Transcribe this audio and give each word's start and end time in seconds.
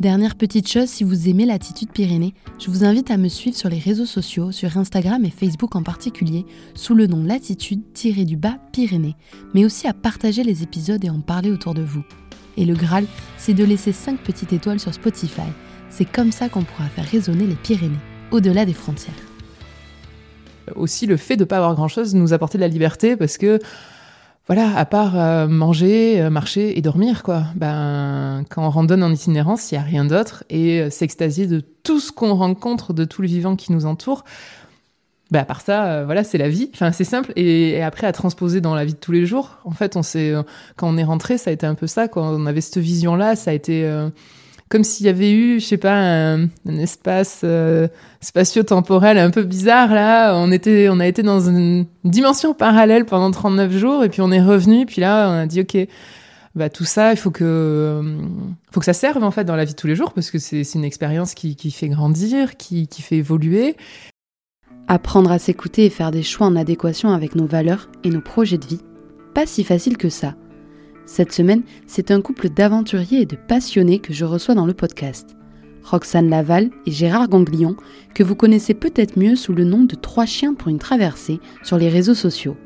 Dernière 0.00 0.34
petite 0.34 0.68
chose, 0.68 0.90
si 0.90 1.04
vous 1.04 1.30
aimez 1.30 1.46
l'attitude 1.46 1.90
Pyrénées, 1.90 2.34
je 2.58 2.70
vous 2.70 2.84
invite 2.84 3.10
à 3.10 3.16
me 3.16 3.28
suivre 3.28 3.56
sur 3.56 3.70
les 3.70 3.78
réseaux 3.78 4.04
sociaux, 4.04 4.52
sur 4.52 4.76
Instagram 4.76 5.24
et 5.24 5.30
Facebook 5.30 5.74
en 5.74 5.82
particulier, 5.82 6.44
sous 6.74 6.94
le 6.94 7.06
nom 7.06 7.24
Latitude-du-bas 7.24 8.58
Pyrénées, 8.72 9.16
mais 9.54 9.64
aussi 9.64 9.86
à 9.86 9.94
partager 9.94 10.44
les 10.44 10.62
épisodes 10.62 11.02
et 11.02 11.08
en 11.08 11.20
parler 11.20 11.50
autour 11.50 11.72
de 11.72 11.80
vous. 11.80 12.04
Et 12.58 12.66
le 12.66 12.74
Graal, 12.74 13.06
c'est 13.38 13.54
de 13.54 13.64
laisser 13.64 13.92
5 13.92 14.20
petites 14.20 14.52
étoiles 14.52 14.80
sur 14.80 14.92
Spotify. 14.92 15.48
C'est 15.88 16.04
comme 16.04 16.30
ça 16.30 16.50
qu'on 16.50 16.62
pourra 16.62 16.88
faire 16.88 17.06
résonner 17.06 17.46
les 17.46 17.54
Pyrénées, 17.54 17.96
au-delà 18.32 18.66
des 18.66 18.74
frontières. 18.74 19.14
Aussi, 20.74 21.06
le 21.06 21.16
fait 21.16 21.36
de 21.36 21.44
ne 21.44 21.48
pas 21.48 21.56
avoir 21.56 21.74
grand-chose 21.74 22.14
nous 22.14 22.34
apporter 22.34 22.58
de 22.58 22.62
la 22.62 22.68
liberté 22.68 23.16
parce 23.16 23.38
que 23.38 23.60
voilà, 24.46 24.76
à 24.76 24.84
part 24.84 25.18
euh, 25.18 25.48
manger, 25.48 26.20
euh, 26.20 26.30
marcher 26.30 26.78
et 26.78 26.82
dormir, 26.82 27.24
quoi. 27.24 27.44
Ben, 27.56 28.44
quand 28.48 28.64
on 28.64 28.70
randonne 28.70 29.02
en 29.02 29.10
itinérance, 29.10 29.72
il 29.72 29.74
n'y 29.74 29.78
a 29.80 29.82
rien 29.82 30.04
d'autre. 30.04 30.44
Et 30.50 30.80
euh, 30.80 30.90
s'extasier 30.90 31.48
de 31.48 31.60
tout 31.82 31.98
ce 31.98 32.12
qu'on 32.12 32.32
rencontre, 32.34 32.92
de 32.92 33.04
tout 33.04 33.22
le 33.22 33.28
vivant 33.28 33.56
qui 33.56 33.72
nous 33.72 33.86
entoure. 33.86 34.24
Ben, 35.32 35.40
à 35.40 35.44
part 35.44 35.62
ça, 35.62 36.04
voilà, 36.04 36.22
c'est 36.22 36.38
la 36.38 36.48
vie. 36.48 36.70
Enfin, 36.72 36.92
c'est 36.92 37.02
simple. 37.02 37.32
Et, 37.34 37.82
après, 37.82 38.06
à 38.06 38.12
transposer 38.12 38.60
dans 38.60 38.76
la 38.76 38.84
vie 38.84 38.94
de 38.94 38.98
tous 38.98 39.10
les 39.10 39.26
jours. 39.26 39.58
En 39.64 39.72
fait, 39.72 39.96
on 39.96 40.04
s'est, 40.04 40.32
quand 40.76 40.88
on 40.88 40.96
est 40.96 41.04
rentré, 41.04 41.38
ça 41.38 41.50
a 41.50 41.52
été 41.52 41.66
un 41.66 41.74
peu 41.74 41.88
ça. 41.88 42.06
Quand 42.06 42.22
on 42.22 42.46
avait 42.46 42.60
cette 42.60 42.78
vision-là, 42.78 43.34
ça 43.34 43.50
a 43.50 43.54
été 43.54 43.84
comme 44.68 44.82
s'il 44.82 45.06
y 45.06 45.08
avait 45.08 45.32
eu, 45.32 45.60
je 45.60 45.66
sais 45.66 45.76
pas, 45.76 45.94
un, 45.94 46.48
espace 46.66 47.42
euh, 47.44 47.86
spatio-temporel 48.20 49.18
un 49.18 49.30
peu 49.30 49.44
bizarre 49.44 49.94
là. 49.94 50.34
On 50.36 50.50
était, 50.50 50.88
on 50.90 50.98
a 50.98 51.06
été 51.06 51.22
dans 51.22 51.48
une 51.48 51.86
dimension 52.04 52.52
parallèle 52.52 53.04
pendant 53.04 53.30
39 53.30 53.72
jours 53.72 54.04
et 54.04 54.08
puis 54.08 54.22
on 54.22 54.32
est 54.32 54.42
revenu. 54.42 54.86
Puis 54.86 55.00
là, 55.00 55.30
on 55.30 55.34
a 55.34 55.46
dit 55.46 55.60
ok, 55.60 55.76
bah 56.56 56.68
tout 56.68 56.84
ça, 56.84 57.12
il 57.12 57.16
faut 57.16 57.30
que, 57.30 57.44
euh, 57.44 58.82
ça 58.82 58.92
serve 58.92 59.22
en 59.22 59.30
fait 59.30 59.44
dans 59.44 59.56
la 59.56 59.64
vie 59.64 59.72
de 59.72 59.76
tous 59.78 59.86
les 59.86 59.94
jours 59.94 60.12
parce 60.12 60.30
que 60.30 60.38
c'est 60.38 60.62
une 60.74 60.84
expérience 60.84 61.34
qui, 61.34 61.70
fait 61.70 61.88
grandir, 61.88 62.56
qui 62.56 62.88
fait 62.90 63.16
évoluer. 63.16 63.76
Apprendre 64.88 65.32
à 65.32 65.38
s'écouter 65.38 65.84
et 65.84 65.90
faire 65.90 66.10
des 66.10 66.22
choix 66.22 66.46
en 66.46 66.56
adéquation 66.56 67.10
avec 67.10 67.34
nos 67.34 67.46
valeurs 67.46 67.88
et 68.04 68.10
nos 68.10 68.20
projets 68.20 68.58
de 68.58 68.66
vie, 68.66 68.80
pas 69.34 69.44
si 69.44 69.64
facile 69.64 69.96
que 69.96 70.08
ça. 70.08 70.34
Cette 71.06 71.32
semaine, 71.32 71.62
c'est 71.86 72.10
un 72.10 72.20
couple 72.20 72.48
d'aventuriers 72.48 73.20
et 73.20 73.26
de 73.26 73.36
passionnés 73.36 74.00
que 74.00 74.12
je 74.12 74.24
reçois 74.24 74.56
dans 74.56 74.66
le 74.66 74.74
podcast. 74.74 75.36
Roxane 75.84 76.28
Laval 76.28 76.70
et 76.84 76.90
Gérard 76.90 77.28
Ganglion, 77.28 77.76
que 78.12 78.24
vous 78.24 78.34
connaissez 78.34 78.74
peut-être 78.74 79.16
mieux 79.16 79.36
sous 79.36 79.52
le 79.52 79.62
nom 79.62 79.84
de 79.84 79.94
Trois 79.94 80.26
chiens 80.26 80.54
pour 80.54 80.68
une 80.68 80.80
traversée 80.80 81.38
sur 81.62 81.78
les 81.78 81.88
réseaux 81.88 82.14
sociaux. 82.14 82.56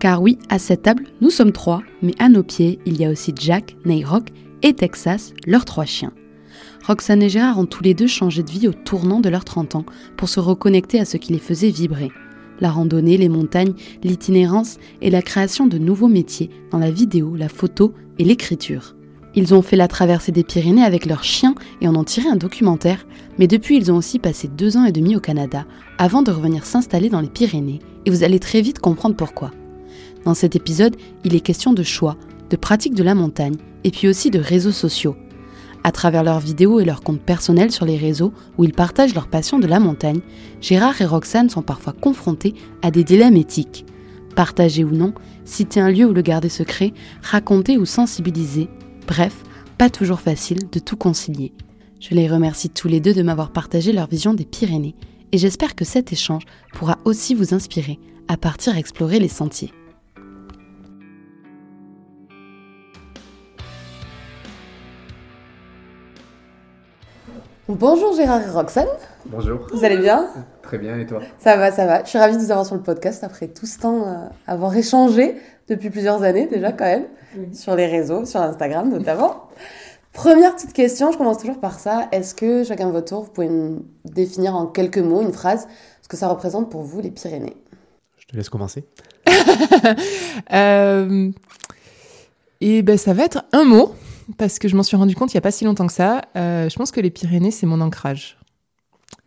Car 0.00 0.20
oui, 0.20 0.38
à 0.50 0.58
cette 0.58 0.82
table, 0.82 1.04
nous 1.22 1.30
sommes 1.30 1.50
trois, 1.50 1.82
mais 2.02 2.12
à 2.18 2.28
nos 2.28 2.42
pieds, 2.42 2.78
il 2.84 3.00
y 3.00 3.06
a 3.06 3.10
aussi 3.10 3.32
Jack, 3.34 3.74
Neyrock 3.86 4.28
et 4.62 4.74
Texas, 4.74 5.32
leurs 5.46 5.64
trois 5.64 5.86
chiens. 5.86 6.12
Roxane 6.86 7.22
et 7.22 7.30
Gérard 7.30 7.58
ont 7.58 7.66
tous 7.66 7.82
les 7.82 7.94
deux 7.94 8.06
changé 8.06 8.42
de 8.42 8.50
vie 8.50 8.68
au 8.68 8.72
tournant 8.72 9.20
de 9.20 9.30
leurs 9.30 9.44
30 9.44 9.76
ans 9.76 9.86
pour 10.16 10.28
se 10.28 10.40
reconnecter 10.40 11.00
à 11.00 11.04
ce 11.04 11.16
qui 11.16 11.32
les 11.32 11.38
faisait 11.38 11.70
vibrer 11.70 12.10
la 12.60 12.70
randonnée, 12.70 13.16
les 13.16 13.28
montagnes, 13.28 13.74
l'itinérance 14.02 14.78
et 15.00 15.10
la 15.10 15.22
création 15.22 15.66
de 15.66 15.78
nouveaux 15.78 16.08
métiers 16.08 16.50
dans 16.70 16.78
la 16.78 16.90
vidéo, 16.90 17.36
la 17.36 17.48
photo 17.48 17.92
et 18.18 18.24
l'écriture. 18.24 18.94
Ils 19.34 19.54
ont 19.54 19.62
fait 19.62 19.76
la 19.76 19.88
traversée 19.88 20.32
des 20.32 20.42
Pyrénées 20.42 20.82
avec 20.82 21.06
leurs 21.06 21.22
chiens 21.22 21.54
et 21.80 21.88
en 21.88 21.94
ont 21.94 22.04
tiré 22.04 22.28
un 22.28 22.36
documentaire, 22.36 23.06
mais 23.38 23.46
depuis 23.46 23.76
ils 23.76 23.92
ont 23.92 23.96
aussi 23.96 24.18
passé 24.18 24.48
deux 24.48 24.76
ans 24.76 24.84
et 24.84 24.92
demi 24.92 25.14
au 25.14 25.20
Canada 25.20 25.64
avant 25.98 26.22
de 26.22 26.32
revenir 26.32 26.64
s'installer 26.64 27.08
dans 27.08 27.20
les 27.20 27.28
Pyrénées, 27.28 27.80
et 28.04 28.10
vous 28.10 28.24
allez 28.24 28.40
très 28.40 28.60
vite 28.60 28.80
comprendre 28.80 29.16
pourquoi. 29.16 29.50
Dans 30.24 30.34
cet 30.34 30.56
épisode, 30.56 30.96
il 31.24 31.34
est 31.34 31.40
question 31.40 31.72
de 31.72 31.82
choix, 31.82 32.16
de 32.50 32.56
pratique 32.56 32.94
de 32.94 33.02
la 33.02 33.14
montagne, 33.14 33.56
et 33.84 33.90
puis 33.90 34.08
aussi 34.08 34.30
de 34.30 34.40
réseaux 34.40 34.72
sociaux, 34.72 35.16
à 35.84 35.92
travers 35.92 36.24
leurs 36.24 36.40
vidéos 36.40 36.80
et 36.80 36.84
leurs 36.84 37.02
comptes 37.02 37.20
personnels 37.20 37.70
sur 37.70 37.84
les 37.84 37.96
réseaux 37.96 38.32
où 38.56 38.64
ils 38.64 38.72
partagent 38.72 39.14
leur 39.14 39.28
passion 39.28 39.58
de 39.58 39.66
la 39.66 39.80
montagne, 39.80 40.20
Gérard 40.60 41.00
et 41.00 41.06
Roxane 41.06 41.50
sont 41.50 41.62
parfois 41.62 41.92
confrontés 41.92 42.54
à 42.82 42.90
des 42.90 43.04
dilemmes 43.04 43.36
éthiques. 43.36 43.86
Partager 44.34 44.84
ou 44.84 44.90
non, 44.90 45.14
citer 45.44 45.80
un 45.80 45.90
lieu 45.90 46.06
ou 46.06 46.12
le 46.12 46.22
garder 46.22 46.48
secret, 46.48 46.92
raconter 47.22 47.78
ou 47.78 47.86
sensibiliser, 47.86 48.68
bref, 49.06 49.42
pas 49.78 49.90
toujours 49.90 50.20
facile 50.20 50.68
de 50.70 50.78
tout 50.78 50.96
concilier. 50.96 51.52
Je 52.00 52.14
les 52.14 52.28
remercie 52.28 52.70
tous 52.70 52.88
les 52.88 53.00
deux 53.00 53.14
de 53.14 53.22
m'avoir 53.22 53.50
partagé 53.50 53.92
leur 53.92 54.06
vision 54.06 54.34
des 54.34 54.44
Pyrénées 54.44 54.94
et 55.32 55.38
j'espère 55.38 55.74
que 55.74 55.84
cet 55.84 56.12
échange 56.12 56.44
pourra 56.72 56.98
aussi 57.04 57.34
vous 57.34 57.54
inspirer 57.54 57.98
à 58.28 58.36
partir 58.36 58.76
explorer 58.76 59.18
les 59.18 59.28
sentiers. 59.28 59.72
Bonjour 67.68 68.16
Gérard 68.16 68.40
et 68.40 68.50
Roxane. 68.50 68.88
Bonjour. 69.26 69.58
Vous 69.74 69.84
allez 69.84 69.98
bien? 69.98 70.30
Très 70.62 70.78
bien, 70.78 70.98
et 70.98 71.04
toi? 71.04 71.20
Ça 71.38 71.58
va, 71.58 71.70
ça 71.70 71.84
va. 71.84 72.02
Je 72.02 72.08
suis 72.08 72.18
ravie 72.18 72.34
de 72.34 72.40
vous 72.40 72.50
avoir 72.50 72.64
sur 72.64 72.74
le 72.74 72.80
podcast 72.80 73.22
après 73.24 73.46
tout 73.46 73.66
ce 73.66 73.78
temps 73.78 74.08
euh, 74.08 74.26
avoir 74.46 74.74
échangé 74.74 75.36
depuis 75.68 75.90
plusieurs 75.90 76.22
années 76.22 76.46
déjà 76.46 76.72
quand 76.72 76.86
même, 76.86 77.04
sur 77.52 77.76
les 77.76 77.84
réseaux, 77.84 78.24
sur 78.24 78.40
Instagram 78.40 78.88
notamment. 78.88 79.50
Première 80.14 80.54
petite 80.54 80.72
question, 80.72 81.12
je 81.12 81.18
commence 81.18 81.36
toujours 81.36 81.60
par 81.60 81.78
ça. 81.78 82.08
Est-ce 82.10 82.34
que 82.34 82.64
chacun 82.64 82.86
de 82.86 82.92
votre 82.92 83.10
tour, 83.10 83.24
vous 83.24 83.30
pouvez 83.30 83.50
me 83.50 83.80
définir 84.06 84.56
en 84.56 84.66
quelques 84.66 84.96
mots, 84.96 85.20
une 85.20 85.34
phrase, 85.34 85.68
ce 86.00 86.08
que 86.08 86.16
ça 86.16 86.28
représente 86.28 86.70
pour 86.70 86.80
vous 86.84 87.02
les 87.02 87.10
Pyrénées? 87.10 87.58
Je 88.16 88.26
te 88.28 88.34
laisse 88.34 88.48
commencer. 88.48 88.86
euh... 90.54 91.30
Et 92.60 92.82
ben 92.82 92.96
ça 92.96 93.12
va 93.12 93.24
être 93.24 93.44
un 93.52 93.64
mot 93.64 93.92
parce 94.36 94.58
que 94.58 94.68
je 94.68 94.76
m'en 94.76 94.82
suis 94.82 94.96
rendu 94.96 95.14
compte 95.14 95.32
il 95.32 95.36
n'y 95.36 95.38
a 95.38 95.42
pas 95.42 95.50
si 95.50 95.64
longtemps 95.64 95.86
que 95.86 95.92
ça. 95.92 96.22
Euh, 96.36 96.68
je 96.68 96.76
pense 96.76 96.90
que 96.90 97.00
les 97.00 97.10
Pyrénées, 97.10 97.50
c'est 97.50 97.66
mon 97.66 97.80
ancrage. 97.80 98.38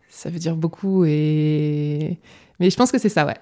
Ça 0.08 0.30
veut 0.30 0.38
dire 0.38 0.56
beaucoup, 0.56 1.04
et... 1.04 2.18
mais 2.60 2.70
je 2.70 2.76
pense 2.76 2.92
que 2.92 2.98
c'est 2.98 3.08
ça, 3.08 3.26
ouais. 3.26 3.36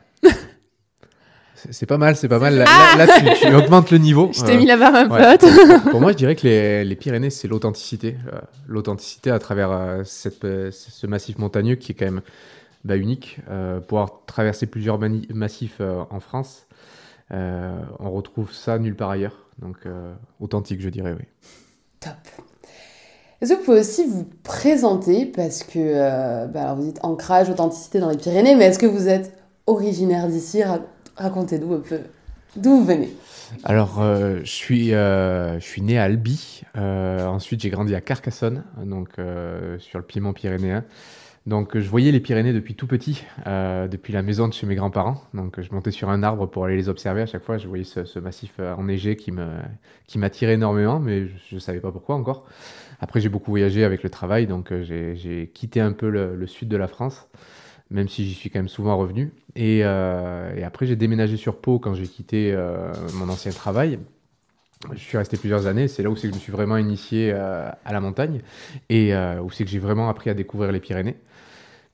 C'est 1.70 1.84
pas 1.84 1.98
mal, 1.98 2.16
c'est 2.16 2.28
pas 2.28 2.38
mal. 2.38 2.54
Là, 2.56 2.64
là, 2.96 3.06
tu, 3.34 3.54
augmentes 3.54 3.90
le 3.90 3.98
niveau. 3.98 4.30
Je 4.32 4.42
t'ai 4.42 4.56
mis 4.56 4.64
la 4.64 4.78
barre 4.78 4.94
un 4.94 5.08
peu 5.08 5.90
Pour 5.90 6.00
moi, 6.00 6.12
je 6.12 6.16
dirais 6.16 6.34
que 6.34 6.46
les, 6.46 6.86
les 6.86 6.96
Pyrénées, 6.96 7.28
c'est 7.28 7.48
l'authenticité. 7.48 8.16
Euh, 8.32 8.38
l'authenticité 8.66 9.30
à 9.30 9.38
travers 9.38 9.70
euh, 9.70 10.02
cette, 10.04 10.46
ce 10.70 11.06
massif 11.06 11.36
montagneux 11.36 11.74
qui 11.74 11.92
est 11.92 11.94
quand 11.94 12.06
même 12.06 12.22
bah, 12.84 12.96
unique. 12.96 13.40
pouvoir 13.88 14.24
traverser 14.24 14.64
plusieurs 14.66 14.98
massifs 15.34 15.82
en 15.82 16.20
France, 16.20 16.66
on 17.30 18.10
retrouve 18.10 18.54
ça 18.54 18.78
nulle 18.78 18.96
part 18.96 19.10
ailleurs. 19.10 19.49
Donc, 19.60 19.76
euh, 19.86 20.14
authentique, 20.40 20.80
je 20.80 20.88
dirais, 20.88 21.14
oui. 21.18 21.24
Top. 22.00 22.14
Est-ce 23.40 23.54
que 23.54 23.58
vous 23.58 23.64
pouvez 23.64 23.80
aussi 23.80 24.06
vous 24.06 24.28
présenter? 24.42 25.24
Parce 25.24 25.62
que, 25.62 25.78
euh, 25.78 26.46
bah, 26.46 26.62
alors 26.62 26.76
vous 26.76 26.84
dites 26.84 27.00
ancrage, 27.02 27.48
authenticité 27.48 27.98
dans 27.98 28.10
les 28.10 28.18
Pyrénées, 28.18 28.54
mais 28.54 28.66
est-ce 28.66 28.78
que 28.78 28.86
vous 28.86 29.08
êtes 29.08 29.32
originaire 29.66 30.28
d'ici? 30.28 30.62
Racontez-nous 31.16 31.74
un 31.74 31.80
peu 31.80 32.00
d'où 32.56 32.78
vous 32.78 32.84
venez. 32.84 33.10
Alors, 33.64 34.00
euh, 34.00 34.40
je, 34.40 34.50
suis, 34.50 34.92
euh, 34.92 35.58
je 35.58 35.64
suis 35.64 35.80
né 35.82 35.98
à 35.98 36.04
Albi. 36.04 36.62
Ensuite, 36.76 37.62
j'ai 37.62 37.70
grandi 37.70 37.94
à 37.94 38.00
Carcassonne, 38.00 38.64
donc 38.84 39.10
sur 39.78 39.98
le 39.98 40.04
piémont 40.04 40.32
pyrénéen. 40.32 40.84
Donc, 41.46 41.78
je 41.78 41.88
voyais 41.88 42.12
les 42.12 42.20
Pyrénées 42.20 42.52
depuis 42.52 42.74
tout 42.74 42.86
petit, 42.86 43.24
depuis 43.46 44.12
la 44.12 44.22
maison 44.22 44.46
de 44.46 44.52
chez 44.52 44.66
mes 44.66 44.74
grands-parents. 44.74 45.22
Donc, 45.32 45.60
je 45.60 45.72
montais 45.72 45.90
sur 45.90 46.10
un 46.10 46.22
arbre 46.22 46.46
pour 46.46 46.66
aller 46.66 46.76
les 46.76 46.88
observer. 46.88 47.22
À 47.22 47.26
chaque 47.26 47.42
fois, 47.42 47.56
je 47.56 47.66
voyais 47.66 47.84
ce, 47.84 48.18
massif 48.18 48.60
enneigé 48.60 49.16
qui 49.16 49.32
m'attirait 49.32 50.52
qui 50.52 50.54
énormément, 50.54 51.00
mais 51.00 51.26
je 51.26 51.54
ne 51.54 51.60
savais 51.60 51.80
pas 51.80 51.90
pourquoi 51.90 52.16
encore. 52.16 52.46
Après, 53.00 53.20
j'ai 53.20 53.30
beaucoup 53.30 53.50
voyagé 53.50 53.84
avec 53.84 54.02
le 54.02 54.10
travail, 54.10 54.46
donc 54.46 54.72
j'ai 54.82 55.50
quitté 55.54 55.80
un 55.80 55.92
peu 55.92 56.10
le, 56.10 56.46
sud 56.46 56.68
de 56.68 56.76
la 56.76 56.88
France 56.88 57.26
même 57.90 58.08
si 58.08 58.24
j'y 58.24 58.34
suis 58.34 58.50
quand 58.50 58.60
même 58.60 58.68
souvent 58.68 58.96
revenu. 58.96 59.32
Et, 59.56 59.80
euh, 59.82 60.64
après, 60.64 60.86
j'ai 60.86 60.96
déménagé 60.96 61.36
sur 61.36 61.60
Pau 61.60 61.78
quand 61.78 61.94
j'ai 61.94 62.06
quitté 62.06 62.52
euh, 62.52 62.92
mon 63.14 63.28
ancien 63.28 63.52
travail. 63.52 63.98
Je 64.92 64.98
suis 64.98 65.18
resté 65.18 65.36
plusieurs 65.36 65.66
années. 65.66 65.88
C'est 65.88 66.02
là 66.02 66.10
où 66.10 66.16
c'est 66.16 66.28
que 66.28 66.34
je 66.34 66.38
me 66.38 66.42
suis 66.42 66.52
vraiment 66.52 66.76
initié 66.76 67.32
euh, 67.34 67.68
à 67.84 67.92
la 67.92 68.00
montagne 68.00 68.40
et 68.88 69.14
où 69.14 69.50
c'est 69.50 69.64
que 69.64 69.70
j'ai 69.70 69.78
vraiment 69.78 70.08
appris 70.08 70.30
à 70.30 70.34
découvrir 70.34 70.72
les 70.72 70.80
Pyrénées. 70.80 71.16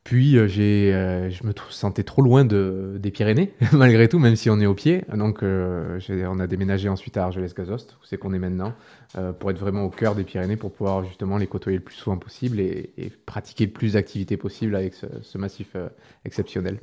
Puis 0.07 0.39
euh, 0.39 0.47
euh, 0.47 1.31
je 1.31 1.45
me 1.45 1.53
sentais 1.69 2.05
trop 2.05 2.23
loin 2.23 2.45
de, 2.45 2.95
des 3.01 3.11
Pyrénées, 3.11 3.53
malgré 3.73 4.09
tout, 4.09 4.21
même 4.21 4.37
si 4.37 4.49
on 4.49 4.61
est 4.61 4.67
au 4.67 4.75
pied. 4.75 5.03
Donc 5.13 5.43
euh, 5.43 5.99
on 6.29 6.39
a 6.39 6.47
déménagé 6.47 6.89
ensuite 6.89 7.17
à 7.17 7.25
Argelès-Gazost, 7.25 7.95
où 8.01 8.07
c'est 8.07 8.17
qu'on 8.17 8.33
est 8.33 8.39
maintenant, 8.39 8.73
pour 9.41 9.51
être 9.51 9.59
vraiment 9.59 9.83
au 9.83 9.91
cœur 9.91 10.15
des 10.15 10.23
Pyrénées, 10.23 10.55
pour 10.55 10.71
pouvoir 10.73 11.05
justement 11.05 11.39
les 11.39 11.49
côtoyer 11.49 11.79
le 11.79 11.83
plus 11.83 11.97
souvent 11.97 12.19
possible 12.19 12.61
et, 12.61 13.13
pratiquer 13.27 13.67
le 13.67 13.73
plus 13.73 13.95
d'activités 13.95 14.37
possible 14.37 14.77
avec 14.77 14.95
ce, 14.95 15.39
massif 15.39 15.75
exceptionnel. 16.25 16.79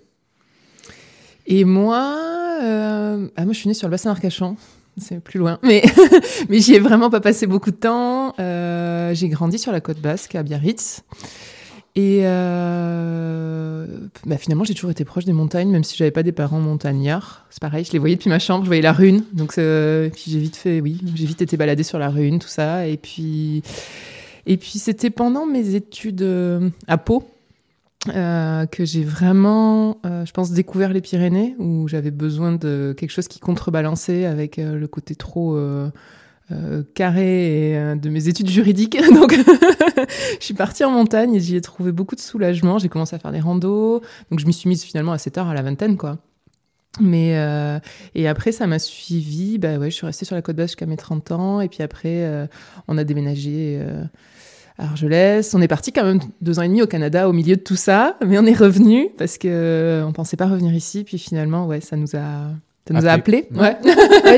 Et 1.48 1.64
moi, 1.64 2.18
ah, 2.60 3.46
moi 3.46 3.54
je 3.54 3.58
suis 3.58 3.70
née 3.70 3.74
sur 3.74 3.88
le 3.88 3.92
bassin 3.92 4.10
d'Arcachon, 4.10 4.58
c'est 4.98 5.20
plus 5.20 5.40
loin. 5.40 5.60
Mais, 5.64 5.84
mais 6.50 6.60
j'y 6.60 6.76
ai 6.76 6.80
vraiment 6.80 7.10
pas 7.10 7.20
passé 7.20 7.48
beaucoup 7.48 7.72
de 7.72 7.76
temps. 7.76 8.34
j'ai 8.38 9.30
grandi 9.30 9.58
sur 9.58 9.72
la 9.72 9.82
côte 9.82 10.00
basque, 10.00 10.36
à 10.36 10.44
Biarritz. 10.44 11.04
Et 11.96 12.22
euh, 12.24 13.86
bah 14.26 14.38
finalement, 14.38 14.64
j'ai 14.64 14.74
toujours 14.74 14.90
été 14.90 15.06
proche 15.06 15.26
des 15.26 15.34
montagnes, 15.34 15.70
même 15.70 15.84
si 15.84 15.96
j'avais 15.96 16.12
pas 16.12 16.24
des 16.24 16.32
parents 16.32 16.60
montagnards. 16.60 17.46
C'est 17.52 17.62
pareil, 17.62 17.86
je 17.86 17.92
les 17.92 18.00
voyais 18.00 18.16
depuis 18.16 18.30
ma 18.30 18.40
chambre, 18.40 18.64
je 18.64 18.70
voyais 18.70 18.82
la 18.82 18.94
rune. 18.94 19.24
Donc, 19.34 19.58
euh, 19.58 20.10
puis 20.10 20.26
j'ai 20.28 20.40
vite 20.40 20.56
fait, 20.56 20.82
oui, 20.82 21.00
j'ai 21.14 21.28
vite 21.28 21.44
été 21.44 21.56
baladée 21.56 21.84
sur 21.84 22.00
la 22.00 22.10
rune, 22.10 22.40
tout 22.40 22.48
ça. 22.48 22.88
Et 22.88 22.98
puis, 22.98 23.62
et 24.48 24.58
puis 24.58 24.80
c'était 24.80 25.12
pendant 25.12 25.46
mes 25.46 25.76
études 25.76 26.24
euh, 26.24 26.70
à 26.88 26.98
Pau 26.98 27.24
euh, 28.10 28.66
que 28.66 28.86
j'ai 28.86 29.04
vraiment, 29.04 30.00
euh, 30.06 30.26
je 30.26 30.32
pense, 30.32 30.52
découvert 30.52 30.94
les 30.94 31.02
Pyrénées, 31.02 31.56
où 31.60 31.88
j'avais 31.88 32.12
besoin 32.12 32.52
de 32.54 32.94
quelque 32.98 33.12
chose 33.12 33.28
qui 33.28 33.40
contrebalançait 33.40 34.26
avec 34.26 34.58
le 34.58 34.88
côté 34.88 35.16
trop 35.16 35.58
euh, 36.52 36.84
carré 36.94 37.78
euh, 37.78 37.96
de 37.96 38.10
mes 38.10 38.28
études 38.28 38.50
juridiques. 38.50 38.98
Donc, 39.14 39.34
je 40.40 40.44
suis 40.44 40.54
partie 40.54 40.84
en 40.84 40.92
montagne 40.92 41.34
et 41.36 41.40
j'y 41.40 41.56
ai 41.56 41.62
trouvé 41.62 41.94
beaucoup 41.94 42.16
de 42.16 42.20
soulagement. 42.20 42.80
J'ai 42.80 42.90
commencé 42.90 43.16
à 43.16 43.20
faire 43.20 43.32
des 43.32 43.40
randos. 43.40 44.02
Donc, 44.30 44.40
je 44.40 44.46
m'y 44.46 44.54
suis 44.54 44.68
mise 44.68 44.84
finalement 44.84 45.14
à 45.14 45.18
7 45.18 45.38
heures 45.38 45.48
à 45.48 45.54
la 45.54 45.62
vingtaine, 45.62 45.96
quoi. 45.96 46.18
Mais 47.00 47.38
euh, 47.38 47.80
et 48.14 48.28
après 48.28 48.52
ça 48.52 48.68
m'a 48.68 48.78
suivi, 48.78 49.58
bah 49.58 49.78
ouais, 49.78 49.90
je 49.90 49.96
suis 49.96 50.06
restée 50.06 50.26
sur 50.26 50.36
la 50.36 50.44
côte 50.44 50.58
basque 50.58 50.74
jusqu'à 50.74 50.86
mes 50.86 50.96
30 50.96 51.32
ans 51.32 51.60
et 51.60 51.68
puis 51.68 51.82
après 51.82 52.48
on 52.88 53.00
a 53.00 53.04
déménagé 53.04 53.84
à 54.78 54.86
Argelès. 54.86 55.54
On 55.54 55.62
est 55.62 55.68
parti 55.68 55.92
quand 55.92 56.04
même 56.04 56.20
deux 56.42 56.60
ans 56.60 56.64
et 56.64 56.68
demi 56.68 56.82
au 56.82 56.88
Canada 56.88 57.30
au 57.30 57.34
milieu 57.34 57.56
de 57.56 57.62
tout 57.62 57.76
ça, 57.76 58.18
mais 58.26 58.38
on 58.40 58.46
est 58.46 58.58
revenu 58.58 59.10
parce 59.18 59.38
que 59.38 60.04
on 60.08 60.12
pensait 60.12 60.38
pas 60.38 60.48
revenir 60.48 60.74
ici 60.74 61.04
puis 61.04 61.18
finalement 61.18 61.66
ouais, 61.68 61.82
ça 61.82 61.96
nous 61.96 62.16
a 62.16 62.50
ça 62.88 62.94
nous 62.94 63.06
a 63.08 63.12
appelé 63.12 63.48
Ouais. 63.56 63.78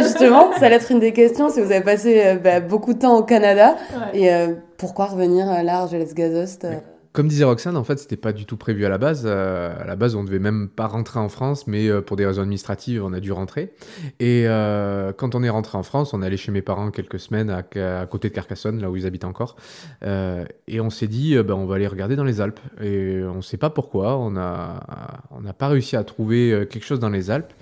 justement, 0.04 0.52
ça 0.60 0.68
allait 0.68 0.76
être 0.76 0.92
une 0.92 1.00
des 1.00 1.14
questions. 1.14 1.50
Si 1.50 1.60
vous 1.62 1.72
avez 1.72 1.84
passé 1.84 2.22
euh, 2.24 2.36
bah, 2.36 2.60
beaucoup 2.60 2.94
de 2.94 3.00
temps 3.00 3.18
au 3.18 3.24
Canada, 3.24 3.76
et 4.14 4.32
euh, 4.32 4.54
pourquoi 4.78 5.06
revenir 5.06 5.50
à 5.50 5.64
l'Arge 5.64 5.94
Les 5.94 6.14
Gazost 6.14 6.66
euh 6.66 6.76
comme 7.15 7.29
disait 7.29 7.45
Roxane, 7.45 7.77
en 7.77 7.83
fait, 7.83 7.97
c'était 7.97 8.17
pas 8.17 8.33
du 8.33 8.45
tout 8.45 8.57
prévu 8.57 8.85
à 8.85 8.89
la 8.89 8.97
base. 8.97 9.23
Euh, 9.25 9.73
à 9.81 9.85
la 9.85 9.95
base, 9.95 10.15
on 10.15 10.23
devait 10.23 10.39
même 10.39 10.67
pas 10.67 10.85
rentrer 10.85 11.17
en 11.19 11.29
France, 11.29 11.65
mais 11.65 11.88
euh, 11.88 12.01
pour 12.01 12.17
des 12.17 12.25
raisons 12.25 12.41
administratives, 12.41 13.03
on 13.03 13.13
a 13.13 13.21
dû 13.21 13.31
rentrer. 13.31 13.73
Et 14.19 14.44
euh, 14.45 15.13
quand 15.13 15.33
on 15.33 15.41
est 15.41 15.50
rentré 15.50 15.77
en 15.77 15.83
France, 15.83 16.13
on 16.13 16.21
est 16.21 16.25
allé 16.25 16.38
chez 16.38 16.51
mes 16.51 16.62
parents 16.62 16.91
quelques 16.91 17.19
semaines 17.19 17.50
à, 17.50 17.63
côté 18.06 18.29
de 18.29 18.33
Carcassonne, 18.33 18.81
là 18.81 18.91
où 18.91 18.97
ils 18.97 19.07
habitent 19.07 19.23
encore. 19.23 19.56
et 20.03 20.81
on 20.81 20.89
s'est 20.89 21.07
dit, 21.07 21.35
ben, 21.41 21.53
on 21.53 21.65
va 21.65 21.75
aller 21.75 21.88
regarder 21.88 22.15
dans 22.15 22.25
les 22.25 22.41
Alpes. 22.41 22.59
Et 22.81 23.21
on 23.23 23.41
sait 23.41 23.57
pas 23.57 23.69
pourquoi, 23.69 24.17
on 24.17 24.31
n'a 24.31 24.83
on 25.31 25.41
pas 25.53 25.69
réussi 25.69 25.95
à 25.95 26.03
trouver 26.03 26.67
quelque 26.69 26.85
chose 26.85 27.00
dans 27.00 27.09
les 27.09 27.31
Alpes. 27.31 27.53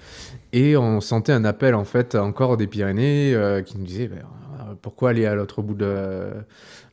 Et 0.51 0.75
on 0.75 0.99
sentait 0.99 1.31
un 1.31 1.45
appel, 1.45 1.75
en 1.75 1.85
fait, 1.85 2.15
encore 2.15 2.57
des 2.57 2.67
Pyrénées 2.67 3.35
qui 3.65 3.77
nous 3.77 3.85
disait, 3.85 4.07
ben, 4.07 4.23
pourquoi 4.81 5.11
aller 5.11 5.25
à 5.25 5.35
l'autre 5.35 5.61
bout 5.61 5.75
de 5.75 6.31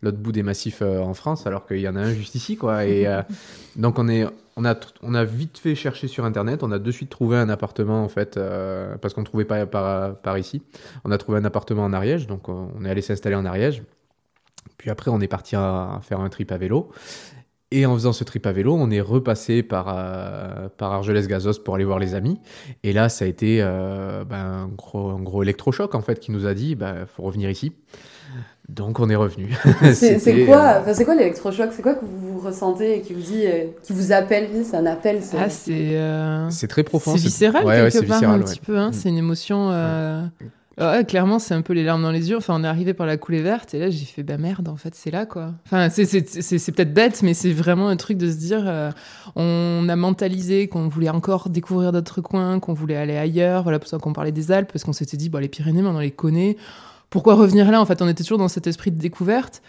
l'autre 0.02 0.18
bout 0.18 0.32
des 0.32 0.42
massifs 0.42 0.82
euh, 0.82 1.00
en 1.00 1.14
France, 1.14 1.46
alors 1.46 1.66
qu'il 1.66 1.80
y 1.80 1.88
en 1.88 1.96
a 1.96 2.00
un 2.00 2.12
juste 2.12 2.34
ici, 2.34 2.56
quoi. 2.56 2.84
Et 2.84 3.06
euh, 3.06 3.22
donc 3.76 3.98
on 3.98 4.08
est, 4.08 4.26
on 4.56 4.64
a, 4.64 4.74
on 5.02 5.14
a 5.14 5.24
vite 5.24 5.58
fait 5.58 5.74
chercher 5.74 6.08
sur 6.08 6.24
internet. 6.24 6.62
On 6.62 6.72
a 6.72 6.78
de 6.78 6.90
suite 6.90 7.10
trouvé 7.10 7.36
un 7.36 7.48
appartement 7.48 8.02
en 8.02 8.08
fait, 8.08 8.36
euh, 8.36 8.96
parce 8.96 9.14
qu'on 9.14 9.20
ne 9.20 9.26
trouvait 9.26 9.44
pas 9.44 9.66
par, 9.66 10.16
par 10.16 10.38
ici. 10.38 10.62
On 11.04 11.10
a 11.10 11.18
trouvé 11.18 11.38
un 11.38 11.44
appartement 11.44 11.84
en 11.84 11.92
Ariège, 11.92 12.26
donc 12.26 12.48
on 12.48 12.84
est 12.84 12.90
allé 12.90 13.02
s'installer 13.02 13.36
en 13.36 13.44
Ariège. 13.44 13.82
Puis 14.76 14.90
après, 14.90 15.10
on 15.10 15.20
est 15.20 15.28
parti 15.28 15.56
à, 15.56 16.00
faire 16.02 16.20
un 16.20 16.28
trip 16.28 16.52
à 16.52 16.56
vélo. 16.56 16.90
Et 17.72 17.86
en 17.86 17.94
faisant 17.94 18.12
ce 18.12 18.24
trip 18.24 18.46
à 18.46 18.52
vélo, 18.52 18.74
on 18.74 18.90
est 18.90 19.00
repassé 19.00 19.62
par, 19.62 19.84
par 20.76 20.92
Argelès-Gazos 20.92 21.60
pour 21.64 21.76
aller 21.76 21.84
voir 21.84 22.00
les 22.00 22.14
amis. 22.14 22.40
Et 22.82 22.92
là, 22.92 23.08
ça 23.08 23.24
a 23.24 23.28
été 23.28 23.60
ben, 23.60 24.36
un, 24.36 24.68
gros, 24.68 25.10
un 25.10 25.22
gros 25.22 25.44
électrochoc, 25.44 25.94
en 25.94 26.00
fait, 26.00 26.18
qui 26.18 26.32
nous 26.32 26.46
a 26.46 26.54
dit, 26.54 26.70
il 26.70 26.74
ben, 26.74 27.06
faut 27.06 27.22
revenir 27.22 27.48
ici. 27.48 27.72
Donc 28.74 29.00
on 29.00 29.10
est 29.10 29.16
revenu. 29.16 29.52
c'est 29.92 30.18
quoi, 30.46 30.82
euh, 30.86 30.94
c'est 30.94 31.04
quoi 31.04 31.14
l'électrochoc? 31.14 31.70
C'est 31.72 31.82
quoi 31.82 31.94
que 31.94 32.04
vous 32.04 32.38
ressentez 32.38 32.98
et 32.98 33.00
qui 33.00 33.14
vous 33.14 33.20
dit, 33.20 33.44
euh, 33.44 33.66
qui 33.82 33.92
vous 33.92 34.12
appelle 34.12 34.48
C'est 34.64 34.76
un 34.76 34.86
appel 34.86 35.20
Ah 35.36 35.50
c'est. 35.50 35.96
Euh, 35.96 36.48
c'est 36.50 36.68
très 36.68 36.84
profond. 36.84 37.12
C'est 37.16 37.22
viscéral 37.22 37.64
quelque 37.64 38.06
part 38.06 38.22
un 38.22 38.38
petit 38.40 38.60
peu. 38.60 38.78
Hein. 38.78 38.90
Mm. 38.90 38.92
C'est 38.92 39.08
une 39.08 39.18
émotion. 39.18 39.70
Clairement, 41.06 41.38
c'est 41.38 41.54
un 41.54 41.62
peu 41.62 41.72
les 41.72 41.84
larmes 41.84 42.02
dans 42.02 42.10
les 42.10 42.30
yeux. 42.30 42.36
Enfin, 42.36 42.54
on 42.58 42.64
est 42.64 42.66
arrivé 42.66 42.94
par 42.94 43.06
la 43.06 43.16
coulée 43.16 43.42
verte 43.42 43.74
et 43.74 43.78
là, 43.78 43.90
j'ai 43.90 44.04
fait 44.04 44.22
bah 44.22 44.38
merde, 44.38 44.68
en 44.68 44.76
fait, 44.76 44.94
c'est 44.94 45.10
là 45.10 45.26
quoi. 45.26 45.52
Enfin, 45.66 45.88
c'est 45.90 46.06
peut-être 46.72 46.94
bête, 46.94 47.22
mais 47.22 47.34
c'est 47.34 47.52
vraiment 47.52 47.88
un 47.88 47.96
truc 47.96 48.18
de 48.18 48.30
se 48.30 48.36
dire, 48.36 48.92
on 49.36 49.86
a 49.88 49.96
mentalisé 49.96 50.68
qu'on 50.68 50.88
voulait 50.88 51.10
encore 51.10 51.48
découvrir 51.48 51.92
d'autres 51.92 52.20
coins, 52.20 52.60
qu'on 52.60 52.74
voulait 52.74 52.96
aller 52.96 53.16
ailleurs. 53.16 53.62
Voilà 53.62 53.78
pour 53.78 53.88
ça 53.88 53.98
qu'on 53.98 54.12
parlait 54.12 54.32
des 54.32 54.52
Alpes 54.52 54.72
parce 54.72 54.84
qu'on 54.84 54.92
s'était 54.92 55.16
dit, 55.16 55.28
bon, 55.28 55.38
les 55.38 55.48
Pyrénées, 55.48 55.82
maintenant 55.82 55.98
on 55.98 56.02
les 56.02 56.10
connaît 56.10 56.56
pourquoi 57.10 57.34
revenir 57.34 57.70
là? 57.72 57.80
En 57.80 57.86
fait, 57.86 58.02
on 58.02 58.08
était 58.08 58.22
toujours 58.22 58.38
dans 58.38 58.46
cet 58.46 58.68
esprit 58.68 58.92
de 58.92 58.98
découverte. 58.98 59.62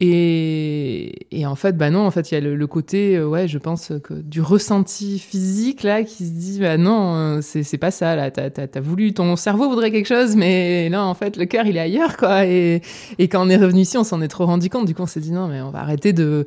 Et, 0.00 1.26
et 1.30 1.46
en 1.46 1.54
fait, 1.54 1.76
bah 1.76 1.90
non, 1.90 2.00
en 2.00 2.10
fait, 2.10 2.32
il 2.32 2.34
y 2.34 2.36
a 2.36 2.40
le, 2.40 2.66
côté, 2.66 3.16
euh, 3.16 3.28
ouais, 3.28 3.46
je 3.46 3.58
pense 3.58 3.92
que 4.02 4.14
du 4.14 4.40
ressenti 4.40 5.20
physique 5.20 5.84
là 5.84 6.02
qui 6.02 6.26
se 6.26 6.32
dit, 6.32 6.58
bah 6.60 6.76
non, 6.76 7.14
euh, 7.14 7.40
c'est 7.40 7.78
pas 7.78 7.92
ça 7.92 8.16
là. 8.16 8.32
T'as 8.32 8.50
as, 8.50 8.80
voulu, 8.80 9.14
ton 9.14 9.36
cerveau 9.36 9.68
voudrait 9.68 9.92
quelque 9.92 10.08
chose, 10.08 10.34
mais 10.34 10.88
là, 10.88 11.04
en 11.04 11.14
fait, 11.14 11.36
le 11.36 11.44
cœur 11.46 11.66
il 11.66 11.76
est 11.76 11.80
ailleurs 11.80 12.16
quoi. 12.16 12.44
Et, 12.44 12.82
et 13.18 13.28
quand 13.28 13.46
on 13.46 13.48
est 13.48 13.56
revenu 13.56 13.82
ici, 13.82 13.96
on 13.96 14.04
s'en 14.04 14.20
est 14.20 14.28
trop 14.28 14.46
rendu 14.46 14.68
compte. 14.68 14.86
Du 14.86 14.94
coup, 14.96 15.02
on 15.02 15.06
s'est 15.06 15.20
dit 15.20 15.32
non, 15.32 15.46
mais 15.46 15.60
on 15.60 15.70
va 15.70 15.80
arrêter 15.80 16.12
de 16.12 16.44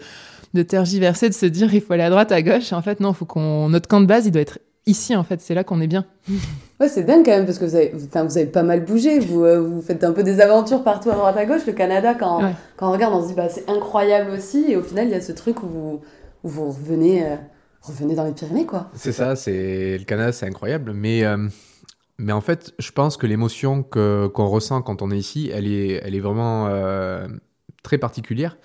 de 0.54 0.64
tergiverser, 0.64 1.30
de 1.30 1.34
se 1.34 1.46
dire 1.46 1.74
il 1.74 1.82
faut 1.82 1.94
aller 1.94 2.04
à 2.04 2.10
droite, 2.10 2.32
à 2.32 2.42
gauche. 2.42 2.74
En 2.74 2.82
fait, 2.82 3.00
non, 3.00 3.14
faut 3.14 3.26
qu'on 3.26 3.70
notre 3.70 3.88
camp 3.88 4.02
de 4.02 4.06
base, 4.06 4.26
il 4.26 4.32
doit 4.32 4.42
être 4.42 4.60
ici 4.88 5.16
en 5.16 5.24
fait. 5.24 5.40
C'est 5.42 5.54
là 5.54 5.64
qu'on 5.64 5.82
est 5.82 5.88
bien. 5.88 6.06
Ouais, 6.80 6.90
c'est 6.90 7.02
dingue 7.06 7.26
quand 7.26 7.32
même 7.32 7.48
parce 7.48 7.58
que 7.58 7.66
vous 7.66 7.74
avez, 7.74 7.92
enfin, 7.96 8.24
vous 8.24 8.38
avez 8.38 8.46
pas 8.46 8.62
mal 8.62 8.86
bougé. 8.86 9.18
Vous, 9.18 9.44
euh, 9.44 9.60
vous 9.60 9.82
faites 9.82 10.04
un 10.04 10.12
peu 10.12 10.22
des 10.22 10.40
aventures 10.40 10.84
partout 10.84 11.10
à 11.10 11.16
droite 11.16 11.36
à 11.36 11.44
gauche. 11.48 11.66
Le 11.66 11.74
Canada, 11.74 12.14
quand, 12.14 12.54
quand 12.76 12.90
on 12.90 12.92
regarde, 12.92 13.16
on 13.16 13.24
se 13.24 13.30
dit 13.30 13.34
bah, 13.34 13.50
c'est 13.50 13.68
incroyable 13.68 14.30
aussi. 14.30 14.66
Et 14.70 14.76
au 14.76 14.84
final, 14.84 15.08
il 15.08 15.12
y 15.12 15.16
a 15.16 15.22
ce 15.22 15.32
truc 15.32 15.64
où 15.64 15.68
vous, 15.68 16.02
où 16.44 16.48
vous 16.48 16.68
revenez, 16.68 17.26
euh, 17.26 17.36
revenez 17.82 18.14
dans 18.14 18.26
les 18.26 18.32
Pyrénées, 18.32 18.68
quoi. 18.68 18.92
C'est 18.94 19.12
ça. 19.12 19.36
C'est 19.36 19.98
le 19.98 20.04
Canada, 20.06 20.32
c'est 20.32 20.46
incroyable. 20.46 20.94
Mais 20.94 21.24
euh, 21.24 21.48
mais 22.20 22.32
en 22.32 22.42
fait, 22.42 22.76
je 22.78 22.92
pense 22.92 23.18
que 23.18 23.26
l'émotion 23.26 23.82
que 23.82 24.28
qu'on 24.28 24.48
ressent 24.48 24.84
quand 24.84 25.02
on 25.02 25.10
est 25.10 25.18
ici, 25.18 25.50
elle 25.52 25.66
est 25.66 26.00
elle 26.04 26.14
est 26.14 26.20
vraiment 26.20 26.70
très 27.82 27.98
particulière. 27.98 28.56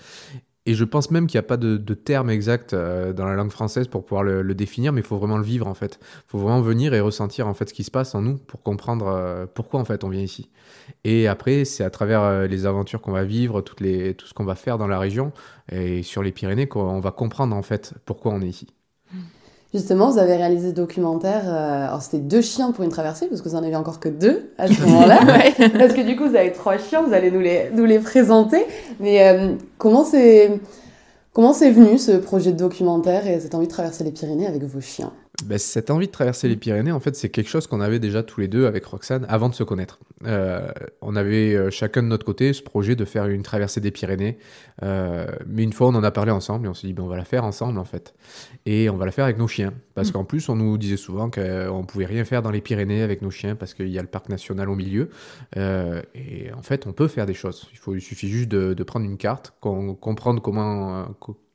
Et 0.65 0.75
je 0.75 0.85
pense 0.85 1.11
même 1.11 1.27
qu'il 1.27 1.39
n'y 1.39 1.45
a 1.45 1.49
pas 1.49 1.57
de, 1.57 1.77
terme 1.95 2.31
exact 2.31 2.73
euh, 2.73 3.13
dans 3.13 3.25
la 3.25 3.35
langue 3.35 3.51
française 3.51 3.89
pour 3.89 4.05
pouvoir 4.05 4.23
le, 4.23 4.55
définir, 4.55 4.93
mais 4.93 5.01
il 5.01 5.07
faut 5.07 5.19
vraiment 5.19 5.39
le 5.39 5.45
vivre 5.45 5.67
en 5.67 5.75
fait. 5.75 5.99
Il 6.01 6.31
faut 6.31 6.39
vraiment 6.39 6.61
venir 6.61 6.95
et 6.95 7.01
ressentir 7.01 7.49
en 7.49 7.55
fait 7.55 7.69
ce 7.69 7.75
qui 7.75 7.83
se 7.83 7.91
passe 7.91 8.15
en 8.15 8.23
nous 8.23 8.37
pour 8.37 8.63
comprendre 8.63 9.09
euh, 9.09 9.47
pourquoi 9.53 9.81
en 9.81 9.85
fait 9.85 10.05
on 10.05 10.09
vient 10.09 10.21
ici. 10.21 10.51
Et 11.03 11.27
après, 11.27 11.65
c'est 11.65 11.83
à 11.83 11.91
travers 11.91 12.23
euh, 12.23 12.47
les 12.47 12.65
aventures 12.65 13.01
qu'on 13.01 13.13
va 13.13 13.25
vivre, 13.25 13.61
tout 13.61 13.75
ce 13.77 14.35
qu'on 14.35 14.45
va 14.45 14.55
faire 14.55 14.79
dans 14.79 14.87
la 14.87 15.01
région 15.01 15.33
et 15.71 16.03
sur 16.05 16.23
les 16.23 16.31
Pyrénées 16.31 16.69
qu'on 16.69 17.01
va 17.01 17.11
comprendre 17.11 17.57
en 17.57 17.63
fait 17.63 17.95
pourquoi 18.05 18.33
on 18.33 18.41
est 18.41 18.49
ici. 18.49 18.69
Justement, 19.75 20.11
vous 20.11 20.19
avez 20.19 20.37
réalisé 20.37 20.71
ce 20.71 20.75
documentaire. 20.75 21.43
Euh, 21.47 21.87
alors, 21.87 22.03
c'était 22.03 22.19
deux 22.19 22.43
chiens 22.43 22.73
pour 22.73 22.85
une 22.85 22.91
traversée, 22.91 23.27
parce 23.27 23.41
que 23.41 23.49
vous 23.49 23.55
en 23.55 23.63
avez 23.63 23.75
encore 23.75 24.01
que 24.01 24.11
deux 24.11 24.53
à 24.59 24.69
ce 24.69 24.81
moment-là. 24.87 25.21
Parce 25.79 25.95
que 25.95 26.07
du 26.07 26.15
coup, 26.15 26.29
vous 26.29 26.37
avez 26.37 26.53
trois 26.53 26.77
chiens, 26.77 27.03
vous 27.03 27.15
allez 27.15 27.31
nous 27.31 27.41
les, 27.41 27.71
nous 27.73 27.87
les 27.87 27.99
présenter. 27.99 28.67
Mais 29.01 29.27
euh, 29.27 29.55
comment 29.79 30.05
c'est. 30.05 30.61
Comment 31.33 31.55
c'est 31.55 31.71
venu 31.71 31.97
ce 31.97 32.13
projet 32.13 32.53
de 32.53 32.59
documentaire 32.59 33.27
et 33.27 33.41
cette 33.41 33.55
envie 33.55 33.67
de 33.67 33.73
traverser 33.73 34.05
les 34.05 34.11
Pyrénées 34.11 34.47
avec 34.47 34.63
vos 34.65 34.83
chiens? 34.83 35.15
Bah, 35.45 35.59
cette 35.59 35.91
envie 35.91 36.07
de 36.07 36.13
traverser 36.13 36.49
les 36.49 36.57
Pyrénées, 36.57 36.93
en 36.93 37.01
fait, 37.01 37.17
c'est 37.17 37.29
quelque 37.29 37.49
chose 37.49 37.67
qu'on 37.67 37.81
avait 37.81 37.99
déjà 37.99 38.23
tous 38.23 38.41
les 38.41 38.49
deux 38.49 38.67
avec 38.67 38.85
Roxane 38.85 39.27
avant 39.29 39.49
de 39.49 39.55
se 39.55 39.63
connaître. 39.63 39.99
Euh, 40.27 40.71
on 41.01 41.17
avait 41.17 41.55
euh, 41.55 41.71
chacun 41.71 42.03
de 42.03 42.09
notre 42.09 42.25
côté 42.25 42.53
ce 42.53 42.63
projet 42.63 42.95
de 42.97 43.05
faire 43.05 43.27
une 43.27 43.43
traversée 43.43 43.81
des 43.81 43.91
Pyrénées. 43.91 44.39
Euh, 44.83 45.27
mais 45.47 45.63
une 45.63 45.73
fois, 45.73 45.89
on 45.89 45.95
en 45.95 46.05
a 46.05 46.11
parlé 46.11 46.31
ensemble 46.31 46.67
et 46.67 46.69
on 46.69 46.75
s'est 46.75 46.87
dit, 46.87 46.93
ben, 46.93 47.03
on 47.03 47.09
va 47.09 47.17
la 47.17 47.25
faire 47.25 47.45
ensemble, 47.45 47.79
en 47.79 47.85
fait. 47.85 48.15
Et 48.67 48.89
on 48.91 48.97
va 48.97 49.07
la 49.07 49.13
faire 49.13 49.25
avec 49.25 49.39
nos 49.39 49.49
chiens. 49.49 49.73
Parce 49.95 50.11
mm. 50.11 50.13
qu'en 50.13 50.25
plus, 50.25 50.49
on 50.49 50.57
nous 50.57 50.79
disait 50.79 50.97
souvent 50.97 51.31
qu'on 51.31 51.85
pouvait 51.87 52.07
rien 52.07 52.25
faire 52.25 52.43
dans 52.43 52.51
les 52.51 52.61
Pyrénées 52.61 53.03
avec 53.03 53.23
nos 53.23 53.31
chiens 53.31 53.57
parce 53.57 53.75
qu'il 53.75 53.89
y 53.89 53.99
a 53.99 54.03
le 54.03 54.09
parc 54.09 54.29
national 54.29 54.69
au 54.71 54.75
milieu. 54.75 55.11
et 55.57 56.53
en 56.57 56.63
fait, 56.63 56.87
on 56.87 56.93
peut 56.93 57.09
faire 57.09 57.27
des 57.27 57.35
choses. 57.35 57.69
Il, 57.73 57.79
faut, 57.79 57.95
il 57.95 58.01
suffit 58.01 58.29
juste 58.29 58.49
de, 58.49 58.75
de 58.75 58.83
prendre 58.85 59.07
une 59.07 59.17
carte, 59.17 59.55
comprendre 59.61 60.41
comment 60.41 61.07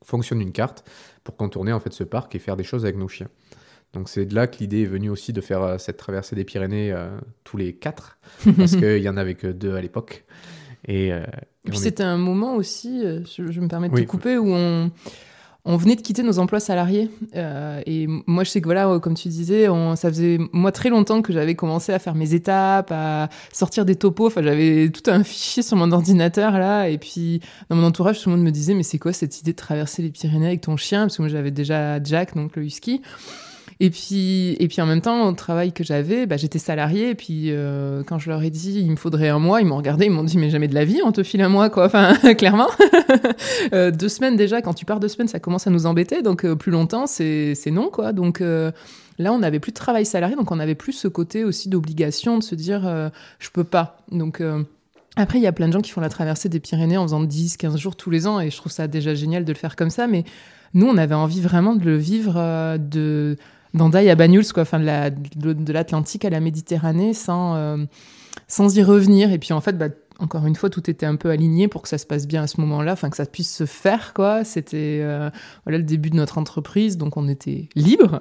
fonctionne 0.04 0.40
une 0.40 0.52
carte 0.52 0.84
pour 1.24 1.36
contourner 1.36 1.72
en 1.72 1.80
fait 1.80 1.92
ce 1.92 2.04
parc 2.04 2.34
et 2.34 2.38
faire 2.38 2.56
des 2.56 2.64
choses 2.64 2.84
avec 2.84 2.96
nos 2.96 3.08
chiens. 3.08 3.28
Donc 3.94 4.08
c'est 4.08 4.26
de 4.26 4.34
là 4.34 4.46
que 4.46 4.58
l'idée 4.58 4.82
est 4.82 4.86
venue 4.86 5.10
aussi 5.10 5.32
de 5.32 5.40
faire 5.40 5.62
euh, 5.62 5.78
cette 5.78 5.96
traversée 5.96 6.36
des 6.36 6.44
Pyrénées 6.44 6.92
euh, 6.92 7.08
tous 7.44 7.56
les 7.56 7.72
quatre, 7.72 8.18
parce 8.56 8.76
qu'il 8.76 8.98
y 8.98 9.08
en 9.08 9.16
avait 9.16 9.34
que 9.34 9.46
deux 9.46 9.74
à 9.74 9.80
l'époque. 9.80 10.24
Et, 10.86 11.12
euh, 11.12 11.24
puis 11.64 11.78
c'était 11.78 12.04
un 12.04 12.18
moment 12.18 12.54
aussi, 12.54 13.02
je, 13.02 13.60
me 13.60 13.68
permets 13.68 13.88
de 13.88 13.94
te 13.94 14.02
couper, 14.02 14.38
où 14.38 14.48
on, 14.54 14.90
on 15.64 15.76
venait 15.76 15.96
de 15.96 16.00
quitter 16.00 16.22
nos 16.22 16.38
emplois 16.38 16.60
salariés. 16.60 17.10
et 17.34 18.06
moi, 18.26 18.44
je 18.44 18.50
sais 18.50 18.60
que 18.60 18.66
voilà, 18.66 18.98
comme 19.00 19.14
tu 19.14 19.28
disais, 19.28 19.68
on, 19.68 19.96
ça 19.96 20.08
faisait 20.08 20.38
moi 20.52 20.72
très 20.72 20.88
longtemps 20.88 21.20
que 21.20 21.32
j'avais 21.32 21.56
commencé 21.56 21.92
à 21.92 21.98
faire 21.98 22.14
mes 22.14 22.32
étapes, 22.32 22.90
à 22.90 23.28
sortir 23.52 23.84
des 23.84 23.96
topos. 23.96 24.28
Enfin, 24.28 24.42
j'avais 24.42 24.88
tout 24.88 25.10
un 25.10 25.24
fichier 25.24 25.62
sur 25.62 25.76
mon 25.76 25.92
ordinateur 25.92 26.52
là. 26.52 26.88
Et 26.88 26.96
puis, 26.96 27.40
dans 27.68 27.76
mon 27.76 27.84
entourage, 27.84 28.22
tout 28.22 28.30
le 28.30 28.36
monde 28.36 28.44
me 28.44 28.52
disait, 28.52 28.72
mais 28.72 28.84
c'est 28.84 28.98
quoi 28.98 29.12
cette 29.12 29.40
idée 29.40 29.52
de 29.52 29.56
traverser 29.56 30.00
les 30.00 30.10
Pyrénées 30.10 30.46
avec 30.46 30.60
ton 30.62 30.78
chien? 30.78 31.02
Parce 31.02 31.16
que 31.18 31.22
moi, 31.22 31.28
j'avais 31.28 31.50
déjà 31.50 32.02
Jack, 32.02 32.34
donc 32.34 32.56
le 32.56 32.62
husky. 32.64 33.02
Et 33.80 33.90
puis, 33.90 34.56
et 34.58 34.66
puis 34.66 34.80
en 34.82 34.86
même 34.86 35.00
temps, 35.00 35.28
au 35.28 35.32
travail 35.32 35.72
que 35.72 35.84
j'avais, 35.84 36.26
bah, 36.26 36.36
j'étais 36.36 36.58
salariée. 36.58 37.10
Et 37.10 37.14
puis 37.14 37.50
euh, 37.50 38.02
quand 38.02 38.18
je 38.18 38.28
leur 38.28 38.42
ai 38.42 38.50
dit 38.50 38.80
il 38.80 38.90
me 38.90 38.96
faudrait 38.96 39.28
un 39.28 39.38
mois, 39.38 39.60
ils 39.60 39.66
m'ont 39.66 39.76
regardé, 39.76 40.06
ils 40.06 40.10
m'ont 40.10 40.24
dit 40.24 40.36
mais 40.36 40.50
jamais 40.50 40.66
de 40.66 40.74
la 40.74 40.84
vie, 40.84 41.00
on 41.04 41.12
te 41.12 41.22
file 41.22 41.42
un 41.42 41.48
mois 41.48 41.70
quoi. 41.70 41.86
Enfin, 41.86 42.14
clairement. 42.34 42.68
euh, 43.72 43.92
deux 43.92 44.08
semaines 44.08 44.36
déjà, 44.36 44.62
quand 44.62 44.74
tu 44.74 44.84
pars 44.84 44.98
deux 44.98 45.08
semaines, 45.08 45.28
ça 45.28 45.38
commence 45.38 45.66
à 45.68 45.70
nous 45.70 45.86
embêter. 45.86 46.22
Donc 46.22 46.44
euh, 46.44 46.56
plus 46.56 46.72
longtemps, 46.72 47.06
c'est 47.06 47.54
non 47.70 47.88
quoi. 47.88 48.12
Donc 48.12 48.40
euh, 48.40 48.72
là, 49.18 49.32
on 49.32 49.38
n'avait 49.38 49.60
plus 49.60 49.70
de 49.70 49.76
travail 49.76 50.04
salarié, 50.04 50.34
donc 50.34 50.50
on 50.50 50.56
n'avait 50.56 50.74
plus 50.74 50.92
ce 50.92 51.06
côté 51.06 51.44
aussi 51.44 51.68
d'obligation 51.68 52.36
de 52.36 52.42
se 52.42 52.56
dire 52.56 53.10
je 53.38 53.50
peux 53.50 53.64
pas. 53.64 53.98
Donc 54.10 54.42
après, 55.14 55.38
il 55.38 55.42
y 55.42 55.46
a 55.46 55.52
plein 55.52 55.68
de 55.68 55.72
gens 55.72 55.80
qui 55.80 55.90
font 55.92 56.00
la 56.00 56.08
traversée 56.08 56.48
des 56.48 56.60
Pyrénées 56.60 56.96
en 56.96 57.04
faisant 57.04 57.22
10, 57.22 57.56
15 57.56 57.76
jours 57.76 57.94
tous 57.94 58.10
les 58.10 58.26
ans, 58.26 58.40
et 58.40 58.50
je 58.50 58.56
trouve 58.56 58.72
ça 58.72 58.88
déjà 58.88 59.14
génial 59.14 59.44
de 59.44 59.52
le 59.52 59.58
faire 59.58 59.76
comme 59.76 59.90
ça, 59.90 60.06
mais 60.08 60.24
nous, 60.74 60.86
on 60.86 60.96
avait 60.96 61.14
envie 61.14 61.40
vraiment 61.40 61.74
de 61.74 61.84
le 61.84 61.96
vivre 61.96 62.76
de 62.78 63.36
d'Andaï 63.74 64.10
à 64.10 64.14
Banyuls, 64.14 64.52
quoi, 64.52 64.62
enfin 64.62 64.80
de 64.80 65.72
l'Atlantique 65.72 66.24
à 66.24 66.30
la 66.30 66.40
Méditerranée, 66.40 67.14
sans, 67.14 67.56
euh, 67.56 67.76
sans 68.46 68.76
y 68.76 68.82
revenir. 68.82 69.32
Et 69.32 69.38
puis 69.38 69.52
en 69.52 69.60
fait, 69.60 69.76
bah, 69.76 69.88
encore 70.18 70.46
une 70.46 70.56
fois, 70.56 70.68
tout 70.68 70.90
était 70.90 71.06
un 71.06 71.16
peu 71.16 71.30
aligné 71.30 71.68
pour 71.68 71.82
que 71.82 71.88
ça 71.88 71.98
se 71.98 72.06
passe 72.06 72.26
bien 72.26 72.42
à 72.42 72.46
ce 72.46 72.60
moment-là, 72.60 72.92
enfin 72.92 73.08
que 73.08 73.16
ça 73.16 73.26
puisse 73.26 73.54
se 73.54 73.66
faire, 73.66 74.14
quoi. 74.14 74.44
C'était 74.44 75.00
euh, 75.02 75.30
voilà 75.64 75.78
le 75.78 75.84
début 75.84 76.10
de 76.10 76.16
notre 76.16 76.38
entreprise, 76.38 76.96
donc 76.96 77.16
on 77.16 77.28
était 77.28 77.68
libre 77.76 78.20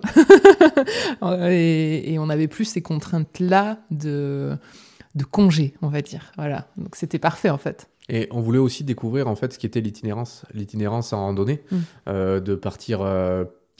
et, 1.49 2.17
on 2.19 2.27
n'avait 2.27 2.47
plus 2.47 2.65
ces 2.65 2.81
contraintes-là 2.81 3.79
de 3.89 4.55
de 5.15 5.23
congé, 5.23 5.73
on 5.81 5.87
va 5.87 6.01
dire. 6.01 6.31
Voilà, 6.37 6.67
donc 6.77 6.95
c'était 6.95 7.17
parfait 7.17 7.49
en 7.49 7.57
fait. 7.57 7.89
Et 8.09 8.27
on 8.31 8.39
voulait 8.39 8.59
aussi 8.59 8.83
découvrir 8.83 9.27
en 9.27 9.35
fait 9.35 9.53
ce 9.53 9.59
qui 9.59 9.65
était 9.65 9.81
l'itinérance, 9.81 10.45
l'itinérance 10.53 11.11
en 11.11 11.21
randonnée, 11.21 11.63
mmh. 11.71 11.77
euh, 12.07 12.39
de 12.39 12.53
partir 12.53 12.99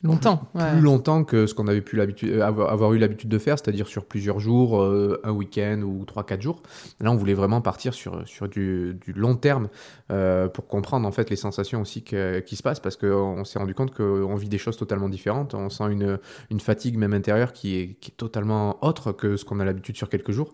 Longtemps. 0.04 0.44
Plus 0.54 0.82
longtemps 0.82 1.24
que 1.24 1.48
ce 1.48 1.56
qu'on 1.56 1.68
avait 1.68 1.82
pu 1.82 1.96
l'habitude, 1.96 2.30
euh, 2.30 2.44
avoir, 2.44 2.94
eu 2.94 3.00
l'habitude 3.00 3.30
de 3.30 3.40
faire, 3.40 3.58
c'est-à-dire 3.58 3.88
sur 3.88 4.06
plusieurs 4.06 4.40
jours, 4.40 4.80
euh, 4.80 5.20
un 5.24 5.32
week-end 5.32 5.82
ou 5.82 6.06
3-4 6.06 6.40
jours. 6.40 6.62
Là, 7.00 7.12
on 7.12 7.16
voulait 7.16 7.34
vraiment 7.34 7.62
partir 7.62 7.96
sur, 7.96 8.22
sur 8.28 8.48
du, 8.48 8.96
du 9.04 9.12
long 9.14 9.36
terme 9.36 9.70
euh, 10.12 10.50
pour 10.50 10.68
comprendre 10.68 11.08
en 11.08 11.12
fait 11.12 11.32
les 11.32 11.36
sensations 11.36 11.82
aussi 11.82 12.04
qui 12.04 12.56
se 12.56 12.62
passent 12.62 12.80
parce 12.80 12.96
qu'on 12.96 13.44
s'est 13.44 13.58
rendu 13.58 13.74
compte 13.74 13.92
qu'on 13.92 14.36
vit 14.36 14.50
des 14.50 14.60
choses 14.60 14.78
totalement 14.78 15.10
différentes. 15.10 15.56
On 15.56 15.72
sent 15.72 15.86
une, 15.90 16.20
une 16.52 16.60
fatigue 16.60 16.96
même 16.96 17.14
intérieure 17.14 17.52
qui 17.52 17.78
est, 17.78 17.94
qui 18.00 18.12
est 18.12 18.18
totalement 18.18 18.78
autre 18.86 19.12
que 19.12 19.36
ce 19.36 19.46
qu'on 19.46 19.60
a 19.60 19.66
l'habitude 19.66 19.98
sur 19.98 20.10
quelques 20.10 20.32
jours. 20.32 20.54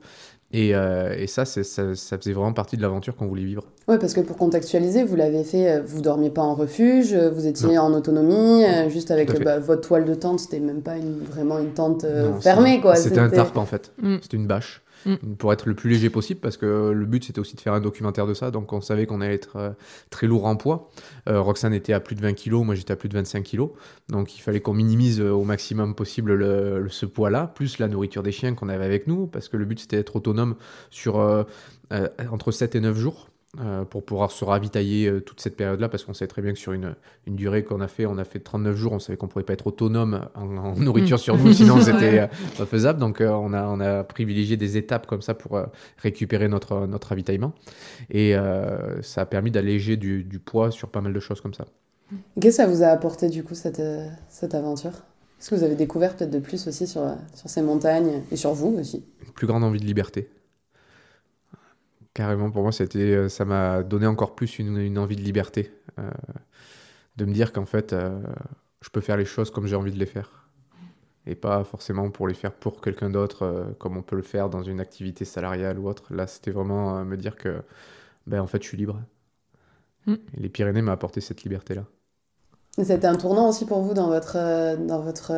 Et, 0.53 0.75
euh, 0.75 1.15
et 1.17 1.25
ça, 1.25 1.45
ça, 1.45 1.63
ça, 1.63 2.17
faisait 2.17 2.31
vraiment 2.31 2.53
partie 2.53 2.77
de 2.77 2.81
l'aventure 2.83 3.15
qu'on 3.15 3.25
voulait 3.25 3.43
vivre. 3.43 3.63
Oui, 3.87 3.97
parce 3.99 4.13
que 4.13 4.21
pour 4.21 4.37
contextualiser, 4.37 5.03
vous 5.03 5.15
l'avez 5.15 5.43
fait, 5.43 5.67
euh, 5.67 5.81
vous 5.83 5.99
dormiez 5.99 6.29
pas 6.29 6.43
en 6.43 6.53
refuge, 6.53 7.11
euh, 7.13 7.31
vous 7.31 7.47
étiez 7.47 7.79
en 7.79 7.91
autonomie, 7.91 8.63
juste 8.89 9.09
avec 9.09 9.43
bah, 9.43 9.57
votre 9.57 9.81
toile 9.81 10.05
de 10.05 10.13
tente, 10.13 10.39
c'était 10.39 10.59
même 10.59 10.83
pas 10.83 10.95
une, 10.95 11.19
vraiment 11.23 11.57
une 11.57 11.71
tente 11.71 12.05
fermée. 12.39 12.79
quoi. 12.81 12.95
C'était 12.95 13.19
un 13.19 13.29
tarp 13.29 13.57
en 13.57 13.65
fait, 13.65 13.91
mm. 13.99 14.17
c'était 14.21 14.37
une 14.37 14.45
bâche. 14.47 14.82
Mm. 15.05 15.35
pour 15.37 15.51
être 15.51 15.67
le 15.67 15.75
plus 15.75 15.89
léger 15.89 16.09
possible, 16.09 16.39
parce 16.39 16.57
que 16.57 16.91
le 16.91 17.05
but 17.05 17.23
c'était 17.25 17.39
aussi 17.39 17.55
de 17.55 17.61
faire 17.61 17.73
un 17.73 17.81
documentaire 17.81 18.27
de 18.27 18.33
ça, 18.33 18.51
donc 18.51 18.71
on 18.73 18.81
savait 18.81 19.05
qu'on 19.05 19.21
allait 19.21 19.35
être 19.35 19.57
euh, 19.57 19.71
très 20.09 20.27
lourd 20.27 20.45
en 20.45 20.55
poids. 20.55 20.89
Euh, 21.27 21.41
Roxane 21.41 21.73
était 21.73 21.93
à 21.93 21.99
plus 21.99 22.15
de 22.15 22.21
20 22.21 22.33
kg, 22.33 22.63
moi 22.63 22.75
j'étais 22.75 22.93
à 22.93 22.95
plus 22.95 23.09
de 23.09 23.13
25 23.15 23.43
kg, 23.43 23.67
donc 24.09 24.37
il 24.37 24.41
fallait 24.41 24.61
qu'on 24.61 24.73
minimise 24.73 25.19
euh, 25.19 25.31
au 25.31 25.43
maximum 25.43 25.95
possible 25.95 26.33
le, 26.33 26.87
ce 26.89 27.05
poids-là, 27.05 27.47
plus 27.47 27.79
la 27.79 27.87
nourriture 27.87 28.23
des 28.23 28.31
chiens 28.31 28.53
qu'on 28.55 28.69
avait 28.69 28.85
avec 28.85 29.07
nous, 29.07 29.27
parce 29.27 29.49
que 29.49 29.57
le 29.57 29.65
but 29.65 29.79
c'était 29.79 29.97
d'être 29.97 30.15
autonome 30.15 30.55
entre 32.31 32.51
7 32.51 32.75
et 32.75 32.79
9 32.79 32.97
jours. 32.97 33.27
Euh, 33.61 33.85
pour 33.85 34.03
pouvoir 34.03 34.31
se 34.31 34.43
ravitailler 34.43 35.07
euh, 35.07 35.21
toute 35.21 35.39
cette 35.39 35.55
période-là, 35.55 35.87
parce 35.87 36.03
qu'on 36.03 36.15
savait 36.15 36.27
très 36.27 36.41
bien 36.41 36.53
que 36.53 36.57
sur 36.57 36.71
une, 36.71 36.95
une 37.27 37.35
durée 37.35 37.63
qu'on 37.63 37.81
a 37.81 37.87
fait, 37.87 38.07
on 38.07 38.17
a 38.17 38.23
fait 38.23 38.39
39 38.39 38.75
jours, 38.75 38.93
on 38.93 38.99
savait 38.99 39.15
qu'on 39.15 39.27
ne 39.27 39.31
pourrait 39.31 39.43
pas 39.43 39.53
être 39.53 39.67
autonome 39.67 40.27
en, 40.33 40.73
nourriture 40.75 41.19
sur 41.19 41.37
nous, 41.37 41.53
sinon 41.53 41.79
c'était 41.79 42.21
euh, 42.21 42.27
pas 42.57 42.65
faisable. 42.65 42.97
Donc 42.97 43.21
on, 43.21 43.53
a, 43.53 43.63
on 43.67 43.79
a 43.79 44.03
privilégié 44.03 44.57
des 44.57 44.77
étapes 44.77 45.05
comme 45.05 45.21
ça 45.21 45.35
pour 45.35 45.61
récupérer 45.99 46.47
notre, 46.47 46.87
notre 46.87 47.09
ravitaillement. 47.09 47.53
Et 48.09 48.33
ça 49.03 49.21
a 49.21 49.25
permis 49.27 49.51
d'alléger 49.51 49.97
du, 49.97 50.23
du, 50.23 50.39
poids 50.39 50.71
sur 50.71 50.89
pas 50.89 51.01
mal 51.01 51.13
de 51.13 51.19
choses 51.19 51.39
comme 51.39 51.53
ça. 51.53 51.65
Qu'est-ce 52.41 52.57
que 52.57 52.63
ça 52.63 52.67
vous 52.67 52.81
a 52.81 52.87
apporté 52.87 53.29
du 53.29 53.43
coup 53.43 53.53
cette, 53.53 53.83
cette 54.29 54.55
aventure? 54.55 54.93
Est-ce 55.39 55.51
que 55.51 55.55
vous 55.55 55.63
avez 55.63 55.75
découvert 55.75 56.15
peut-être 56.15 56.31
de 56.31 56.39
plus 56.39 56.67
aussi 56.67 56.87
sur, 56.87 57.03
sur 57.35 57.49
ces 57.51 57.61
montagnes 57.61 58.23
et 58.31 58.35
sur 58.35 58.53
vous 58.53 58.75
aussi? 58.79 59.03
Une 59.27 59.33
plus 59.33 59.45
grande 59.45 59.63
envie 59.63 59.79
de 59.79 59.85
liberté. 59.85 60.27
Carrément, 62.13 62.51
pour 62.51 62.61
moi, 62.61 62.71
c'était, 62.71 62.99
euh, 62.99 63.29
ça 63.29 63.43
m'a 63.43 63.81
donné 63.81 64.05
encore 64.05 64.35
plus 64.35 64.59
une, 64.59 64.97
envie 64.99 65.15
de 65.15 65.21
liberté. 65.21 65.71
Euh, 65.99 66.09
de 67.17 67.25
me 67.25 67.33
dire 67.33 67.51
qu'en 67.51 67.65
fait, 67.65 67.93
euh, 67.93 68.21
je 68.81 68.89
peux 68.89 69.01
faire 69.01 69.17
les 69.17 69.25
choses 69.25 69.51
comme 69.51 69.65
j'ai 69.67 69.75
envie 69.75 69.91
de 69.91 69.99
les 69.99 70.05
faire. 70.05 70.47
Et 71.25 71.35
pas 71.35 71.63
forcément 71.63 72.09
pour 72.11 72.27
les 72.27 72.33
faire 72.33 72.51
pour 72.51 72.81
quelqu'un 72.81 73.09
d'autre, 73.09 73.73
comme 73.79 73.95
on 73.95 74.01
peut 74.01 74.17
le 74.17 74.23
faire 74.23 74.49
dans 74.49 74.61
une 74.61 74.81
activité 74.81 75.23
salariale 75.23 75.79
ou 75.79 75.87
autre. 75.87 76.13
Là, 76.13 76.27
c'était 76.27 76.51
vraiment 76.51 77.05
me 77.05 77.15
dire 77.15 77.37
que, 77.37 77.61
ben, 78.27 78.41
en 78.41 78.47
fait, 78.47 78.61
je 78.61 78.67
suis 78.67 78.77
libre. 78.77 78.99
Mm. 80.05 80.13
Et 80.13 80.39
les 80.41 80.49
Pyrénées 80.49 80.81
m'ont 80.81 80.91
apporté 80.91 81.21
cette 81.21 81.43
liberté-là. 81.43 81.85
C'était 82.77 83.07
un 83.07 83.15
tournant 83.15 83.47
aussi 83.47 83.65
pour 83.65 83.81
vous 83.81 83.93
dans 83.93 84.07
votre, 84.07 84.75
dans 84.85 84.99
votre 84.99 85.31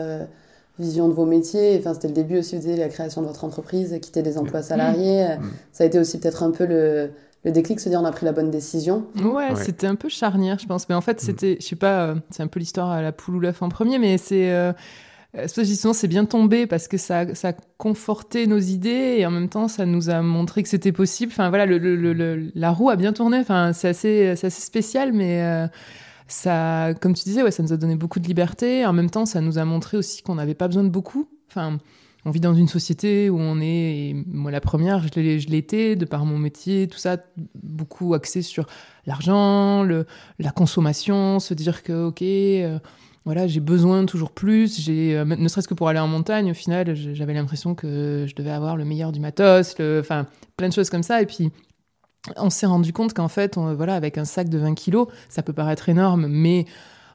vision 0.80 1.08
de 1.08 1.14
vos 1.14 1.26
métiers. 1.26 1.78
Enfin, 1.80 1.94
c'était 1.94 2.08
le 2.08 2.14
début 2.14 2.40
aussi, 2.40 2.56
vous 2.56 2.62
disiez, 2.62 2.78
la 2.78 2.90
création 2.90 3.22
de 3.22 3.28
votre 3.28 3.44
entreprise, 3.44 3.98
quitter 4.02 4.22
des 4.22 4.38
emplois 4.38 4.62
mmh. 4.62 4.64
salariés. 4.64 5.38
Mmh. 5.38 5.44
Ça 5.72 5.84
a 5.84 5.88
été 5.88 6.00
aussi 6.00 6.20
peut-être 6.20 6.44
un 6.44 6.52
peu 6.52 6.66
le, 6.66 7.12
le 7.44 7.52
déclic, 7.52 7.80
se 7.80 7.90
dire 7.90 8.00
on 8.02 8.06
a 8.06 8.12
pris 8.12 8.26
la 8.26 8.32
bonne 8.34 8.52
décision. 8.52 9.06
Ouais, 9.24 9.56
c'était 9.56 9.88
un 9.88 9.96
peu 9.96 10.10
charnière, 10.10 10.60
je 10.60 10.66
pense. 10.66 10.90
Mais 10.90 10.96
en 10.96 11.02
fait, 11.02 11.22
mmh. 11.22 11.26
c'était, 11.26 11.58
je 11.60 11.66
sais 11.66 11.76
pas, 11.76 12.08
euh, 12.08 12.16
c'est 12.30 12.44
un 12.44 12.48
peu 12.48 12.60
l'histoire 12.60 12.92
à 12.92 13.02
la 13.02 13.12
poule 13.12 13.36
ou 13.36 13.40
l'œuf 13.40 13.62
en 13.62 13.70
premier, 13.70 14.00
mais 14.00 14.18
c'est. 14.18 14.52
Euh, 14.52 14.74
c'est 15.48 16.08
bien 16.08 16.24
tombé 16.24 16.66
parce 16.66 16.88
que 16.88 16.96
ça, 16.96 17.36
ça 17.36 17.50
a 17.50 17.54
conforté 17.78 18.48
nos 18.48 18.58
idées 18.58 19.18
et 19.18 19.26
en 19.26 19.32
même 19.32 19.50
temps 19.50 19.68
ça 19.68 19.86
nous 19.86 20.10
a 20.10 20.22
montré 20.22 20.64
que 20.64 20.70
c'était 20.70 20.94
possible. 20.94 21.30
Enfin 21.34 21.50
voilà, 21.50 21.66
le, 21.66 21.78
le, 21.78 22.52
la 22.56 22.72
roue 22.72 22.90
a 22.90 22.96
bien 22.96 23.12
tourné. 23.12 23.40
Enfin 23.40 23.74
c'est 23.74 23.90
assez, 23.90 24.30
assez 24.30 24.50
spécial, 24.50 25.12
mais 25.12 25.42
euh, 25.44 25.68
ça, 26.28 26.94
comme 27.02 27.14
tu 27.14 27.24
disais, 27.24 27.44
ouais, 27.44 27.52
ça 27.52 27.62
nous 27.62 27.74
a 27.74 27.78
donné 27.78 27.96
beaucoup 27.96 28.20
de 28.20 28.28
liberté. 28.28 28.86
En 28.86 28.94
même 28.94 29.10
temps, 29.10 29.26
ça 29.26 29.42
nous 29.42 29.58
a 29.58 29.66
montré 29.66 29.98
aussi 29.98 30.24
qu'on 30.24 30.36
n'avait 30.36 30.56
pas 30.56 30.68
besoin 30.68 30.84
de 30.84 30.90
beaucoup. 30.90 31.30
Enfin, 31.48 31.78
on 32.26 32.32
vit 32.32 32.40
dans 32.40 32.56
une 32.56 32.68
société 32.68 33.30
où 33.30 33.40
on 33.40 33.60
est, 33.62 34.16
moi 34.28 34.50
la 34.50 34.60
première, 34.62 35.00
je 35.00 35.56
été, 35.56 35.96
de 35.96 36.06
par 36.06 36.26
mon 36.26 36.40
métier, 36.40 36.88
tout 36.88 36.98
ça, 36.98 37.18
beaucoup 37.56 38.16
axé 38.16 38.42
sur 38.42 38.66
l'argent, 39.06 39.84
la 39.84 40.52
consommation, 40.52 41.40
se 41.40 41.54
dire 41.54 41.84
que, 41.84 42.08
ok, 42.08 42.24
euh, 42.24 42.80
voilà, 43.26 43.46
j'ai 43.46 43.60
besoin 43.60 44.06
toujours 44.06 44.32
plus, 44.32 44.82
j'ai, 44.82 45.16
euh, 45.16 45.24
ne 45.24 45.48
serait-ce 45.48 45.68
que 45.68 45.76
pour 45.76 45.88
aller 45.88 46.00
en 46.00 46.08
montagne, 46.08 46.50
au 46.50 46.56
final, 46.56 46.96
j'avais 46.96 47.36
l'impression 47.36 47.76
que 47.76 48.26
je 48.28 48.36
devais 48.36 48.50
avoir 48.52 48.76
le 48.76 48.86
meilleur 48.86 49.12
du 49.12 49.20
matos, 49.20 49.76
enfin, 50.00 50.26
plein 50.58 50.70
de 50.70 50.74
choses 50.74 50.90
comme 50.90 51.04
ça. 51.04 51.22
Et 51.22 51.28
puis, 51.28 51.52
on 52.38 52.50
s'est 52.50 52.66
rendu 52.66 52.94
compte 52.94 53.14
qu'en 53.14 53.28
fait, 53.28 53.58
voilà, 53.58 53.96
avec 53.96 54.18
un 54.18 54.26
sac 54.26 54.50
de 54.50 54.58
20 54.58 54.76
kilos, 54.76 55.08
ça 55.30 55.44
peut 55.44 55.54
paraître 55.54 55.90
énorme, 55.90 56.28
mais 56.28 56.66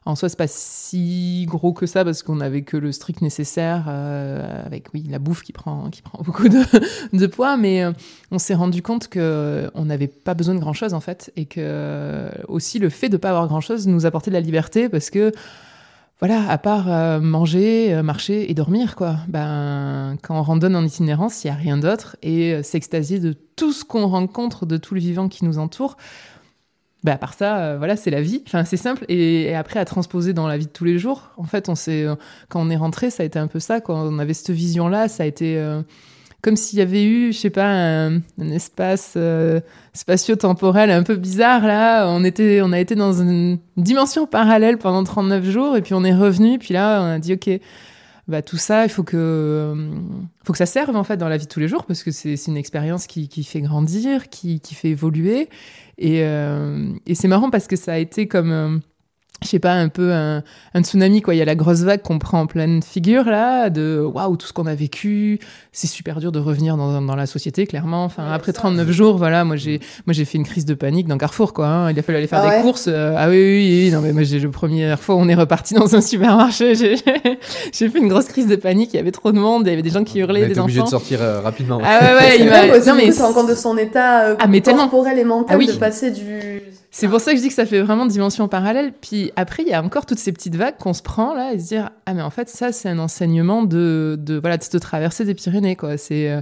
en 0.05 0.15
soi, 0.15 0.29
c'est 0.29 0.37
pas 0.37 0.47
si 0.47 1.45
gros 1.47 1.73
que 1.73 1.85
ça 1.85 2.03
parce 2.03 2.23
qu'on 2.23 2.37
n'avait 2.37 2.63
que 2.63 2.75
le 2.75 2.91
strict 2.91 3.21
nécessaire, 3.21 3.85
euh, 3.87 4.65
avec 4.65 4.87
oui 4.95 5.05
la 5.07 5.19
bouffe 5.19 5.43
qui 5.43 5.51
prend 5.51 5.91
qui 5.91 6.01
prend 6.01 6.19
beaucoup 6.23 6.49
de, 6.49 7.27
poids, 7.27 7.55
mais 7.55 7.83
euh, 7.83 7.91
on 8.31 8.39
s'est 8.39 8.55
rendu 8.55 8.81
compte 8.81 9.09
que 9.09 9.69
on 9.75 9.85
n'avait 9.85 10.07
pas 10.07 10.33
besoin 10.33 10.55
de 10.55 10.59
grand 10.59 10.73
chose 10.73 10.95
en 10.95 11.01
fait, 11.01 11.31
et 11.35 11.45
que 11.45 12.31
aussi 12.47 12.79
le 12.79 12.89
fait 12.89 13.09
de 13.09 13.17
pas 13.17 13.29
avoir 13.29 13.47
grand 13.47 13.61
chose 13.61 13.87
nous 13.87 14.07
apportait 14.07 14.31
de 14.31 14.35
la 14.35 14.41
liberté 14.41 14.89
parce 14.89 15.11
que 15.11 15.31
voilà, 16.21 16.47
à 16.51 16.59
part 16.59 16.87
euh, 16.87 17.19
manger, 17.19 17.95
euh, 17.95 18.03
marcher 18.03 18.51
et 18.51 18.53
dormir, 18.53 18.95
quoi. 18.95 19.15
Ben, 19.27 20.17
quand 20.21 20.37
on 20.37 20.43
randonne 20.43 20.75
en 20.75 20.85
itinérance, 20.85 21.43
il 21.43 21.47
n'y 21.47 21.51
a 21.51 21.55
rien 21.55 21.77
d'autre. 21.77 22.15
Et 22.21 22.53
euh, 22.53 22.61
s'extasier 22.61 23.17
de 23.17 23.33
tout 23.55 23.73
ce 23.73 23.83
qu'on 23.83 24.05
rencontre, 24.05 24.67
de 24.67 24.77
tout 24.77 24.93
le 24.93 24.99
vivant 24.99 25.29
qui 25.29 25.45
nous 25.45 25.57
entoure. 25.57 25.97
Ben, 27.03 27.13
à 27.13 27.17
part 27.17 27.33
ça, 27.33 27.75
voilà, 27.77 27.95
c'est 27.95 28.11
la 28.11 28.21
vie. 28.21 28.43
Enfin, 28.45 28.65
c'est 28.65 28.77
simple. 28.77 29.03
Et, 29.09 29.55
après, 29.55 29.79
à 29.79 29.85
transposer 29.85 30.33
dans 30.33 30.47
la 30.47 30.59
vie 30.59 30.67
de 30.67 30.71
tous 30.71 30.85
les 30.85 30.99
jours. 30.99 31.31
En 31.37 31.45
fait, 31.45 31.69
on 31.69 31.73
quand 32.49 32.61
on 32.61 32.69
est 32.69 32.77
rentré, 32.77 33.09
ça 33.09 33.23
a 33.23 33.25
été 33.25 33.39
un 33.39 33.47
peu 33.47 33.59
ça. 33.59 33.81
Quand 33.81 33.95
on 33.95 34.19
avait 34.19 34.35
cette 34.35 34.51
vision-là, 34.51 35.07
ça 35.07 35.23
a 35.23 35.25
été 35.25 35.59
comme 36.41 36.55
s'il 36.55 36.79
y 36.79 36.81
avait 36.81 37.03
eu, 37.03 37.31
je 37.31 37.37
sais 37.37 37.49
pas, 37.49 37.67
un, 37.67 38.21
espace 38.51 39.13
euh, 39.15 39.59
spatio-temporel 39.93 40.89
un 40.89 41.03
peu 41.03 41.15
bizarre 41.15 41.65
là. 41.65 42.07
On 42.09 42.23
était, 42.23 42.61
on 42.63 42.71
a 42.71 42.79
été 42.79 42.95
dans 42.95 43.13
une 43.13 43.59
dimension 43.77 44.25
parallèle 44.25 44.77
pendant 44.77 45.03
39 45.03 45.43
jours 45.45 45.77
et 45.77 45.81
puis 45.81 45.93
on 45.93 46.03
est 46.03 46.15
revenu. 46.15 46.57
Puis 46.57 46.73
là, 46.73 47.01
on 47.01 47.05
a 47.05 47.19
dit 47.19 47.33
ok, 47.33 47.59
bah 48.27 48.41
tout 48.41 48.57
ça, 48.57 48.85
il 48.85 48.89
faut 48.89 49.03
que, 49.03 49.75
que 50.45 50.57
ça 50.57 50.65
serve 50.65 50.95
en 50.95 51.03
fait 51.03 51.17
dans 51.17 51.29
la 51.29 51.37
vie 51.37 51.45
de 51.45 51.49
tous 51.49 51.59
les 51.59 51.67
jours 51.67 51.85
parce 51.85 52.03
que 52.03 52.11
c'est 52.11 52.47
une 52.47 52.57
expérience 52.57 53.05
qui, 53.05 53.43
fait 53.43 53.61
grandir, 53.61 54.29
qui, 54.29 54.59
fait 54.63 54.89
évoluer. 54.89 55.49
Et, 55.97 56.23
euh, 56.23 56.91
et 57.05 57.13
c'est 57.13 57.27
marrant 57.27 57.51
parce 57.51 57.67
que 57.67 57.75
ça 57.75 57.93
a 57.93 57.97
été 57.97 58.27
comme 58.27 58.51
euh, 58.51 58.77
je 59.43 59.47
sais 59.47 59.59
pas, 59.59 59.73
un 59.73 59.89
peu 59.89 60.11
un, 60.11 60.43
tsunami, 60.81 61.21
quoi. 61.21 61.33
Il 61.33 61.37
y 61.37 61.41
a 61.41 61.45
la 61.45 61.55
grosse 61.55 61.79
vague 61.79 62.03
qu'on 62.03 62.19
prend 62.19 62.41
en 62.41 62.45
pleine 62.45 62.83
figure, 62.83 63.23
là, 63.23 63.71
de 63.71 63.99
waouh, 63.99 64.37
tout 64.37 64.45
ce 64.45 64.53
qu'on 64.53 64.67
a 64.67 64.75
vécu. 64.75 65.39
C'est 65.71 65.87
super 65.87 66.19
dur 66.19 66.31
de 66.31 66.37
revenir 66.37 66.77
dans, 66.77 67.01
dans 67.01 67.15
la 67.15 67.25
société, 67.25 67.65
clairement. 67.65 68.03
Enfin, 68.03 68.31
après 68.31 68.53
39 68.53 68.91
jours, 68.91 69.17
voilà, 69.17 69.43
moi, 69.43 69.55
j'ai, 69.55 69.79
moi, 70.05 70.13
j'ai 70.13 70.25
fait 70.25 70.37
une 70.37 70.45
crise 70.45 70.65
de 70.65 70.75
panique 70.75 71.07
dans 71.07 71.17
Carrefour, 71.17 71.53
quoi. 71.53 71.67
Hein. 71.67 71.91
Il 71.91 71.97
a 71.97 72.03
fallu 72.03 72.19
aller 72.19 72.27
faire 72.27 72.43
ah 72.43 72.57
des 72.57 72.61
courses. 72.61 72.87
Euh, 72.87 73.15
ah 73.17 73.29
oui, 73.29 73.37
oui, 73.37 73.83
oui, 73.85 73.91
non, 73.91 74.01
mais 74.01 74.13
moi, 74.13 74.21
j'ai, 74.21 74.39
la 74.39 74.49
première 74.49 74.99
fois, 74.99 75.15
on 75.15 75.27
est 75.27 75.35
reparti 75.35 75.73
dans 75.73 75.95
un 75.95 76.01
supermarché. 76.01 76.75
J'ai, 76.75 76.97
j'ai 77.73 77.89
fait 77.89 77.99
une 77.99 78.09
grosse 78.09 78.27
crise 78.27 78.45
de 78.45 78.55
panique. 78.55 78.93
Il 78.93 78.97
y 78.97 78.99
avait 78.99 79.11
trop 79.11 79.31
de 79.31 79.39
monde. 79.39 79.63
Il 79.65 79.71
y 79.71 79.73
avait 79.73 79.81
des 79.81 79.89
gens 79.89 80.03
qui 80.03 80.19
hurlaient, 80.19 80.45
des 80.45 80.53
enfants. 80.53 80.65
obligé 80.65 80.83
de 80.83 80.87
sortir 80.87 81.19
euh, 81.21 81.41
rapidement. 81.41 81.81
Ah 81.83 81.99
ouais, 81.99 82.19
ouais, 82.19 82.39
il 82.39 82.45
m'a, 82.45 82.67
non, 82.85 82.95
mais. 82.95 83.11
C'est 83.11 83.33
compte 83.33 83.49
de 83.49 83.55
son 83.55 83.75
état 83.77 84.25
euh, 84.25 84.35
ah, 84.39 84.47
mais 84.47 84.61
corporel 84.61 85.17
et 85.17 85.23
mental 85.23 85.59
ah 85.59 85.71
de 85.71 85.77
passer 85.77 86.11
du 86.11 86.61
c'est 86.93 87.07
pour 87.07 87.21
ça 87.21 87.31
que 87.31 87.37
je 87.37 87.41
dis 87.41 87.47
que 87.47 87.53
ça 87.53 87.65
fait 87.65 87.81
vraiment 87.81 88.05
dimension 88.05 88.49
parallèle. 88.49 88.91
Puis 88.99 89.31
après, 89.37 89.63
il 89.63 89.69
y 89.69 89.73
a 89.73 89.81
encore 89.81 90.05
toutes 90.05 90.19
ces 90.19 90.33
petites 90.33 90.55
vagues 90.55 90.75
qu'on 90.77 90.93
se 90.93 91.01
prend 91.01 91.33
là 91.33 91.53
et 91.53 91.59
se 91.59 91.67
dire 91.69 91.89
ah 92.05 92.13
mais 92.13 92.21
en 92.21 92.29
fait 92.29 92.49
ça 92.49 92.73
c'est 92.73 92.89
un 92.89 92.99
enseignement 92.99 93.63
de, 93.63 94.17
de 94.19 94.37
voilà 94.37 94.57
de 94.57 94.63
cette 94.63 94.79
traversée 94.81 95.23
des 95.23 95.33
Pyrénées 95.33 95.77
quoi. 95.77 95.95
C'est 95.95 96.29
euh, 96.29 96.41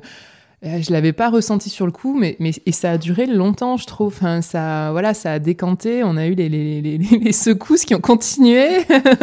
euh, 0.66 0.82
je 0.82 0.92
l'avais 0.92 1.14
pas 1.14 1.30
ressenti 1.30 1.70
sur 1.70 1.86
le 1.86 1.92
coup, 1.92 2.18
mais, 2.20 2.36
mais 2.40 2.52
et 2.66 2.72
ça 2.72 2.92
a 2.92 2.98
duré 2.98 3.28
longtemps, 3.28 3.78
je 3.78 3.86
trouve. 3.86 4.08
Enfin, 4.08 4.42
ça, 4.42 4.90
voilà, 4.92 5.14
ça 5.14 5.34
a 5.34 5.40
décanté. 5.40 6.04
On 6.04 6.18
a 6.18 6.26
eu 6.26 6.34
les, 6.34 6.50
les, 6.50 6.82
les, 6.82 6.98
les 6.98 7.32
secousses 7.32 7.86
qui 7.86 7.94
ont 7.94 8.02
continué, 8.02 8.68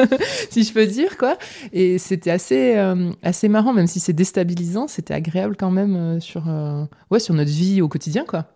si 0.50 0.62
je 0.62 0.72
peux 0.72 0.86
dire, 0.86 1.18
quoi. 1.18 1.36
Et 1.72 1.98
c'était 1.98 2.30
assez, 2.30 2.76
euh, 2.76 3.10
assez 3.22 3.48
marrant, 3.48 3.74
même 3.74 3.88
si 3.88 4.00
c'est 4.00 4.14
déstabilisant, 4.14 4.86
c'était 4.86 5.12
agréable 5.12 5.56
quand 5.58 5.72
même 5.72 6.20
sur, 6.20 6.44
ouais, 7.10 7.20
sur 7.20 7.34
notre 7.34 7.50
vie 7.50 7.82
au 7.82 7.88
quotidien, 7.88 8.24
quoi. 8.26 8.46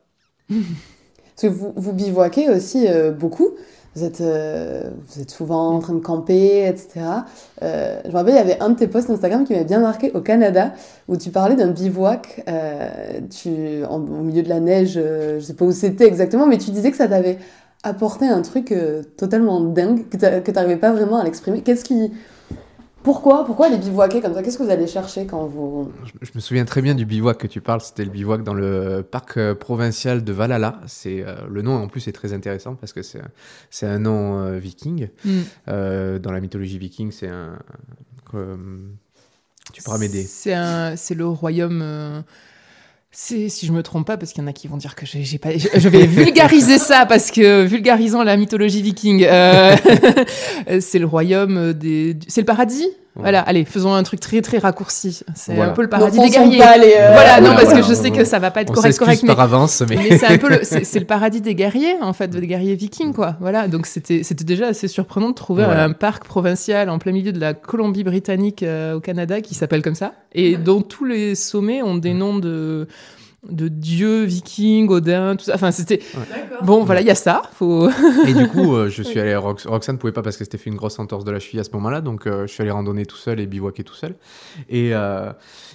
Parce 1.40 1.54
que 1.54 1.58
vous, 1.58 1.72
vous 1.74 1.92
bivouaquez 1.92 2.50
aussi 2.50 2.86
euh, 2.86 3.12
beaucoup. 3.12 3.50
Vous 3.96 4.04
êtes, 4.04 4.20
euh, 4.20 4.90
vous 5.08 5.22
êtes 5.22 5.30
souvent 5.30 5.70
en 5.70 5.78
train 5.78 5.94
de 5.94 6.00
camper, 6.00 6.68
etc. 6.68 7.00
Euh, 7.62 8.00
je 8.04 8.10
me 8.10 8.14
rappelle, 8.14 8.34
il 8.34 8.36
y 8.36 8.40
avait 8.40 8.60
un 8.60 8.70
de 8.70 8.76
tes 8.76 8.86
posts 8.86 9.10
Instagram 9.10 9.44
qui 9.44 9.54
m'avait 9.54 9.64
bien 9.64 9.80
marqué 9.80 10.12
au 10.12 10.20
Canada, 10.20 10.74
où 11.08 11.16
tu 11.16 11.30
parlais 11.30 11.56
d'un 11.56 11.68
bivouac 11.68 12.44
au 12.46 13.98
milieu 13.98 14.42
de 14.42 14.48
la 14.48 14.60
neige, 14.60 14.92
je 14.94 15.40
sais 15.40 15.54
pas 15.54 15.64
où 15.64 15.72
c'était 15.72 16.06
exactement, 16.06 16.46
mais 16.46 16.58
tu 16.58 16.70
disais 16.70 16.90
que 16.90 16.96
ça 16.96 17.08
t'avait 17.08 17.38
apporté 17.82 18.28
un 18.28 18.42
truc 18.42 18.72
totalement 19.16 19.60
dingue, 19.60 20.08
que 20.08 20.16
tu 20.18 20.52
n'arrivais 20.52 20.76
pas 20.76 20.92
vraiment 20.92 21.18
à 21.18 21.24
l'exprimer. 21.24 21.62
Qu'est-ce 21.62 21.84
qui, 21.84 22.12
pourquoi? 23.02 23.44
Pourquoi 23.46 23.68
les 23.70 23.78
bivouaquer 23.78 24.20
comme 24.20 24.34
ça? 24.34 24.42
Qu'est-ce 24.42 24.58
que 24.58 24.62
vous 24.62 24.70
allez 24.70 24.86
chercher 24.86 25.24
quand 25.26 25.46
vous... 25.46 25.90
Je, 26.20 26.30
me 26.34 26.40
souviens 26.40 26.64
très 26.66 26.82
bien 26.82 26.94
du 26.94 27.06
bivouac 27.06 27.38
que 27.38 27.46
tu 27.46 27.60
parles. 27.60 27.80
C'était 27.80 28.04
le 28.04 28.10
bivouac 28.10 28.42
dans 28.42 28.52
le 28.52 29.02
parc 29.02 29.38
euh, 29.38 29.54
provincial 29.54 30.22
de 30.22 30.32
Valhalla. 30.32 30.80
C'est 30.86 31.24
euh, 31.26 31.34
le 31.48 31.62
nom 31.62 31.74
en 31.74 31.88
plus 31.88 32.08
est 32.08 32.12
très 32.12 32.32
intéressant 32.34 32.74
parce 32.74 32.92
que 32.92 33.02
c'est 33.02 33.22
c'est 33.70 33.86
un 33.86 33.98
nom 33.98 34.40
euh, 34.40 34.58
viking. 34.58 35.08
Hmm. 35.24 35.40
dans 35.66 36.32
la 36.32 36.40
mythologie 36.40 36.78
viking, 36.78 37.10
c'est 37.10 37.28
un. 37.28 37.58
tu 39.72 39.82
pourras 39.82 39.98
m'aider. 39.98 40.22
C'est 40.22 40.54
un 40.54 40.94
c'est 40.96 41.14
le 41.14 41.26
royaume 41.26 42.22
c'est, 43.12 43.48
si 43.48 43.66
je 43.66 43.72
me 43.72 43.82
trompe 43.82 44.06
pas, 44.06 44.16
parce 44.16 44.32
qu'il 44.32 44.42
y 44.42 44.44
en 44.44 44.48
a 44.48 44.52
qui 44.52 44.68
vont 44.68 44.76
dire 44.76 44.94
que 44.94 45.04
j'ai, 45.04 45.38
pas, 45.38 45.50
je, 45.56 45.88
vais 45.88 46.06
vulgariser 46.06 46.78
ça 46.78 47.06
parce 47.06 47.32
que 47.32 47.64
vulgarisant 47.64 48.22
la 48.22 48.36
mythologie 48.36 48.82
viking, 48.82 49.24
euh, 49.24 49.76
c'est 50.80 51.00
le 51.00 51.06
royaume 51.06 51.72
des, 51.72 52.16
c'est 52.28 52.42
le 52.42 52.46
paradis? 52.46 52.86
Voilà, 53.16 53.40
allez, 53.40 53.64
faisons 53.64 53.92
un 53.92 54.02
truc 54.02 54.20
très 54.20 54.40
très 54.40 54.58
raccourci. 54.58 55.20
C'est 55.34 55.58
un 55.58 55.70
peu 55.70 55.82
le 55.82 55.88
paradis 55.88 56.18
des 56.18 56.30
guerriers. 56.30 56.62
Euh, 56.62 57.12
voilà, 57.12 57.40
non, 57.40 57.54
parce 57.54 57.72
que 57.74 57.82
je 57.82 57.94
sais 57.94 58.10
que 58.10 58.24
ça 58.24 58.38
va 58.38 58.50
pas 58.50 58.62
être 58.62 58.72
correct, 58.72 58.98
correct, 58.98 59.22
mais 59.22 59.34
par 59.34 59.40
avance, 59.40 59.82
mais, 59.88 60.18
c'est 60.18 60.26
un 60.26 60.38
peu 60.38 60.48
le, 60.48 60.60
c'est, 60.62 60.98
le 60.98 61.04
paradis 61.04 61.40
des 61.40 61.54
guerriers 61.54 61.96
en 62.00 62.12
fait, 62.12 62.28
des 62.28 62.46
guerriers 62.46 62.76
vikings 62.76 63.12
quoi. 63.12 63.36
Voilà, 63.40 63.68
donc 63.68 63.86
c'était 63.86 64.22
c'était 64.22 64.44
déjà 64.44 64.68
assez 64.68 64.88
surprenant 64.88 65.30
de 65.30 65.34
trouver 65.34 65.64
un 65.64 65.92
parc 65.92 66.24
provincial 66.24 66.88
en 66.88 66.98
plein 66.98 67.12
milieu 67.12 67.32
de 67.32 67.40
la 67.40 67.54
Colombie-Britannique 67.54 68.62
euh, 68.62 68.94
au 68.94 69.00
Canada 69.00 69.40
qui 69.40 69.54
s'appelle 69.54 69.82
comme 69.82 69.94
ça 69.94 70.12
et 70.32 70.56
dont 70.56 70.82
tous 70.82 71.04
les 71.04 71.34
sommets 71.34 71.82
ont 71.82 71.96
des 71.96 72.14
noms 72.14 72.38
de 72.38 72.86
de 73.48 73.68
dieux 73.68 74.24
vikings, 74.24 74.88
Odin, 74.88 75.36
tout 75.36 75.44
ça. 75.46 75.54
Enfin, 75.54 75.70
c'était. 75.70 76.00
Bon, 76.62 76.84
voilà, 76.84 77.00
il 77.00 77.06
y 77.06 77.10
a 77.10 77.14
ça. 77.14 77.42
Faut... 77.54 77.88
et 78.26 78.34
du 78.34 78.46
coup, 78.48 78.74
euh, 78.74 78.88
je 78.88 79.02
suis 79.02 79.18
allé. 79.18 79.34
Roxane 79.34 79.94
ne 79.94 79.98
pouvait 79.98 80.12
pas 80.12 80.22
parce 80.22 80.36
que 80.36 80.44
c'était 80.44 80.58
fait 80.58 80.68
une 80.68 80.76
grosse 80.76 80.98
entorse 80.98 81.24
de 81.24 81.30
la 81.30 81.38
cheville 81.38 81.60
à 81.60 81.64
ce 81.64 81.70
moment-là. 81.72 82.02
Donc, 82.02 82.26
euh, 82.26 82.46
je 82.46 82.52
suis 82.52 82.62
allé 82.62 82.70
randonner 82.70 83.06
tout 83.06 83.16
seul 83.16 83.40
et 83.40 83.46
bivouaquer 83.46 83.82
tout 83.82 83.94
seul. 83.94 84.16
Et, 84.68 84.90
euh, 84.92 85.32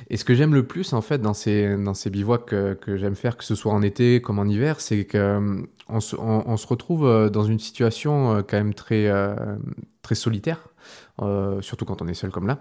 et 0.10 0.18
ce 0.18 0.26
que 0.26 0.36
j'aime 0.36 0.54
le 0.54 0.66
plus, 0.66 0.94
en 0.94 1.02
fait, 1.02 1.20
dans 1.20 1.34
ces, 1.34 1.76
dans 1.78 1.96
ces 1.96 2.10
bivouacs 2.10 2.46
que, 2.46 2.74
que 2.74 2.98
j'aime 2.98 3.16
faire, 3.16 3.36
que 3.36 3.44
ce 3.44 3.56
soit 3.56 3.74
en 3.74 3.82
été 3.82 4.22
comme 4.22 4.38
en 4.38 4.46
hiver, 4.46 4.80
c'est 4.80 5.06
qu'on 5.06 5.64
on, 5.90 6.00
on, 6.20 6.58
se 6.58 6.68
retrouve 6.68 7.30
dans 7.32 7.44
une 7.44 7.60
situation 7.60 8.44
quand 8.48 8.58
même 8.58 8.74
très, 8.76 9.12
très 10.04 10.16
solitaire. 10.16 10.60
Euh, 11.22 11.62
surtout 11.62 11.86
quand 11.86 12.02
on 12.02 12.08
est 12.08 12.14
seul 12.14 12.30
comme 12.30 12.48
là. 12.48 12.60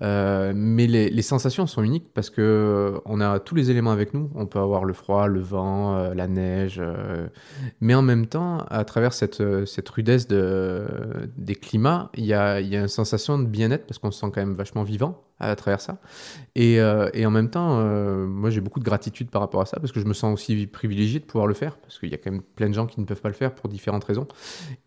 Euh, 0.00 0.52
mais 0.54 0.86
les, 0.86 1.22
sensations 1.22 1.66
sont 1.66 1.82
uniques 1.82 2.12
parce 2.14 2.30
que 2.30 2.40
euh, 2.40 2.98
on 3.04 3.20
a 3.20 3.38
tous 3.40 3.54
les 3.54 3.70
éléments 3.70 3.90
avec 3.90 4.14
nous. 4.14 4.30
On 4.34 4.46
peut 4.46 4.58
avoir 4.58 4.84
le 4.84 4.94
froid, 4.94 5.26
le 5.26 5.40
vent, 5.40 6.12
la 6.14 6.26
neige, 6.26 6.82
mais 7.80 7.94
en 7.94 8.02
même 8.02 8.26
temps, 8.26 8.58
à 8.70 8.84
travers 8.84 9.12
cette, 9.12 9.42
cette 9.66 9.88
rudesse 9.88 10.26
de, 10.28 10.86
des 11.36 11.54
climats, 11.54 12.10
il 12.14 12.24
y 12.24 12.32
a, 12.32 12.60
y 12.60 12.76
a, 12.76 12.80
une 12.80 12.88
sensation 12.88 13.38
de 13.38 13.44
bien-être 13.44 13.86
parce 13.86 13.98
qu'on 13.98 14.10
se 14.10 14.20
sent 14.20 14.30
quand 14.32 14.40
même 14.40 14.54
vachement 14.54 14.82
vivant 14.82 15.22
à 15.40 15.56
travers 15.56 15.80
ça. 15.80 15.98
Et, 16.54 16.74
et 16.74 17.26
en 17.26 17.30
même 17.30 17.50
temps, 17.50 17.82
moi 18.26 18.50
j'ai 18.50 18.60
beaucoup 18.60 18.80
de 18.80 18.84
gratitude 18.84 19.30
par 19.30 19.40
rapport 19.40 19.60
à 19.60 19.66
ça 19.66 19.78
parce 19.80 19.92
que 19.92 20.00
je 20.00 20.06
me 20.06 20.12
sens 20.12 20.34
aussi 20.34 20.66
privilégié 20.66 21.20
de 21.20 21.24
pouvoir 21.24 21.46
le 21.46 21.54
faire 21.54 21.76
parce 21.76 21.98
qu'il 21.98 22.10
y 22.10 22.14
a 22.14 22.18
quand 22.18 22.30
même 22.30 22.42
plein 22.42 22.68
de 22.68 22.74
gens 22.74 22.86
qui 22.86 23.00
ne 23.00 23.06
peuvent 23.06 23.20
pas 23.20 23.28
le 23.28 23.34
faire 23.34 23.54
pour 23.54 23.68
différentes 23.68 24.04
raisons. 24.04 24.26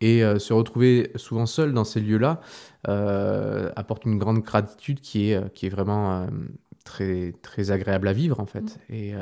Et 0.01 0.21
se 0.37 0.53
retrouver 0.53 1.11
souvent 1.15 1.45
seul 1.45 1.73
dans 1.73 1.83
ces 1.83 1.99
lieux-là, 1.99 2.41
euh, 2.89 3.71
apporte 3.77 4.03
une 4.03 4.17
grande 4.17 4.39
gratitude 4.39 4.99
qui 4.99 5.29
est, 5.29 5.35
euh, 5.35 5.47
qui 5.53 5.67
est 5.67 5.69
vraiment 5.69 6.11
euh, 6.11 6.27
très, 6.83 7.33
très 7.41 7.71
agréable 7.71 8.07
à 8.07 8.13
vivre 8.13 8.39
en 8.39 8.45
fait. 8.45 8.79
Mm. 8.89 8.93
Et, 8.93 9.13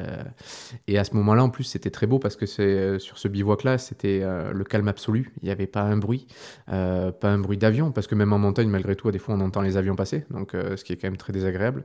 et 0.88 0.97
à 0.97 1.04
ce 1.04 1.13
moment-là, 1.15 1.43
en 1.43 1.50
plus, 1.50 1.63
c'était 1.63 1.89
très 1.89 2.08
beau 2.08 2.19
parce 2.19 2.36
que 2.36 2.45
c'est 2.45 3.00
sur 3.00 3.17
ce 3.17 3.28
bivouac-là, 3.28 3.78
c'était 3.78 4.24
le 4.54 4.63
calme 4.63 4.88
absolu. 4.88 5.32
Il 5.41 5.45
n'y 5.45 5.52
avait 5.52 5.67
pas 5.67 5.82
un 5.82 5.97
bruit, 5.97 6.28
pas 6.67 7.13
un 7.24 7.39
bruit 7.39 7.58
d'avion, 7.58 7.91
parce 7.91 8.08
que 8.08 8.15
même 8.15 8.34
en 8.34 8.39
montagne, 8.39 8.69
malgré 8.69 8.95
tout, 8.95 9.10
des 9.12 9.19
fois, 9.19 9.36
on 9.36 9.41
entend 9.41 9.62
les 9.62 9.78
avions 9.78 9.95
passer, 9.95 10.26
donc 10.30 10.52
ce 10.54 10.84
qui 10.84 10.93
est 10.93 10.97
quand 10.97 11.08
même 11.08 11.17
très 11.17 11.34
désagréable. 11.34 11.84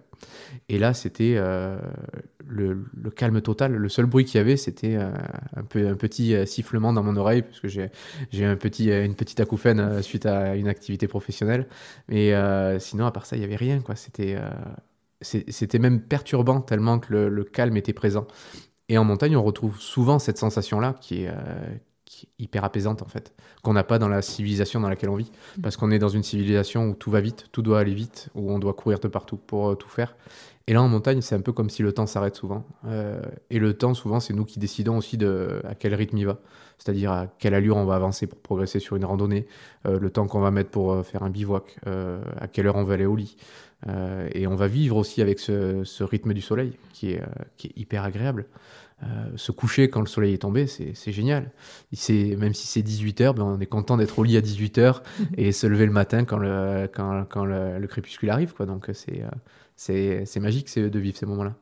Et 0.69 0.79
là, 0.79 0.95
c'était 0.95 1.37
le, 2.47 2.85
le, 2.95 3.11
calme 3.11 3.41
total. 3.41 3.75
Le 3.75 3.89
seul 3.89 4.07
bruit 4.07 4.25
qu'il 4.25 4.39
y 4.39 4.41
avait, 4.41 4.57
c'était 4.57 4.97
un, 4.97 5.63
peu, 5.69 5.87
un 5.87 5.95
petit 5.95 6.35
sifflement 6.47 6.93
dans 6.93 7.03
mon 7.03 7.17
oreille, 7.17 7.43
parce 7.43 7.61
que 7.61 7.69
j'ai 7.69 8.45
un 8.45 8.57
petit, 8.57 8.91
une 8.91 9.15
petite 9.15 9.41
acouphène 9.41 10.03
suite 10.03 10.27
à 10.27 10.57
une 10.57 10.69
activité 10.69 11.09
professionnelle. 11.09 11.67
Mais 12.09 12.33
sinon, 12.79 13.07
à 13.07 13.13
part 13.13 13.27
ça, 13.27 13.37
il 13.37 13.41
n'y 13.41 13.45
avait 13.45 13.57
rien. 13.57 13.81
quoi. 13.81 13.97
C'était 13.97 14.37
c'était 15.27 15.79
même 15.79 16.01
perturbant 16.01 16.61
tellement 16.61 16.99
que 16.99 17.13
le, 17.13 17.45
calme 17.45 17.77
était 17.77 17.93
présent. 17.93 18.27
Et 18.89 18.99
en 18.99 19.05
montagne, 19.05 19.37
on 19.37 19.43
retrouve 19.43 19.81
souvent 19.81 20.19
cette 20.19 20.39
sensation-là 20.39 20.95
qui 21.01 21.25
est, 21.25 21.29
euh, 21.29 21.75
hyper 22.39 22.65
apaisante 22.65 23.03
en 23.03 23.07
fait, 23.07 23.35
qu'on 23.63 23.73
n'a 23.73 23.83
pas 23.83 23.99
dans 23.99 24.09
la 24.09 24.23
civilisation 24.23 24.81
dans 24.81 24.89
laquelle 24.89 25.11
on 25.11 25.17
vit. 25.17 25.31
Mm. 25.59 25.61
Parce 25.63 25.77
qu'on 25.77 25.91
est 25.91 25.99
dans 25.99 26.09
une 26.09 26.23
civilisation 26.23 26.91
où 26.91 26.95
tout 26.95 27.11
va 27.11 27.21
vite, 27.21 27.47
tout 27.53 27.63
doit 27.63 27.81
aller 27.81 27.95
vite, 27.95 28.29
où 28.35 28.53
on 28.53 28.59
doit 28.59 28.75
courir 28.75 29.01
de 29.01 29.09
partout 29.09 29.37
pour 29.37 29.71
euh, 29.71 29.75
tout 29.75 29.89
faire. 29.89 30.17
Et 30.69 30.73
là, 30.73 30.83
en 30.83 30.89
montagne, 30.89 31.21
c'est 31.21 31.37
un 31.37 31.41
peu 31.41 31.53
comme 31.53 31.71
si 31.71 31.83
le 31.83 31.93
temps 31.93 32.07
s'arrête 32.07 32.35
souvent. 32.35 32.67
Euh, 32.87 33.23
et 33.51 33.61
le 33.61 33.75
temps, 33.75 33.95
souvent, 33.95 34.19
c'est 34.19 34.35
nous 34.35 34.45
qui 34.45 34.59
décidons 34.59 34.97
aussi 34.97 35.17
de 35.17 35.61
à 35.65 35.77
quel 35.77 35.95
rythme 35.95 36.19
il 36.19 36.27
va. 36.27 36.39
c'est-à-dire 36.79 37.13
à 37.13 37.27
quelle 37.39 37.55
allure 37.55 37.77
on 37.77 37.85
va 37.85 37.95
avancer 37.95 38.27
pour 38.27 38.41
progresser 38.41 38.81
sur 38.81 38.97
une 38.97 39.05
randonnée, 39.05 39.47
le 39.85 40.11
temps 40.11 40.27
qu'on 40.27 40.41
va 40.41 40.51
mettre 40.51 40.71
pour 40.71 41.07
faire 41.07 41.23
un 41.23 41.31
bivouac, 41.31 41.79
à 41.87 42.49
quelle 42.49 42.67
heure 42.67 42.77
on 42.77 42.85
va 42.85 42.95
aller 42.95 43.07
au 43.07 43.15
lit. 43.17 43.37
et 44.35 44.47
on 44.47 44.57
va 44.57 44.67
vivre 44.67 44.97
aussi 44.97 45.23
avec 45.23 45.39
ce, 45.39 46.03
rythme 46.03 46.35
du 46.35 46.43
soleil 46.43 46.73
qui 46.93 47.13
est, 47.13 47.23
qui 47.57 47.69
est 47.69 47.73
hyper 47.77 48.03
agréable. 48.05 48.47
se 49.37 49.53
coucher 49.53 49.89
quand 49.89 50.01
le 50.01 50.07
soleil 50.07 50.35
est 50.35 50.43
tombé, 50.43 50.67
c'est 50.67 51.13
génial. 51.13 51.53
Même 52.11 52.55
si 52.55 52.67
c'est 52.67 52.83
18h, 52.83 53.35
ben 53.35 53.45
on 53.45 53.61
est 53.61 53.67
content 53.67 53.97
d'être 53.97 54.19
au 54.19 54.25
lit 54.25 54.37
à 54.37 54.41
18h 54.41 55.01
et 55.39 55.53
se 55.53 55.67
lever 55.67 55.87
le 55.87 55.93
matin 55.93 56.25
quand 56.25 56.39
le, 56.39 56.91
quand, 56.93 57.25
quand 57.31 57.45
le, 57.45 57.79
le 57.79 57.87
crépuscule 57.87 58.31
arrive. 58.31 58.53
Quoi. 58.53 58.67
Donc 58.67 58.91
c'est 58.93 59.23
c'est 59.77 60.41
magique 60.41 60.77
de 60.79 60.99
vivre 60.99 61.17
ces 61.17 61.27
moments-là. 61.27 61.55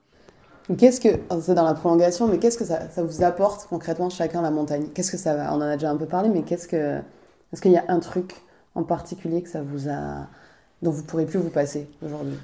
Qu'est-ce 0.79 1.01
que, 1.01 1.21
c'est 1.43 1.55
dans 1.55 1.65
la 1.65 1.75
prolongation, 1.75 2.27
mais 2.27 2.39
qu'est-ce 2.39 2.57
que 2.57 2.65
ça, 2.65 2.89
ça, 2.89 3.03
vous 3.03 3.23
apporte 3.23 3.67
concrètement 3.69 4.09
chacun 4.09 4.41
la 4.41 4.51
montagne? 4.51 4.87
Qu'est-ce 4.95 5.13
que 5.13 5.19
ça 5.19 5.35
va 5.35 5.53
On 5.53 5.57
en 5.57 5.61
a 5.61 5.77
déjà 5.77 5.91
un 5.91 5.97
peu 5.97 6.07
parlé, 6.07 6.31
mais 6.31 6.43
qu'est-ce 6.43 6.67
que, 6.67 7.01
est-ce 7.53 7.61
qu'il 7.61 7.73
y 7.73 7.77
a 7.77 7.85
un 7.89 8.01
truc 8.01 8.33
en 8.75 8.83
particulier 8.83 9.43
que 9.43 9.51
ça 9.51 9.63
vous 9.63 9.91
a, 9.91 10.27
dont 10.81 10.91
vous 10.91 11.03
pourrez 11.03 11.27
plus 11.27 11.39
vous 11.39 11.51
passer 11.51 11.87
aujourd'hui? 12.03 12.39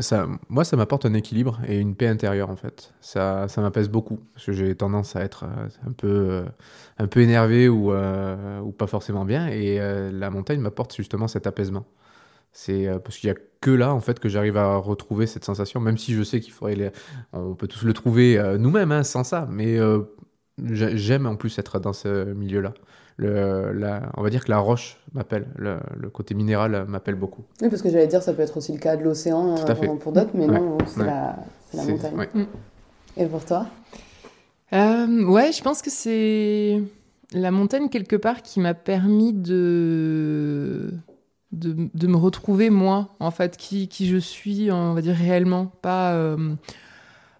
Ça, 0.00 0.28
moi, 0.48 0.64
ça 0.64 0.76
m'apporte 0.76 1.06
un 1.06 1.14
équilibre 1.14 1.58
et 1.66 1.78
une 1.78 1.96
paix 1.96 2.06
intérieure 2.06 2.50
en 2.50 2.56
fait. 2.56 2.94
Ça, 3.00 3.48
ça 3.48 3.60
m'apaise 3.60 3.88
beaucoup 3.88 4.20
parce 4.32 4.46
que 4.46 4.52
j'ai 4.52 4.74
tendance 4.76 5.16
à 5.16 5.22
être 5.22 5.44
euh, 5.44 5.68
un 5.88 5.92
peu, 5.92 6.08
euh, 6.08 6.44
un 6.98 7.08
peu 7.08 7.20
énervé 7.20 7.68
ou, 7.68 7.92
euh, 7.92 8.60
ou 8.60 8.70
pas 8.70 8.86
forcément 8.86 9.24
bien 9.24 9.48
et 9.48 9.80
la 10.12 10.30
montagne 10.30 10.60
m'apporte 10.60 10.94
justement 10.94 11.26
cet 11.26 11.46
apaisement. 11.48 11.84
C'est 12.52 12.86
euh, 12.86 12.98
parce 12.98 13.16
qu'il 13.16 13.28
y 13.28 13.30
a 13.30 13.36
que 13.60 13.70
là 13.70 13.94
en 13.94 14.00
fait 14.00 14.20
que 14.20 14.28
j'arrive 14.28 14.56
à 14.56 14.76
retrouver 14.76 15.26
cette 15.26 15.44
sensation, 15.44 15.80
même 15.80 15.96
si 15.96 16.12
je 16.12 16.22
sais 16.22 16.40
qu'il 16.40 16.52
faudrait, 16.52 16.92
on 17.32 17.54
peut 17.54 17.68
tous 17.68 17.84
le 17.84 17.92
trouver 17.92 18.38
euh, 18.38 18.58
nous-mêmes 18.58 18.92
hein, 18.92 19.04
sans 19.04 19.24
ça, 19.24 19.48
mais 19.50 19.78
euh, 19.78 20.00
j'aime 20.62 21.26
en 21.26 21.36
plus 21.36 21.58
être 21.58 21.78
dans 21.78 21.92
ce 21.92 22.32
milieu-là. 22.32 22.74
Le, 23.18 23.72
la, 23.72 24.10
on 24.16 24.22
va 24.22 24.30
dire 24.30 24.44
que 24.44 24.50
la 24.50 24.58
roche 24.58 24.98
m'appelle, 25.12 25.46
le, 25.56 25.78
côté 26.10 26.34
minéral 26.34 26.86
m'appelle 26.88 27.14
beaucoup. 27.14 27.44
Oui, 27.60 27.68
parce 27.68 27.82
que 27.82 27.90
j'allais 27.90 28.06
dire, 28.06 28.22
ça 28.22 28.32
peut 28.32 28.42
être 28.42 28.56
aussi 28.56 28.72
le 28.72 28.78
cas 28.78 28.96
de 28.96 29.04
l'océan 29.04 29.54
pour 30.00 30.12
d'autres, 30.12 30.30
mais 30.34 30.46
non, 30.46 30.78
c'est 30.86 31.04
la, 31.04 31.36
la, 31.74 31.84
montagne. 31.84 32.28
Mm. 32.34 32.42
Et 33.18 33.26
pour 33.26 33.44
toi? 33.44 33.66
Ouais, 34.72 35.52
je 35.52 35.62
pense 35.62 35.82
que 35.82 35.90
c'est 35.90 36.80
la 37.32 37.50
montagne 37.50 37.90
quelque 37.90 38.16
part 38.16 38.42
qui 38.42 38.60
m'a 38.60 38.74
permis 38.74 39.34
de 39.34 40.94
de, 41.52 42.06
me 42.06 42.16
retrouver 42.16 42.70
moi, 42.70 43.10
en 43.20 43.30
fait, 43.30 43.56
qui, 43.56 43.88
qui, 43.88 44.08
je 44.08 44.16
suis, 44.16 44.70
on 44.72 44.94
va 44.94 45.02
dire 45.02 45.14
réellement, 45.14 45.66
pas 45.82 46.12
euh, 46.12 46.54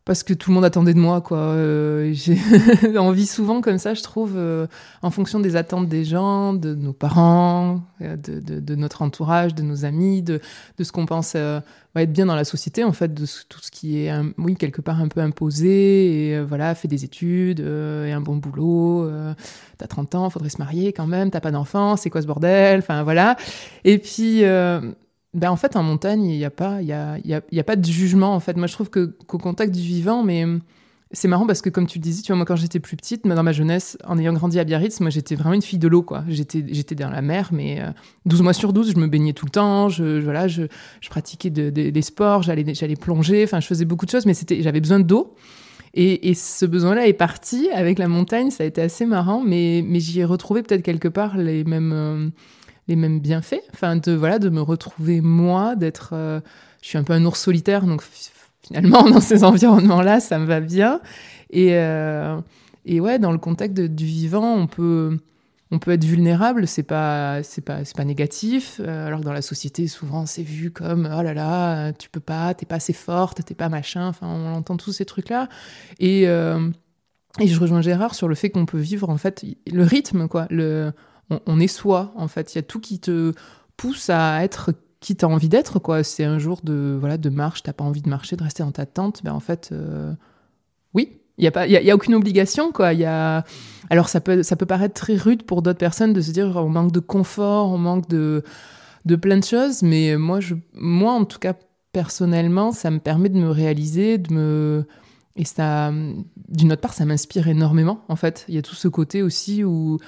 parce 0.05 0.25
que 0.25 0.35
tout 0.35 0.51
le 0.51 0.55
monde 0.55 0.65
attendait 0.65 0.95
de 0.95 0.99
moi, 0.99 1.21
quoi. 1.21 1.39
Euh, 1.39 2.13
j'ai 2.15 2.39
envie 2.99 3.27
souvent 3.27 3.61
comme 3.61 3.79
ça, 3.79 3.95
je 3.95 4.03
trouve, 4.03 4.35
euh, 4.37 4.67
en 5.03 5.11
fonction 5.11 5.41
des 5.41 5.57
attentes 5.57 5.89
des 5.89 6.05
gens, 6.05 6.55
de 6.55 6.75
nos 6.75 6.93
parents, 6.93 7.83
euh, 8.01 8.17
de, 8.17 8.41
de, 8.41 8.61
de 8.61 8.75
notre 8.75 9.03
entourage, 9.03 9.55
de 9.55 9.63
nos 9.63 9.85
amis, 9.85 10.23
de, 10.23 10.41
de 10.79 10.85
ce 10.85 10.93
qu'on 10.93 11.07
pense 11.07 11.37
va 11.95 12.03
être 12.03 12.13
bien 12.13 12.27
dans 12.27 12.35
la 12.35 12.45
société, 12.45 12.85
en 12.85 12.93
fait, 12.93 13.13
de 13.13 13.27
tout 13.49 13.61
ce 13.61 13.71
qui 13.71 13.99
est, 13.99 14.13
oui, 14.39 14.57
quelque 14.57 14.81
part 14.81 15.01
un 15.01 15.09
peu 15.09 15.21
imposé, 15.21 16.31
et 16.31 16.41
voilà, 16.41 16.75
fais 16.75 16.89
des 16.89 17.05
études, 17.05 17.61
et 17.61 18.13
un 18.13 18.21
bon 18.23 18.37
boulot, 18.37 19.11
t'as 19.77 19.87
30 19.87 20.15
ans, 20.15 20.31
faudrait 20.31 20.49
se 20.49 20.57
marier 20.57 20.95
quand 20.95 21.07
même, 21.07 21.31
t'as 21.31 21.41
pas 21.41 21.51
d'enfant, 21.51 21.97
c'est 21.99 22.09
quoi 22.09 22.23
ce 22.23 22.27
bordel, 22.27 22.79
enfin 22.79 23.03
voilà. 23.03 23.37
Et 23.85 23.99
puis 23.99 24.43
ben 25.35 25.51
en 25.51 25.57
fait, 25.57 25.77
en 25.77 25.83
montagne, 25.83 26.25
il 26.25 26.37
n'y 26.37 26.45
a, 26.45 26.51
pas, 26.51 26.81
a, 26.91 27.17
a, 27.17 27.63
pas 27.65 27.77
de 27.77 27.85
jugement. 27.85 28.35
En 28.35 28.41
fait, 28.41 28.57
moi, 28.57 28.67
je 28.67 28.75
trouve 28.75 28.91
qu'au 28.91 29.39
contact 29.39 29.75
du 29.75 29.81
vivant, 29.81 30.23
mais 30.23 30.45
hum, 30.45 30.61
c'est 31.13 31.29
marrant 31.29 31.47
parce 31.47 31.61
que, 31.61 31.71
comme 31.71 31.87
tu 31.87 31.99
le 31.99 32.03
disais, 32.03 32.23
tu 32.23 32.29
vois, 32.29 32.37
moi, 32.37 32.47
quand 32.47 32.57
j'étais 32.57 32.81
plus 32.81 32.97
petite, 32.97 33.27
dans 33.27 33.43
ma 33.43 33.53
jeunesse, 33.53 33.99
en 34.05 34.19
ayant 34.19 34.33
grandi 34.33 34.59
à 34.59 34.65
Biarritz, 34.65 35.01
moi, 35.01 35.11
j'étais 35.11 35.35
vraiment 35.35 35.55
une 35.55 35.63
fille 35.63 35.79
de 35.79 35.89
l'eau. 35.89 36.07
J'étais, 36.29 36.95
dans 36.95 37.11
la 37.11 37.23
mer, 37.23 37.51
mais 37.53 37.83
12 38.27 38.41
euh, 38.41 38.43
mois 38.43 38.53
sur 38.53 38.73
12, 38.73 38.93
je 38.93 38.99
me 38.99 39.07
baignais 39.07 39.35
tout 39.35 39.45
le 39.45 39.51
temps, 39.51 39.89
je, 39.89 40.21
voilà, 40.21 40.49
je, 40.49 40.65
pratiquais 41.11 41.51
des 41.51 42.03
sports, 42.03 42.43
j'allais, 42.43 42.97
plonger, 42.97 43.47
je 43.47 43.67
faisais 43.67 43.85
beaucoup 43.85 44.07
de 44.07 44.11
choses, 44.11 44.27
mais 44.27 44.35
j'avais 44.61 44.81
besoin 44.81 45.01
d'eau. 45.01 45.35
Et, 45.95 46.31
et, 46.31 46.35
ce 46.35 46.65
besoin-là 46.65 47.07
est 47.07 47.13
parti 47.13 47.69
avec 47.71 47.99
la 47.99 48.09
montagne, 48.09 48.51
ça 48.51 48.65
a 48.65 48.67
été 48.67 48.81
assez 48.81 49.05
marrant, 49.05 49.43
mais, 49.43 49.85
mais 49.87 50.01
j'y 50.01 50.21
ai 50.21 50.25
retrouvé 50.25 50.63
peut-être 50.63 50.83
quelque 50.83 51.09
part 51.09 51.37
les 51.37 51.65
mêmes. 51.65 51.93
Euh, 51.93 52.29
les 52.89 52.97
mêmes 52.97 53.21
bienfaits. 53.21 53.63
Enfin, 53.73 53.97
de, 53.97 54.13
voilà, 54.13 54.39
de 54.39 54.49
me 54.49 54.61
retrouver 54.61 55.21
moi, 55.21 55.77
d'être. 55.77 56.11
Euh, 56.13 56.41
je 56.83 56.89
suis 56.89 56.99
un 56.99 57.05
peu 57.05 57.13
un 57.13 57.25
ours 57.25 57.41
solitaire, 57.41 57.87
donc 57.87 58.03
finalement, 58.63 59.03
dans 59.11 59.21
ces 59.21 59.45
environnements-là, 59.45 60.21
ça 60.21 60.39
me 60.39 60.47
va 60.47 60.61
bien. 60.61 61.01
Et, 61.51 61.75
euh, 61.75 62.41
et 62.85 63.01
ouais, 63.01 63.19
dans 63.19 63.33
le 63.33 63.39
contexte 63.39 63.81
du 63.81 64.05
vivant, 64.05 64.55
on 64.55 64.67
peut. 64.67 65.19
On 65.75 65.79
peut 65.79 65.93
être 65.93 66.05
vulnérable, 66.05 66.67
c'est 66.67 66.83
pas 66.83 67.43
c'est 67.43 67.63
pas 67.63 67.83
c'est 67.87 67.97
pas 67.97 68.05
négatif. 68.05 68.79
Euh, 68.85 69.07
alors 69.07 69.21
que 69.21 69.25
dans 69.25 69.33
la 69.33 69.41
société, 69.41 69.89
souvent 69.89 70.27
c'est 70.27 70.43
vu 70.43 70.71
comme 70.71 71.09
oh 71.11 71.23
là 71.23 71.33
là, 71.33 71.95
tu 71.95 72.11
peux 72.11 72.21
pas, 72.21 72.53
t'es 72.53 72.67
pas 72.67 72.75
assez 72.75 72.93
forte, 72.93 73.43
t'es 73.43 73.55
pas 73.55 73.71
machin. 73.71 74.09
Enfin, 74.09 74.27
on 74.27 74.53
entend 74.53 74.77
tous 74.77 74.93
ces 74.93 75.07
trucs 75.07 75.31
là. 75.31 75.49
Et 75.99 76.25
et 77.41 77.47
je 77.47 77.59
rejoins 77.59 77.81
Gérard 77.81 78.15
sur 78.15 78.29
le 78.29 78.35
fait 78.35 78.51
qu'on 78.51 78.67
peut 78.67 78.79
vivre 78.79 79.09
en 79.09 79.17
fait 79.17 79.45
le 79.67 79.85
rythme 79.85 80.29
quoi. 80.29 80.47
Le 80.51 80.93
on, 81.47 81.61
est 81.61 81.67
soi, 81.67 82.13
en 82.17 82.29
fait. 82.29 82.55
Il 82.55 82.59
y 82.59 82.61
a 82.61 82.63
tout 82.63 82.81
qui 82.81 82.99
te 82.99 83.33
pousse 83.77 84.11
à 84.11 84.45
être 84.45 84.73
qui 85.01 85.17
t'as 85.17 85.27
envie 85.27 85.49
d'être, 85.49 85.79
quoi. 85.79 86.05
C'est 86.05 86.25
un 86.25 86.39
jour 86.39 86.61
de, 86.63 86.97
voilà, 86.99 87.19
de 87.19 87.29
marche, 87.29 87.63
t'as 87.63 87.73
pas 87.73 87.85
envie 87.85 88.03
de 88.03 88.09
marcher, 88.09 88.37
de 88.37 88.43
rester 88.43 88.63
dans 88.63 88.71
ta 88.71 88.87
tente, 88.87 89.23
ben 89.25 89.33
en 89.33 89.41
fait, 89.41 89.71
euh, 89.73 90.13
oui. 90.95 91.19
Il 91.39 91.43
n'y 91.43 91.49
a, 91.49 91.51
pas, 91.51 91.67
y 91.67 91.91
a, 91.91 91.95
aucune 91.95 92.15
obligation, 92.15 92.73
quoi. 92.73 92.93
Y 92.93 93.05
a... 93.05 93.45
Alors, 93.91 94.09
ça 94.09 94.21
peut, 94.21 94.43
ça 94.43 94.55
peut 94.55 94.67
paraître 94.67 94.95
très 94.95 95.17
rude 95.17 95.45
pour 95.45 95.63
d'autres 95.63 95.79
personnes 95.79 96.13
de 96.13 96.21
se 96.21 96.31
dire 96.31 96.57
on 96.57 96.69
manque 96.69 96.93
de 96.93 97.01
confort, 97.01 97.71
on 97.71 97.79
manque 97.79 98.09
de, 98.09 98.45
de 99.07 99.17
plein 99.17 99.39
de 99.39 99.45
choses, 99.45 99.83
mais 99.83 100.17
moi, 100.17 100.41
je, 100.41 100.55
moi, 100.75 101.13
en 101.13 101.25
tout 101.25 101.39
cas, 101.39 101.55
personnellement, 101.93 102.71
ça 102.73 102.91
me 102.91 102.99
permet 102.99 103.29
de 103.29 103.39
me 103.39 103.51
réaliser, 103.51 104.19
de 104.19 104.33
me. 104.33 104.87
Et 105.35 105.47
ça, 105.47 105.91
d'une 106.49 106.73
autre 106.73 106.83
part, 106.83 106.93
ça 106.93 107.07
m'inspire 107.07 107.49
énormément, 107.49 108.05
en 108.09 108.17
fait. 108.17 108.45
Il 108.49 108.55
y 108.55 108.59
a 108.59 108.63
tout 108.63 108.75
ce 108.75 108.87
côté 108.87 109.23
aussi 109.23 109.65
où 109.65 109.99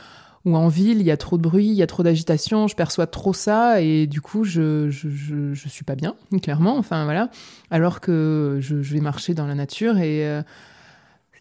ou 0.45 0.57
en 0.57 0.69
ville, 0.69 1.01
il 1.01 1.07
y 1.07 1.11
a 1.11 1.17
trop 1.17 1.39
de 1.39 1.43
bruit, 1.43 1.67
il 1.67 1.75
y 1.75 1.83
a 1.83 1.87
trop 1.87 2.03
d'agitation, 2.03 2.69
je 2.69 2.77
perçois 2.77 3.07
trop 3.07 3.33
ça 3.33 3.81
et 3.81 4.07
du 4.07 4.21
coup, 4.21 4.45
je, 4.45 4.91
je, 4.91 5.09
je, 5.55 5.69
suis 5.69 5.85
pas 5.85 5.95
bien, 5.95 6.17
clairement. 6.43 6.77
Enfin, 6.77 7.05
voilà. 7.05 7.31
Alors 7.71 8.01
que 8.01 8.59
je, 8.61 8.75
vais 8.77 9.01
marcher 9.01 9.33
dans 9.33 9.47
la 9.47 9.55
nature 9.55 9.97
et 9.99 10.29
euh, 10.29 10.43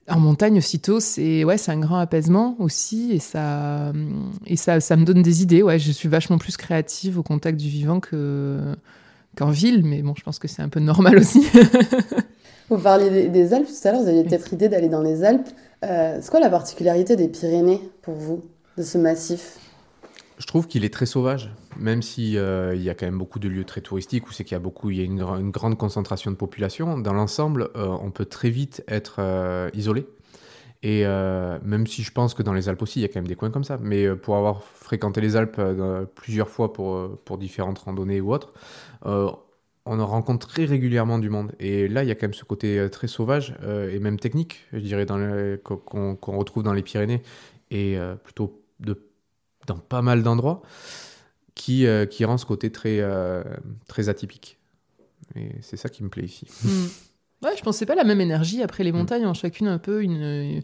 en 0.07 0.19
montagne, 0.19 0.57
aussitôt, 0.57 1.01
c'est 1.01 1.43
ouais, 1.43 1.57
c'est 1.57 1.71
un 1.71 1.79
grand 1.79 1.97
apaisement 1.97 2.55
aussi 2.59 3.11
et 3.11 3.19
ça, 3.19 3.91
et 4.45 4.55
ça, 4.55 4.79
ça 4.79 4.95
me 4.95 5.03
donne 5.03 5.21
des 5.21 5.41
idées. 5.43 5.63
Ouais, 5.63 5.79
je 5.79 5.91
suis 5.91 6.07
vachement 6.07 6.37
plus 6.37 6.55
créative 6.55 7.19
au 7.19 7.23
contact 7.23 7.59
du 7.59 7.67
vivant 7.67 7.99
que 7.99 8.59
qu'en 9.35 9.49
ville, 9.49 9.83
mais 9.83 10.01
bon, 10.01 10.13
je 10.15 10.23
pense 10.23 10.39
que 10.39 10.47
c'est 10.47 10.61
un 10.61 10.69
peu 10.69 10.79
normal 10.79 11.17
aussi. 11.17 11.45
vous 12.69 12.77
parliez 12.77 13.29
des, 13.29 13.53
Alpes 13.53 13.67
tout 13.67 13.87
à 13.87 13.91
l'heure, 13.91 14.01
vous 14.01 14.07
aviez 14.07 14.23
peut-être 14.23 14.53
idée 14.53 14.69
d'aller 14.69 14.89
dans 14.89 15.01
les 15.01 15.23
Alpes. 15.23 15.49
Euh, 15.83 16.19
c'est 16.21 16.29
quoi 16.29 16.39
la 16.39 16.49
particularité 16.49 17.15
des 17.15 17.27
Pyrénées 17.27 17.81
pour 18.01 18.13
vous? 18.13 18.43
De 18.77 18.83
ce 18.83 18.97
massif 18.97 19.59
je 20.43 20.47
trouve 20.47 20.67
qu'il 20.67 20.83
est 20.83 20.93
très 20.93 21.05
sauvage, 21.05 21.51
même 21.77 22.01
s'il 22.01 22.37
euh, 22.37 22.75
y 22.75 22.89
a 22.89 22.95
quand 22.95 23.05
même 23.05 23.17
beaucoup 23.17 23.39
de 23.39 23.47
lieux 23.47 23.63
très 23.63 23.81
touristiques 23.81 24.27
où 24.27 24.31
c'est 24.31 24.43
qu'il 24.43 24.55
y 24.55 24.55
a 24.55 24.59
beaucoup, 24.59 24.89
il 24.89 24.97
y 24.97 25.01
a 25.01 25.03
une, 25.05 25.51
grande 25.51 25.77
concentration 25.77 26.31
de 26.31 26.35
population. 26.35 26.97
Dans 26.97 27.13
l'ensemble, 27.13 27.69
euh, 27.75 27.87
on 28.01 28.11
peut 28.11 28.25
très 28.25 28.49
vite 28.49 28.83
être 28.87 29.17
euh, 29.19 29.69
isolé. 29.73 30.05
Et 30.85 31.05
même 31.05 31.87
si 31.87 32.03
je 32.03 32.11
pense 32.11 32.33
que 32.33 32.43
dans 32.43 32.51
les 32.51 32.67
Alpes 32.67 32.81
aussi, 32.81 32.99
il 32.99 33.03
y 33.03 33.05
a 33.05 33.07
quand 33.07 33.21
même 33.21 33.27
des 33.27 33.37
coins 33.37 33.51
comme 33.51 33.63
ça. 33.63 33.77
Mais 33.81 34.13
pour 34.17 34.35
avoir 34.35 34.61
fréquenté 34.65 35.21
les 35.21 35.37
Alpes 35.37 35.61
plusieurs 36.13 36.49
fois 36.49 36.73
pour, 36.73 37.17
pour 37.23 37.37
différentes 37.37 37.79
randonnées 37.79 38.19
ou 38.19 38.33
autres, 38.33 38.51
on 39.05 39.39
en 39.85 40.05
rencontre 40.05 40.45
très 40.45 40.65
régulièrement 40.65 41.19
du 41.19 41.29
monde. 41.29 41.53
Et 41.61 41.87
là, 41.87 42.03
il 42.03 42.09
y 42.09 42.11
a 42.11 42.15
quand 42.15 42.25
même 42.25 42.33
ce 42.33 42.43
côté 42.43 42.85
très 42.91 43.07
sauvage 43.07 43.55
et 43.65 43.97
même 43.99 44.19
technique, 44.19 44.65
je 44.73 44.79
dirais, 44.79 45.05
qu'on 45.63 46.17
retrouve 46.37 46.63
dans 46.63 46.73
les 46.73 46.83
Pyrénées 46.83 47.23
et 47.71 47.97
plutôt 48.25 48.62
de, 48.83 49.09
dans 49.67 49.77
pas 49.77 50.01
mal 50.01 50.23
d'endroits, 50.23 50.61
qui, 51.55 51.85
euh, 51.85 52.05
qui 52.05 52.25
rend 52.25 52.37
ce 52.37 52.45
côté 52.45 52.71
très, 52.71 52.97
euh, 52.99 53.43
très 53.87 54.09
atypique. 54.09 54.57
Et 55.35 55.49
c'est 55.61 55.77
ça 55.77 55.89
qui 55.89 56.03
me 56.03 56.09
plaît 56.09 56.25
ici. 56.25 56.47
Hmm. 56.63 57.45
Ouais, 57.45 57.51
je 57.57 57.63
pensais 57.63 57.85
pas 57.85 57.95
la 57.95 58.03
même 58.03 58.21
énergie. 58.21 58.61
Après, 58.61 58.83
les 58.83 58.91
hmm. 58.91 58.97
montagnes 58.97 59.25
ont 59.25 59.33
chacune 59.33 59.67
un 59.67 59.77
peu 59.77 60.03
une, 60.03 60.61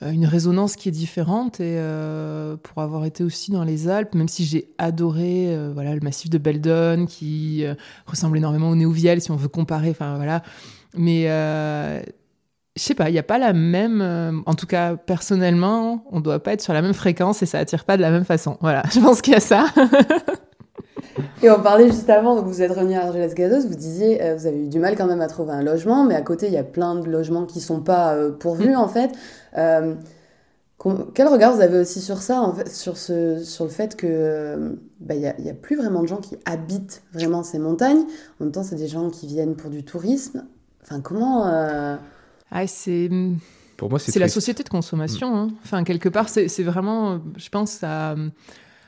une 0.00 0.26
résonance 0.26 0.76
qui 0.76 0.88
est 0.88 0.92
différente. 0.92 1.60
Et 1.60 1.76
euh, 1.78 2.56
pour 2.56 2.82
avoir 2.82 3.04
été 3.04 3.24
aussi 3.24 3.50
dans 3.50 3.64
les 3.64 3.88
Alpes, 3.88 4.14
même 4.14 4.28
si 4.28 4.44
j'ai 4.44 4.70
adoré 4.78 5.56
voilà, 5.72 5.94
le 5.94 6.00
massif 6.00 6.30
de 6.30 6.38
Beldon, 6.38 7.06
qui 7.06 7.64
ressemble 8.06 8.36
énormément 8.36 8.70
au 8.70 8.76
Néouviel, 8.76 9.20
si 9.20 9.30
on 9.30 9.36
veut 9.36 9.48
comparer. 9.48 9.90
Enfin, 9.90 10.16
voilà. 10.16 10.42
Mais 10.94 11.26
je 12.76 12.82
sais 12.82 12.94
pas, 12.94 13.08
il 13.08 13.12
n'y 13.12 13.18
a 13.18 13.22
pas 13.22 13.38
la 13.38 13.52
même. 13.52 14.00
Euh, 14.02 14.32
en 14.44 14.54
tout 14.54 14.66
cas, 14.66 14.96
personnellement, 14.96 16.04
on 16.10 16.20
doit 16.20 16.42
pas 16.42 16.52
être 16.52 16.60
sur 16.60 16.74
la 16.74 16.82
même 16.82 16.92
fréquence 16.92 17.42
et 17.42 17.46
ça 17.46 17.58
attire 17.58 17.84
pas 17.84 17.96
de 17.96 18.02
la 18.02 18.10
même 18.10 18.24
façon. 18.24 18.58
Voilà, 18.60 18.82
je 18.92 19.00
pense 19.00 19.22
qu'il 19.22 19.32
y 19.32 19.36
a 19.36 19.40
ça. 19.40 19.66
et 21.42 21.50
on 21.50 21.60
parlait 21.60 21.86
juste 21.86 22.10
avant, 22.10 22.36
donc 22.36 22.46
vous 22.46 22.60
êtes 22.60 22.72
revenu 22.72 22.94
à 22.94 23.04
Argelès 23.06 23.34
Gazos, 23.34 23.66
vous 23.66 23.74
disiez, 23.74 24.22
euh, 24.22 24.36
vous 24.36 24.46
avez 24.46 24.64
eu 24.64 24.68
du 24.68 24.78
mal 24.78 24.94
quand 24.96 25.06
même 25.06 25.22
à 25.22 25.28
trouver 25.28 25.52
un 25.52 25.62
logement, 25.62 26.04
mais 26.04 26.14
à 26.14 26.20
côté, 26.20 26.46
il 26.48 26.52
y 26.52 26.58
a 26.58 26.64
plein 26.64 26.94
de 26.94 27.08
logements 27.08 27.46
qui 27.46 27.60
sont 27.60 27.80
pas 27.80 28.14
euh, 28.14 28.30
pourvus 28.30 28.72
mm. 28.72 28.76
en 28.76 28.88
fait. 28.88 29.10
Quel 31.14 31.26
regard 31.26 31.52
vous 31.52 31.62
avez 31.62 31.80
aussi 31.80 32.00
sur 32.00 32.18
ça, 32.18 32.42
en 32.42 32.52
fait, 32.52 32.68
sur, 32.68 32.96
ce, 32.96 33.42
sur 33.42 33.64
le 33.64 33.70
fait 33.70 33.96
que 33.96 34.78
bah, 35.00 35.16
n'y 35.16 35.26
a, 35.26 35.30
a, 35.30 35.54
plus 35.54 35.74
vraiment 35.74 36.02
de 36.02 36.06
gens 36.06 36.18
qui 36.18 36.36
habitent 36.44 37.02
vraiment 37.12 37.42
ces 37.42 37.58
montagnes. 37.58 38.04
En 38.38 38.44
même 38.44 38.52
temps, 38.52 38.62
c'est 38.62 38.76
des 38.76 38.86
gens 38.86 39.10
qui 39.10 39.26
viennent 39.26 39.56
pour 39.56 39.70
du 39.70 39.82
tourisme. 39.84 40.44
Enfin, 40.86 41.00
comment 41.00 41.48
euh, 41.48 41.96
ah, 42.50 42.66
c'est 42.66 43.10
pour 43.76 43.90
moi, 43.90 43.98
c'est 43.98 44.18
la 44.18 44.28
société 44.28 44.62
de 44.62 44.68
consommation. 44.68 45.36
Hein. 45.36 45.48
Enfin, 45.62 45.84
quelque 45.84 46.08
part, 46.08 46.28
c'est 46.28 46.62
vraiment, 46.62 47.20
je 47.36 47.48
pense, 47.50 47.72
ça 47.72 48.14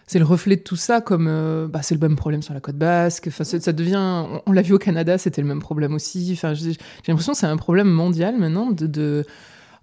c'est 0.08 0.18
le 0.18 0.24
reflet 0.24 0.56
de 0.56 0.62
tout 0.62 0.74
ça, 0.74 1.02
comme 1.02 1.26
euh, 1.28 1.68
bah, 1.68 1.82
c'est 1.82 1.94
le 1.94 2.00
même 2.00 2.16
problème 2.16 2.40
sur 2.40 2.54
la 2.54 2.60
côte 2.60 2.76
basque. 2.76 3.26
Enfin, 3.28 3.44
ça 3.44 3.72
devient, 3.72 4.24
on, 4.46 4.52
l'a 4.52 4.62
vu 4.62 4.72
au 4.72 4.78
Canada, 4.78 5.18
c'était 5.18 5.42
le 5.42 5.46
même 5.46 5.60
problème 5.60 5.92
aussi. 5.92 6.30
Enfin, 6.32 6.54
j'ai 6.54 6.76
l'impression 7.06 7.32
que 7.32 7.38
c'est 7.38 7.46
un 7.46 7.58
problème 7.58 7.90
mondial 7.90 8.38
maintenant 8.38 8.70
de, 8.70 8.86
de 8.86 9.26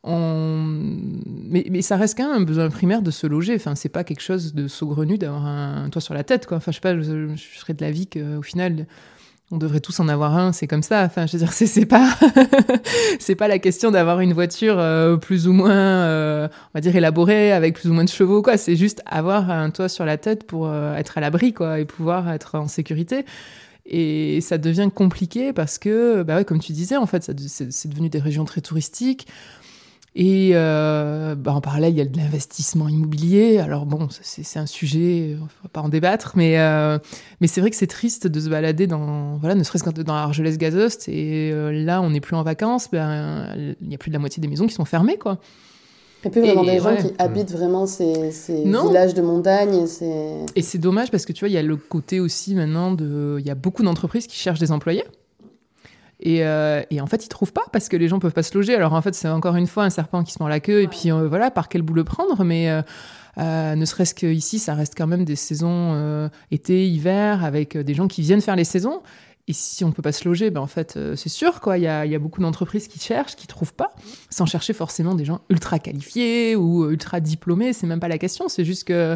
mais, 0.04 1.66
mais, 1.70 1.82
ça 1.84 1.96
reste 1.96 2.18
quand 2.18 2.28
même 2.28 2.42
un 2.42 2.46
besoin 2.46 2.70
primaire 2.70 3.04
de 3.04 3.12
se 3.12 3.28
loger. 3.28 3.54
Enfin, 3.56 3.76
c'est 3.76 3.90
pas 3.90 4.04
quelque 4.04 4.22
chose 4.22 4.56
de 4.56 4.68
saugrenu 4.68 5.20
d'avoir 5.20 5.46
un, 5.46 5.90
toit 5.92 6.02
sur 6.02 6.16
la 6.16 6.24
tête. 6.24 6.48
Quoi. 6.48 6.58
Enfin, 6.58 6.72
je 6.72 6.78
sais 6.78 6.82
pas, 6.82 7.00
je, 7.00 7.36
je 7.36 7.60
serais 7.60 7.76
de 7.76 7.84
l'avis 7.84 8.08
qu'au 8.08 8.42
final, 8.42 8.88
on 9.52 9.58
devrait 9.58 9.80
tous 9.80 10.00
en 10.00 10.08
avoir 10.08 10.36
un, 10.36 10.52
c'est 10.52 10.68
comme 10.68 10.82
ça. 10.82 11.04
Enfin, 11.04 11.28
je 11.28 11.34
veux 11.34 11.40
dire, 11.40 11.54
c'est 11.54 11.86
pas, 11.86 12.10
c'est 13.20 13.36
pas 13.36 13.48
la 13.48 13.60
question 13.60 13.92
d'avoir 13.92 14.20
une 14.20 14.34
voiture 14.34 14.80
euh, 14.80 15.18
plus 15.18 15.48
ou 15.48 15.54
moins, 15.54 15.72
euh, 15.72 16.48
on 16.48 16.72
va 16.74 16.82
dire 16.82 16.96
élaborée 16.96 17.52
avec 17.52 17.76
plus 17.76 17.90
ou 17.90 17.94
moins 17.94 18.04
de 18.04 18.10
chevaux, 18.10 18.42
quoi. 18.42 18.58
C'est 18.58 18.76
juste 18.76 19.02
avoir 19.06 19.50
un 19.52 19.70
toit 19.70 19.90
sur 19.90 20.06
la 20.06 20.18
tête 20.18 20.46
pour 20.46 20.68
euh, 20.68 20.96
être 20.96 21.18
à 21.18 21.22
l'abri, 21.22 21.54
quoi, 21.54 21.80
et 21.80 21.86
pouvoir 21.86 22.32
être 22.32 22.56
en 22.56 22.68
sécurité. 22.68 23.26
Et 23.86 24.42
ça 24.42 24.58
devient 24.58 24.90
compliqué 24.94 25.54
parce 25.54 25.78
que, 25.78 26.24
bah 26.24 26.38
ouais, 26.38 26.46
comme 26.46 26.60
tu 26.60 26.72
disais, 26.72 26.98
en 26.98 27.06
fait, 27.06 27.32
c'est 27.48 27.88
devenu 27.88 28.10
des 28.10 28.20
régions 28.20 28.44
très 28.44 28.62
touristiques. 28.62 29.28
Et 30.18 30.52
euh, 30.54 31.36
bah 31.36 31.52
en 31.54 31.60
parallèle, 31.60 31.92
il 31.92 31.98
y 31.98 32.02
a 32.02 32.06
de 32.06 32.16
l'investissement 32.16 32.88
immobilier. 32.88 33.58
Alors 33.58 33.86
bon, 33.86 34.08
c'est 34.10 34.60
un 34.60 34.66
sujet, 34.66 35.36
on 35.42 35.44
va 35.44 35.70
pas 35.74 35.82
en 35.82 35.90
débattre, 35.90 36.34
mais, 36.38 36.58
euh, 36.58 36.98
mais 37.42 37.48
c'est 37.48 37.60
vrai 37.60 37.70
que 37.70 37.76
c'est 37.76 37.86
triste 37.86 38.26
de 38.26 38.40
se 38.40 38.48
balader 38.48 38.88
dans, 38.88 39.36
voilà, 39.36 39.56
ne 39.56 39.64
serait-ce 39.64 39.84
que 39.84 39.90
dans 39.90 40.14
Argelès-Gazost. 40.14 41.10
Et 41.10 41.52
euh, 41.52 41.72
là, 41.84 42.02
on 42.02 42.12
n'est 42.12 42.22
plus 42.22 42.38
en 42.38 42.44
vacances, 42.44 42.88
ben, 42.90 43.76
il 43.82 43.92
y 43.92 43.96
a 43.96 43.98
plus 43.98 44.10
de 44.10 44.14
la 44.14 44.20
moitié 44.20 44.40
des 44.40 44.48
maisons 44.48 44.68
qui 44.68 44.74
sont 44.74 44.86
fermées, 44.86 45.18
quoi. 45.18 45.38
Et 46.24 46.30
puis 46.30 46.40
vraiment 46.40 46.64
des 46.64 46.80
gens 46.80 46.96
qui 46.96 47.14
habitent 47.20 47.52
vraiment 47.52 47.86
ces, 47.86 48.32
ces 48.32 48.64
villages 48.64 49.14
de 49.14 49.22
montagne. 49.22 49.86
Et 50.56 50.62
c'est 50.62 50.78
dommage 50.80 51.12
parce 51.12 51.26
que 51.26 51.34
tu 51.34 51.42
vois, 51.42 51.50
il 51.50 51.54
y 51.54 51.58
a 51.58 51.62
le 51.62 51.76
côté 51.76 52.22
aussi 52.22 52.56
maintenant 52.56 52.92
de. 52.92 53.36
Il 53.40 53.46
y 53.46 53.52
a 53.52 53.56
beaucoup 53.56 53.84
d'entreprises 53.84 54.26
qui 54.28 54.38
cherchent 54.38 54.60
des 54.60 54.72
employés. 54.72 55.04
Euh, 56.26 56.84
et, 56.90 57.02
en 57.02 57.08
fait, 57.08 57.26
ils 57.26 57.30
trouvent 57.30 57.54
pas 57.54 57.66
parce 57.72 57.90
que 57.90 57.98
les 57.98 58.08
gens 58.08 58.20
peuvent 58.20 58.34
pas 58.34 58.44
se 58.44 58.56
loger. 58.56 58.76
Alors 58.76 58.94
en 58.94 59.02
fait, 59.02 59.14
c'est 59.16 59.28
encore 59.28 59.56
une 59.56 59.68
fois 59.68 59.84
un 59.84 59.90
serpent 59.90 60.24
qui 60.24 60.32
se 60.32 60.40
mord 60.40 60.50
la 60.50 60.60
queue. 60.60 60.82
Et 60.82 60.88
puis 60.88 61.12
euh, 61.12 61.28
voilà, 61.28 61.52
par 61.52 61.70
quel 61.70 61.82
bout 61.82 61.94
le 61.94 62.04
prendre 62.04 62.44
Mais 62.44 62.70
euh, 62.70 63.76
ne 63.76 63.86
serait-ce 63.86 64.16
qu'ici, 64.16 64.60
ça 64.60 64.74
reste 64.74 64.94
quand 64.98 65.08
même 65.08 65.26
des 65.26 65.36
saisons 65.36 66.30
été, 66.52 66.88
hiver, 66.88 67.44
avec 67.44 67.78
des 67.78 67.94
gens 67.94 68.08
qui 68.08 68.22
viennent 68.22 68.42
faire 68.42 68.56
les 68.56 68.64
saisons. 68.64 69.02
Et 69.48 69.54
si 69.54 69.84
on 69.84 69.90
ne 69.90 69.94
peut 69.94 70.02
pas 70.02 70.12
se 70.12 70.28
loger, 70.28 70.50
ben 70.50 70.62
en 70.62 70.68
fait, 70.68 70.98
c'est 71.16 71.30
sûr, 71.30 71.62
quoi. 71.62 71.78
Il 71.78 71.84
y 71.84 71.88
a, 71.88 72.04
y 72.08 72.16
a, 72.16 72.20
beaucoup 72.20 72.42
d'entreprises 72.42 72.88
qui 72.88 72.98
cherchent, 72.98 73.36
qui 73.36 73.46
trouvent 73.46 73.76
pas, 73.76 73.92
sans 74.32 74.48
chercher 74.48 74.74
forcément 74.74 75.14
des 75.14 75.24
gens 75.24 75.42
ultra 75.50 75.78
qualifiés 75.78 76.56
ou 76.56 76.90
ultra 76.90 77.20
diplômés. 77.20 77.72
C'est 77.72 77.86
même 77.86 78.00
pas 78.00 78.08
la 78.08 78.18
question. 78.18 78.48
C'est 78.48 78.66
juste 78.66 78.86
que 78.86 79.16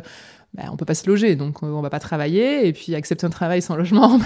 on 0.57 0.61
bah, 0.61 0.69
on 0.71 0.77
peut 0.77 0.85
pas 0.85 0.95
se 0.95 1.07
loger, 1.07 1.35
donc 1.35 1.57
euh, 1.63 1.67
on 1.67 1.81
va 1.81 1.89
pas 1.89 1.99
travailler, 1.99 2.67
et 2.67 2.73
puis 2.73 2.95
accepter 2.95 3.25
un 3.25 3.29
travail 3.29 3.61
sans 3.61 3.75
logement, 3.75 4.19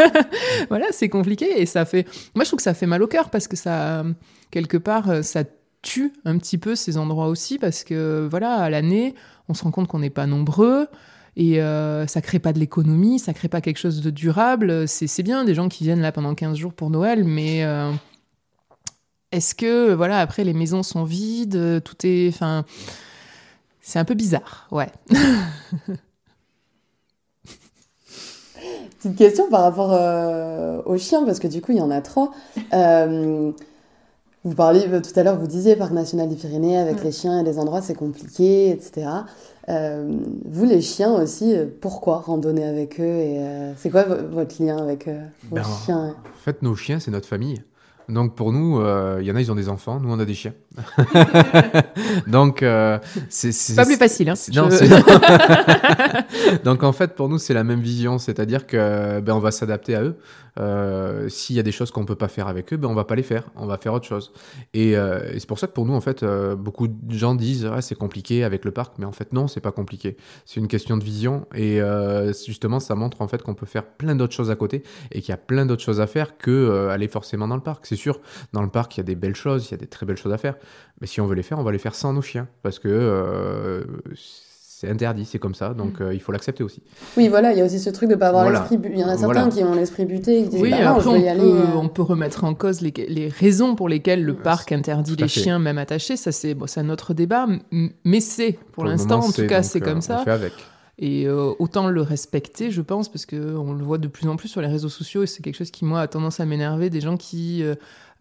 voilà, 0.68 0.86
c'est 0.90 1.08
compliqué, 1.08 1.60
et 1.60 1.66
ça 1.66 1.84
fait, 1.84 2.06
moi 2.34 2.44
je 2.44 2.50
trouve 2.50 2.58
que 2.58 2.62
ça 2.64 2.74
fait 2.74 2.86
mal 2.86 3.02
au 3.02 3.06
cœur, 3.06 3.30
parce 3.30 3.48
que 3.48 3.56
ça, 3.56 4.04
quelque 4.50 4.76
part, 4.76 5.08
euh, 5.08 5.22
ça 5.22 5.44
tue 5.82 6.12
un 6.24 6.38
petit 6.38 6.58
peu 6.58 6.74
ces 6.74 6.96
endroits 6.96 7.28
aussi, 7.28 7.58
parce 7.58 7.84
que 7.84 8.26
voilà, 8.28 8.56
à 8.56 8.70
l'année, 8.70 9.14
on 9.48 9.54
se 9.54 9.62
rend 9.64 9.70
compte 9.70 9.88
qu'on 9.88 10.00
n'est 10.00 10.10
pas 10.10 10.26
nombreux, 10.26 10.88
et 11.36 11.62
euh, 11.62 12.06
ça 12.06 12.20
crée 12.20 12.38
pas 12.40 12.52
de 12.52 12.58
l'économie, 12.58 13.18
ça 13.18 13.32
crée 13.32 13.48
pas 13.48 13.60
quelque 13.60 13.78
chose 13.78 14.02
de 14.02 14.10
durable, 14.10 14.88
c'est 14.88 15.22
bien 15.22 15.44
des 15.44 15.54
gens 15.54 15.68
qui 15.68 15.84
viennent 15.84 16.02
là 16.02 16.12
pendant 16.12 16.34
15 16.34 16.56
jours 16.56 16.74
pour 16.74 16.90
Noël, 16.90 17.24
mais... 17.24 17.64
est-ce 19.30 19.54
que, 19.54 19.94
voilà, 19.94 20.18
après 20.18 20.42
les 20.44 20.52
maisons 20.52 20.82
sont 20.82 21.04
vides, 21.04 21.82
tout 21.84 22.04
est. 22.04 22.28
Enfin, 22.28 22.64
c'est 23.82 23.98
un 23.98 24.04
peu 24.04 24.14
bizarre, 24.14 24.68
ouais. 24.70 24.86
Petite 29.02 29.18
question 29.18 29.50
par 29.50 29.62
rapport 29.62 29.92
euh, 29.92 30.80
aux 30.86 30.96
chiens, 30.96 31.24
parce 31.24 31.40
que 31.40 31.48
du 31.48 31.60
coup, 31.60 31.72
il 31.72 31.78
y 31.78 31.80
en 31.80 31.90
a 31.90 32.00
trois. 32.00 32.30
Euh, 32.72 33.50
vous 34.44 34.54
parliez 34.54 34.86
euh, 34.86 35.00
tout 35.00 35.18
à 35.18 35.24
l'heure, 35.24 35.36
vous 35.36 35.48
disiez 35.48 35.74
Parc 35.74 35.90
national 35.90 36.28
des 36.28 36.36
Pyrénées, 36.36 36.78
avec 36.78 37.02
les 37.02 37.10
chiens 37.10 37.40
et 37.40 37.42
les 37.42 37.58
endroits, 37.58 37.82
c'est 37.82 37.94
compliqué, 37.94 38.70
etc. 38.70 39.08
vous, 39.66 40.64
les 40.64 40.80
chiens 40.80 41.12
aussi, 41.20 41.56
pourquoi 41.80 42.18
randonner 42.18 42.64
avec 42.64 43.00
eux 43.00 43.16
et 43.18 43.40
C'est 43.76 43.90
quoi 43.90 44.04
votre 44.04 44.62
lien 44.62 44.76
avec 44.76 45.08
vos 45.08 45.56
ben, 45.56 45.64
chiens? 45.84 46.14
En 46.24 46.38
fait, 46.38 46.62
nos 46.62 46.76
chiens, 46.76 47.00
c'est 47.00 47.10
notre 47.10 47.28
famille. 47.28 47.60
Donc 48.12 48.34
pour 48.34 48.52
nous, 48.52 48.78
euh, 48.78 49.18
il 49.20 49.26
y 49.26 49.32
en 49.32 49.36
a, 49.36 49.40
ils 49.40 49.50
ont 49.50 49.54
des 49.54 49.68
enfants, 49.68 49.98
nous 49.98 50.12
on 50.12 50.18
a 50.18 50.24
des 50.24 50.34
chiens. 50.34 50.52
Donc 52.26 52.62
euh, 52.62 52.98
c'est 53.28 53.74
pas 53.74 53.86
plus 53.86 53.96
facile. 53.96 54.28
Hein, 54.28 54.34
non, 54.54 54.68
Donc 56.64 56.82
en 56.82 56.92
fait 56.92 57.14
pour 57.14 57.28
nous 57.28 57.38
c'est 57.38 57.54
la 57.54 57.64
même 57.64 57.80
vision, 57.80 58.18
c'est-à-dire 58.18 58.66
que 58.66 59.20
ben 59.20 59.34
on 59.34 59.38
va 59.38 59.50
s'adapter 59.50 59.94
à 59.94 60.02
eux. 60.02 60.16
Euh, 60.58 61.30
s'il 61.30 61.56
y 61.56 61.58
a 61.58 61.62
des 61.62 61.72
choses 61.72 61.90
qu'on 61.90 62.04
peut 62.04 62.14
pas 62.14 62.28
faire 62.28 62.46
avec 62.46 62.74
eux, 62.74 62.76
ben 62.76 62.88
on 62.88 62.94
va 62.94 63.04
pas 63.04 63.14
les 63.14 63.22
faire, 63.22 63.44
on 63.56 63.64
va 63.64 63.78
faire 63.78 63.94
autre 63.94 64.06
chose. 64.06 64.32
Et, 64.74 64.90
et 64.90 65.38
c'est 65.38 65.48
pour 65.48 65.58
ça 65.58 65.66
que 65.66 65.72
pour 65.72 65.86
nous 65.86 65.94
en 65.94 66.02
fait 66.02 66.24
beaucoup 66.54 66.88
de 66.88 67.14
gens 67.14 67.34
disent 67.34 67.68
ah, 67.72 67.80
c'est 67.80 67.94
compliqué 67.94 68.44
avec 68.44 68.66
le 68.66 68.72
parc, 68.72 68.94
mais 68.98 69.06
en 69.06 69.12
fait 69.12 69.32
non 69.32 69.48
c'est 69.48 69.60
pas 69.60 69.72
compliqué. 69.72 70.18
C'est 70.44 70.60
une 70.60 70.68
question 70.68 70.98
de 70.98 71.04
vision 71.04 71.46
et 71.54 71.80
justement 72.46 72.80
ça 72.80 72.94
montre 72.94 73.22
en 73.22 73.28
fait 73.28 73.42
qu'on 73.42 73.54
peut 73.54 73.66
faire 73.66 73.84
plein 73.84 74.14
d'autres 74.14 74.34
choses 74.34 74.50
à 74.50 74.56
côté 74.56 74.82
et 75.12 75.22
qu'il 75.22 75.30
y 75.30 75.34
a 75.34 75.38
plein 75.38 75.64
d'autres 75.64 75.82
choses 75.82 76.00
à 76.00 76.06
faire 76.06 76.36
que 76.36 76.88
aller 76.90 77.08
forcément 77.08 77.48
dans 77.48 77.56
le 77.56 77.62
parc 77.62 77.86
c'est 77.86 78.01
sûr, 78.02 78.20
dans 78.52 78.62
le 78.62 78.68
parc, 78.68 78.96
il 78.96 79.00
y 79.00 79.02
a 79.02 79.04
des 79.04 79.14
belles 79.14 79.36
choses, 79.36 79.68
il 79.68 79.70
y 79.70 79.74
a 79.74 79.78
des 79.78 79.86
très 79.86 80.06
belles 80.06 80.16
choses 80.16 80.32
à 80.32 80.38
faire. 80.38 80.56
Mais 81.00 81.06
si 81.06 81.20
on 81.20 81.26
veut 81.26 81.34
les 81.34 81.42
faire, 81.42 81.58
on 81.58 81.62
va 81.62 81.72
les 81.72 81.78
faire 81.78 81.94
sans 81.94 82.12
nos 82.12 82.22
chiens. 82.22 82.48
Parce 82.62 82.78
que 82.78 82.88
euh, 82.88 83.84
c'est 84.14 84.90
interdit, 84.90 85.24
c'est 85.24 85.38
comme 85.38 85.54
ça, 85.54 85.74
donc 85.74 86.00
mm. 86.00 86.02
euh, 86.02 86.14
il 86.14 86.20
faut 86.20 86.32
l'accepter 86.32 86.64
aussi. 86.64 86.82
Oui, 87.16 87.28
voilà, 87.28 87.52
il 87.52 87.58
y 87.58 87.60
a 87.60 87.64
aussi 87.64 87.78
ce 87.78 87.90
truc 87.90 88.08
de 88.08 88.14
ne 88.14 88.18
pas 88.18 88.28
avoir 88.28 88.50
l'esprit. 88.50 88.78
Il 88.92 88.98
y 88.98 89.04
en 89.04 89.08
a 89.08 89.16
certains 89.16 89.48
qui 89.48 89.62
ont 89.62 89.74
l'esprit 89.74 90.04
buté, 90.06 90.42
qui 90.42 90.48
disent 90.48 90.60
oui, 90.60 90.70
bah 90.70 90.96
après, 90.96 91.06
on, 91.06 91.20
peut, 91.20 91.28
euh. 91.28 91.76
on, 91.76 91.88
peut, 91.88 92.02
remettre 92.02 92.42
en 92.42 92.54
cause 92.54 92.80
les, 92.80 92.92
les, 93.08 93.28
raisons 93.28 93.76
pour 93.76 93.88
lesquelles 93.88 94.24
le 94.24 94.34
parc 94.34 94.72
interdit 94.72 95.14
les 95.14 95.28
chiens, 95.28 95.60
même 95.60 95.78
attachés. 95.78 96.16
Ça, 96.16 96.32
c'est 96.32 96.54
bon, 96.54 96.66
un 96.74 96.90
autre 96.90 97.14
débat, 97.14 97.46
mais 98.04 98.20
c'est, 98.20 98.58
pour, 98.72 98.84
l'instant, 98.84 99.20
en 99.20 99.30
tout 99.30 99.46
cas, 99.46 99.62
c'est 99.62 99.80
comme 99.80 100.00
ça. 100.00 100.18
On 100.22 100.24
fait 100.24 100.30
avec. 100.32 100.52
Et 100.98 101.26
autant 101.28 101.88
le 101.88 102.02
respecter, 102.02 102.70
je 102.70 102.82
pense, 102.82 103.10
parce 103.10 103.26
qu'on 103.26 103.72
le 103.72 103.82
voit 103.82 103.98
de 103.98 104.08
plus 104.08 104.28
en 104.28 104.36
plus 104.36 104.48
sur 104.48 104.60
les 104.60 104.68
réseaux 104.68 104.90
sociaux, 104.90 105.22
et 105.22 105.26
c'est 105.26 105.42
quelque 105.42 105.56
chose 105.56 105.70
qui, 105.70 105.84
moi, 105.84 106.00
a 106.00 106.06
tendance 106.06 106.38
à 106.38 106.44
m'énerver, 106.44 106.90
des 106.90 107.00
gens 107.00 107.16
qui 107.16 107.64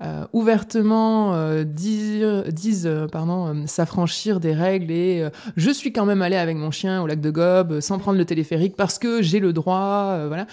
euh, 0.04 0.26
ouvertement 0.34 1.36
euh, 1.36 1.64
disent, 1.64 2.88
euh, 2.88 3.08
pardon, 3.08 3.68
s'affranchir 3.68 4.40
des 4.40 4.54
règles 4.54 4.92
et 4.92 5.30
je 5.58 5.70
suis 5.70 5.94
quand 5.94 6.06
même 6.06 6.24
allé 6.24 6.38
avec 6.38 6.58
mon 6.58 6.72
chien 6.72 7.04
au 7.04 7.08
lac 7.08 7.22
de 7.22 7.30
Gobe 7.30 7.82
sans 7.82 8.00
prendre 8.00 8.18
le 8.18 8.26
téléphérique 8.26 8.76
parce 8.76 8.98
que 8.98 9.22
j'ai 9.22 9.40
le 9.40 9.54
droit, 9.54 10.26
voilà. 10.28 10.48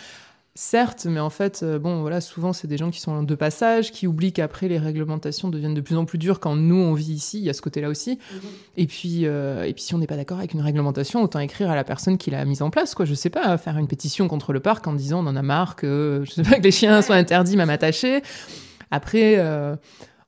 Certes, 0.61 1.07
mais 1.09 1.21
en 1.21 1.31
fait, 1.31 1.65
bon, 1.65 2.01
voilà, 2.01 2.21
souvent 2.21 2.53
c'est 2.53 2.67
des 2.67 2.77
gens 2.77 2.91
qui 2.91 3.01
sont 3.01 3.23
de 3.23 3.35
passage, 3.37 3.93
qui 3.93 4.09
oublient 4.09 4.33
qu'après 4.33 4.67
les 4.67 4.79
réglementations 4.79 5.51
deviennent 5.51 5.75
de 5.75 5.81
plus 5.81 5.97
en 5.97 6.05
plus 6.05 6.19
dures 6.19 6.41
quand 6.41 6.57
nous 6.57 6.75
on 6.75 6.95
vit 6.95 7.13
ici. 7.13 7.39
Il 7.39 7.45
y 7.45 7.49
a 7.51 7.53
ce 7.53 7.63
côté-là 7.63 7.89
aussi. 7.89 8.15
Mm-hmm. 8.15 8.39
Et 8.77 8.87
puis, 8.89 9.23
et 9.23 9.73
puis 9.73 9.83
si 9.85 9.95
on 9.95 9.99
n'est 9.99 10.09
pas 10.09 10.17
d'accord 10.17 10.39
avec 10.39 10.55
une 10.55 10.61
réglementation, 10.61 11.23
autant 11.23 11.39
écrire 11.39 11.71
à 11.71 11.77
la 11.77 11.85
personne 11.85 12.19
qui 12.19 12.33
l'a 12.33 12.45
mise 12.45 12.63
en 12.63 12.71
place, 12.71 12.97
quoi. 12.97 13.05
Je 13.07 13.15
sais 13.15 13.31
pas, 13.31 13.57
faire 13.57 13.79
une 13.79 13.87
pétition 13.87 14.27
contre 14.27 14.53
le 14.53 14.59
parc 14.59 14.85
en 14.89 14.95
disant 14.95 15.25
on 15.25 15.29
en 15.29 15.37
a 15.37 15.43
marre 15.43 15.77
que 15.77 16.25
je 16.25 16.33
sais 16.33 16.43
pas 16.43 16.57
que 16.57 16.65
les 16.65 16.73
chiens 16.73 17.03
soient 17.03 17.15
interdits, 17.15 17.57
même 17.57 17.71
attachés. 17.71 18.23
Après, 18.91 19.37
euh, 19.39 19.77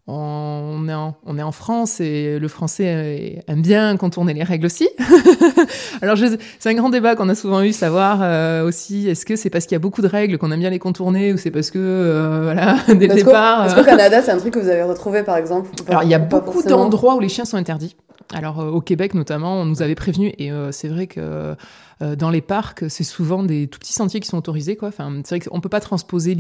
on, 0.07 0.89
est 0.89 0.95
en, 0.95 1.17
on 1.25 1.39
est 1.39 1.43
en 1.43 1.53
France 1.53 2.01
et 2.01 2.39
le 2.39 2.49
français 2.49 3.43
aime 3.47 3.63
bien 3.63 3.97
contourner 3.97 4.35
les 4.35 4.43
règles 4.43 4.67
aussi. 4.67 4.89
Alors, 6.03 6.17
c'est 6.59 6.69
un 6.69 6.75
grand 6.75 6.91
débat 6.91 7.17
qu'on 7.17 7.29
a 7.29 7.35
souvent 7.35 7.63
eu, 7.63 7.73
savoir 7.73 8.21
euh, 8.23 8.67
aussi, 8.67 9.09
est-ce 9.09 9.27
que 9.27 9.37
c'est 9.37 9.51
parce 9.51 9.67
qu'il 9.67 9.75
y 9.75 9.77
a 9.77 9.81
beaucoup 9.81 10.03
de 10.03 10.07
règles 10.07 10.39
qu'on 10.39 10.51
aime 10.53 10.61
bien 10.61 10.71
les 10.71 10.79
contourner 10.79 11.33
ou 11.33 11.37
c'est 11.37 11.51
parce 11.51 11.71
que, 11.71 11.79
euh, 11.79 12.41
voilà, 12.45 12.77
dès 12.89 13.07
le 13.07 13.15
départ. 13.15 13.67
Est-ce 13.67 13.75
qu'au 13.75 13.85
Canada, 13.85 14.23
c'est 14.23 14.31
un 14.31 14.39
truc 14.39 14.55
que 14.55 14.59
vous 14.59 14.69
avez 14.69 14.83
retrouvé, 14.83 15.23
par 15.23 15.37
exemple 15.37 15.71
Alors, 15.89 16.03
il 16.03 16.09
y 16.09 16.15
a 16.15 16.19
beaucoup 16.19 16.63
d'endroits 16.63 17.17
où 17.17 17.21
les 17.21 17.29
chiens 17.29 17.45
sont 17.45 17.57
interdits. 17.57 17.97
Alors, 18.33 18.59
au 18.59 18.81
Québec, 18.81 19.15
notamment, 19.15 19.61
on 19.61 19.65
nous 19.65 19.83
avait 19.83 19.97
prévenu 19.97 20.33
et 20.39 20.51
c'est 20.71 20.89
vrai 20.89 21.07
que 21.07 21.57
euh, 22.03 22.17
dans 22.17 22.31
les 22.31 22.41
parcs, 22.41 22.85
c'est 22.89 23.05
souvent 23.05 23.43
des 23.43 23.67
tout 23.67 23.79
petits 23.79 23.93
sentiers 23.93 24.21
qui 24.21 24.29
sont 24.29 24.39
autorisés. 24.39 24.77
Quoi. 24.77 24.89
Enfin, 24.89 25.13
c'est 25.25 25.37
vrai 25.37 25.47
qu'on 25.47 25.57
ne 25.57 25.61
peut 25.61 25.69
pas 25.69 25.81
transposer 25.81 26.37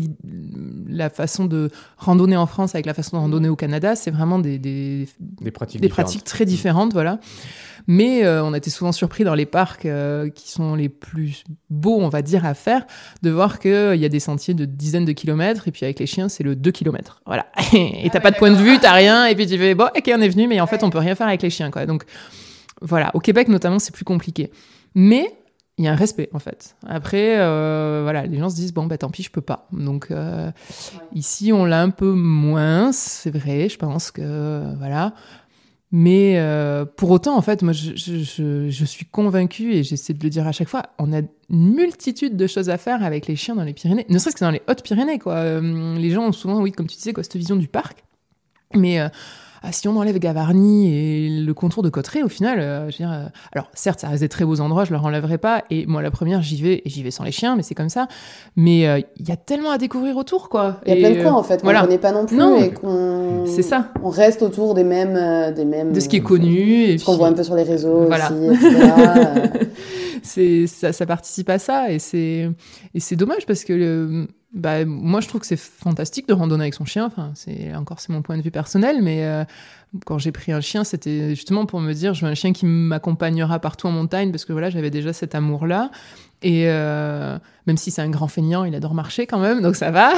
la 0.88 1.10
façon 1.10 1.44
de 1.44 1.70
randonner 1.98 2.36
en 2.36 2.46
France 2.46 2.74
avec 2.74 2.86
la 2.86 2.94
façon 2.94 3.16
de 3.16 3.22
randonner 3.22 3.48
au 3.50 3.56
Canada. 3.56 3.94
C'est 3.94 4.10
vraiment 4.10 4.38
des, 4.38 4.58
des, 4.58 5.06
pratiques, 5.52 5.82
des 5.82 5.88
pratiques, 5.90 6.24
très 6.24 6.46
différentes. 6.46 6.92
Voilà. 6.94 7.18
Mais 7.86 8.24
euh, 8.24 8.44
on 8.44 8.52
a 8.52 8.56
été 8.56 8.70
souvent 8.70 8.92
surpris 8.92 9.24
dans 9.24 9.34
les 9.34 9.46
parcs 9.46 9.86
euh, 9.86 10.28
qui 10.28 10.50
sont 10.50 10.74
les 10.74 10.88
plus 10.88 11.44
beaux, 11.68 11.98
on 12.00 12.08
va 12.08 12.22
dire, 12.22 12.44
à 12.44 12.54
faire, 12.54 12.86
de 13.22 13.30
voir 13.30 13.58
qu'il 13.58 13.96
y 13.96 14.04
a 14.04 14.08
des 14.08 14.20
sentiers 14.20 14.54
de 14.54 14.64
dizaines 14.64 15.04
de 15.04 15.12
kilomètres, 15.12 15.68
et 15.68 15.72
puis 15.72 15.84
avec 15.84 15.98
les 15.98 16.06
chiens, 16.06 16.28
c'est 16.28 16.44
le 16.44 16.56
2 16.56 16.70
kilomètres. 16.70 17.22
Voilà. 17.26 17.46
et 17.72 18.08
t'as 18.10 18.18
ah 18.18 18.20
pas 18.20 18.30
de 18.30 18.36
point 18.36 18.50
de 18.50 18.56
vue, 18.56 18.78
t'as 18.78 18.92
rien, 18.92 19.26
et 19.26 19.34
puis 19.34 19.46
tu 19.46 19.56
fais, 19.58 19.74
bon, 19.74 19.88
ok, 19.96 20.10
on 20.14 20.20
est 20.20 20.28
venu, 20.28 20.46
mais 20.48 20.60
en 20.60 20.66
fait, 20.66 20.82
on 20.82 20.90
peut 20.90 20.98
rien 20.98 21.14
faire 21.14 21.28
avec 21.28 21.42
les 21.42 21.50
chiens. 21.50 21.70
Quoi. 21.70 21.86
Donc, 21.86 22.04
voilà, 22.82 23.10
au 23.14 23.20
Québec 23.20 23.48
notamment, 23.48 23.78
c'est 23.78 23.94
plus 23.94 24.04
compliqué. 24.04 24.50
Mais 24.94 25.32
il 25.80 25.84
y 25.84 25.88
a 25.88 25.92
un 25.92 25.96
respect 25.96 26.28
en 26.34 26.38
fait. 26.38 26.76
Après, 26.86 27.38
euh, 27.38 28.00
voilà, 28.02 28.26
les 28.26 28.38
gens 28.38 28.50
se 28.50 28.54
disent 28.54 28.74
bon 28.74 28.84
bah 28.84 28.98
tant 28.98 29.08
pis, 29.08 29.22
je 29.22 29.30
peux 29.30 29.40
pas. 29.40 29.66
Donc 29.72 30.10
euh, 30.10 30.50
ici, 31.14 31.52
on 31.54 31.64
l'a 31.64 31.80
un 31.80 31.88
peu 31.88 32.12
moins, 32.12 32.92
c'est 32.92 33.30
vrai. 33.30 33.68
Je 33.70 33.78
pense 33.78 34.10
que 34.10 34.74
voilà. 34.78 35.14
Mais 35.92 36.38
euh, 36.38 36.84
pour 36.84 37.10
autant, 37.10 37.36
en 37.36 37.42
fait, 37.42 37.62
moi, 37.62 37.72
je, 37.72 38.84
suis 38.84 39.06
convaincue 39.06 39.72
et 39.72 39.82
j'essaie 39.82 40.14
de 40.14 40.22
le 40.22 40.30
dire 40.30 40.46
à 40.46 40.52
chaque 40.52 40.68
fois. 40.68 40.84
On 40.98 41.12
a 41.12 41.18
une 41.18 41.74
multitude 41.74 42.36
de 42.36 42.46
choses 42.46 42.70
à 42.70 42.78
faire 42.78 43.02
avec 43.02 43.26
les 43.26 43.34
chiens 43.34 43.56
dans 43.56 43.64
les 43.64 43.72
Pyrénées, 43.72 44.06
ne 44.08 44.18
serait-ce 44.18 44.36
que 44.36 44.44
dans 44.44 44.52
les 44.52 44.62
Hautes-Pyrénées, 44.68 45.18
quoi. 45.18 45.60
les 45.60 46.10
gens 46.10 46.28
ont 46.28 46.32
souvent, 46.32 46.60
oui, 46.60 46.70
comme 46.70 46.86
tu 46.86 46.96
disais, 46.96 47.12
quoi, 47.12 47.24
cette 47.24 47.36
vision 47.36 47.56
du 47.56 47.66
parc. 47.66 48.04
Mais 48.74 49.00
ah, 49.62 49.72
si 49.72 49.88
on 49.88 49.96
enlève 49.98 50.18
Gavarnie 50.18 50.94
et 50.94 51.28
le 51.28 51.52
contour 51.52 51.82
de 51.82 51.90
Cotteret, 51.90 52.22
au 52.22 52.28
final, 52.28 52.60
euh, 52.60 52.90
je 52.90 52.96
veux 52.96 53.04
dire, 53.04 53.12
euh, 53.12 53.26
alors 53.52 53.68
certes, 53.74 54.00
ça 54.00 54.08
reste 54.08 54.22
des 54.22 54.28
très 54.28 54.46
beaux 54.46 54.60
endroits, 54.60 54.84
je 54.84 54.92
leur 54.92 55.04
enlèverai 55.04 55.36
pas. 55.36 55.64
Et 55.68 55.84
moi, 55.86 56.00
la 56.00 56.10
première, 56.10 56.40
j'y 56.40 56.62
vais 56.62 56.80
et 56.82 56.88
j'y 56.88 57.02
vais 57.02 57.10
sans 57.10 57.24
les 57.24 57.32
chiens, 57.32 57.56
mais 57.56 57.62
c'est 57.62 57.74
comme 57.74 57.90
ça. 57.90 58.08
Mais 58.56 58.88
euh, 58.88 59.00
il 59.18 59.28
y 59.28 59.32
a 59.32 59.36
tellement 59.36 59.70
à 59.70 59.76
découvrir 59.76 60.16
autour, 60.16 60.48
quoi. 60.48 60.80
Il 60.86 60.94
y 60.94 61.04
a 61.04 61.08
plein 61.08 61.18
de 61.18 61.22
coins 61.22 61.34
en 61.34 61.42
fait, 61.42 61.60
voilà. 61.62 61.80
qu'on 61.80 61.86
connaît 61.86 61.98
pas 61.98 62.12
non 62.12 62.24
plus 62.24 62.38
non. 62.38 62.58
et 62.58 62.72
qu'on. 62.72 63.44
C'est 63.44 63.62
ça. 63.62 63.88
On 64.02 64.08
reste 64.08 64.40
autour 64.40 64.72
des 64.72 64.84
mêmes, 64.84 65.52
des 65.54 65.66
mêmes. 65.66 65.92
De 65.92 66.00
ce 66.00 66.08
qui 66.08 66.16
est 66.16 66.22
connu 66.22 66.84
et 66.84 66.96
ce 66.96 67.04
qu'on 67.04 67.16
voit 67.16 67.28
un 67.28 67.34
peu 67.34 67.42
sur 67.42 67.54
les 67.54 67.62
réseaux 67.62 68.06
voilà. 68.06 68.32
aussi, 68.32 68.46
etc. 68.66 69.50
c'est 70.22 70.66
ça, 70.66 70.92
ça, 70.94 71.04
participe 71.04 71.50
à 71.50 71.58
ça 71.58 71.90
et 71.90 71.98
c'est 71.98 72.48
et 72.94 73.00
c'est 73.00 73.16
dommage 73.16 73.44
parce 73.46 73.64
que 73.64 73.72
le 73.72 74.26
bah, 74.52 74.84
moi, 74.84 75.20
je 75.20 75.28
trouve 75.28 75.40
que 75.40 75.46
c'est 75.46 75.58
fantastique 75.58 76.26
de 76.26 76.32
randonner 76.32 76.64
avec 76.64 76.74
son 76.74 76.84
chien. 76.84 77.06
Enfin, 77.06 77.30
c'est 77.34 77.74
encore 77.74 78.00
c'est 78.00 78.12
mon 78.12 78.22
point 78.22 78.36
de 78.36 78.42
vue 78.42 78.50
personnel, 78.50 79.00
mais 79.00 79.24
euh, 79.24 79.44
quand 80.06 80.18
j'ai 80.18 80.32
pris 80.32 80.50
un 80.50 80.60
chien, 80.60 80.82
c'était 80.82 81.30
justement 81.30 81.66
pour 81.66 81.80
me 81.80 81.92
dire, 81.92 82.14
je 82.14 82.24
veux 82.24 82.30
un 82.30 82.34
chien 82.34 82.52
qui 82.52 82.66
m'accompagnera 82.66 83.60
partout 83.60 83.86
en 83.86 83.92
montagne, 83.92 84.32
parce 84.32 84.44
que 84.44 84.52
voilà, 84.52 84.68
j'avais 84.68 84.90
déjà 84.90 85.12
cet 85.12 85.34
amour-là. 85.34 85.90
Et 86.42 86.64
euh, 86.66 87.38
même 87.66 87.76
si 87.76 87.90
c'est 87.90 88.02
un 88.02 88.10
grand 88.10 88.28
feignant, 88.28 88.64
il 88.64 88.74
adore 88.74 88.94
marcher 88.94 89.26
quand 89.26 89.38
même, 89.38 89.62
donc 89.62 89.76
ça 89.76 89.90
va. 89.90 90.12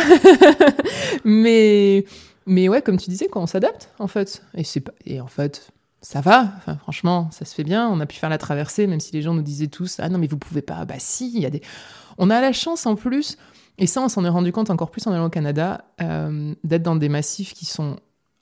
mais 1.25 2.07
mais 2.47 2.69
ouais, 2.69 2.81
comme 2.81 2.97
tu 2.97 3.11
disais, 3.11 3.29
quand 3.31 3.43
on 3.43 3.47
s'adapte, 3.47 3.91
en 3.99 4.09
fait. 4.09 4.43
Et 4.55 4.65
c'est 4.65 4.83
et 5.05 5.21
en 5.21 5.27
fait, 5.27 5.73
ça 6.03 6.21
va. 6.21 6.53
Franchement, 6.81 7.31
ça 7.31 7.45
se 7.45 7.55
fait 7.55 7.65
bien. 7.65 7.89
On 7.89 8.01
a 8.01 8.07
pu 8.07 8.17
faire 8.17 8.29
la 8.31 8.39
traversée, 8.39 8.87
même 8.87 9.01
si 9.01 9.13
les 9.13 9.23
gens 9.23 9.35
nous 9.35 9.43
disaient 9.43 9.69
tous, 9.69 9.99
ah 10.01 10.09
non, 10.09 10.19
mais 10.19 10.27
vous 10.27 10.37
pouvez 10.37 10.63
pas. 10.63 10.85
Bah 10.85 10.97
si, 10.99 11.33
il 11.35 11.41
y 11.41 11.47
a 11.47 11.51
des. 11.51 11.63
On 12.19 12.29
a 12.29 12.41
la 12.41 12.53
chance 12.53 12.85
en 12.87 12.97
plus 12.97 13.39
et 13.79 13.87
ça, 13.87 14.03
on 14.03 14.09
s'en 14.09 14.25
est 14.25 14.29
rendu 14.29 14.53
compte 14.53 14.71
encore 14.71 14.91
plus 14.91 15.07
en 15.07 15.13
allant 15.13 15.27
au 15.27 15.31
Canada, 15.31 15.85
euh, 16.01 16.55
d'être 16.65 16.83
dans 16.83 16.97
des 16.97 17.09
massifs 17.09 17.55
qui 17.55 17.65
sont 17.65 17.97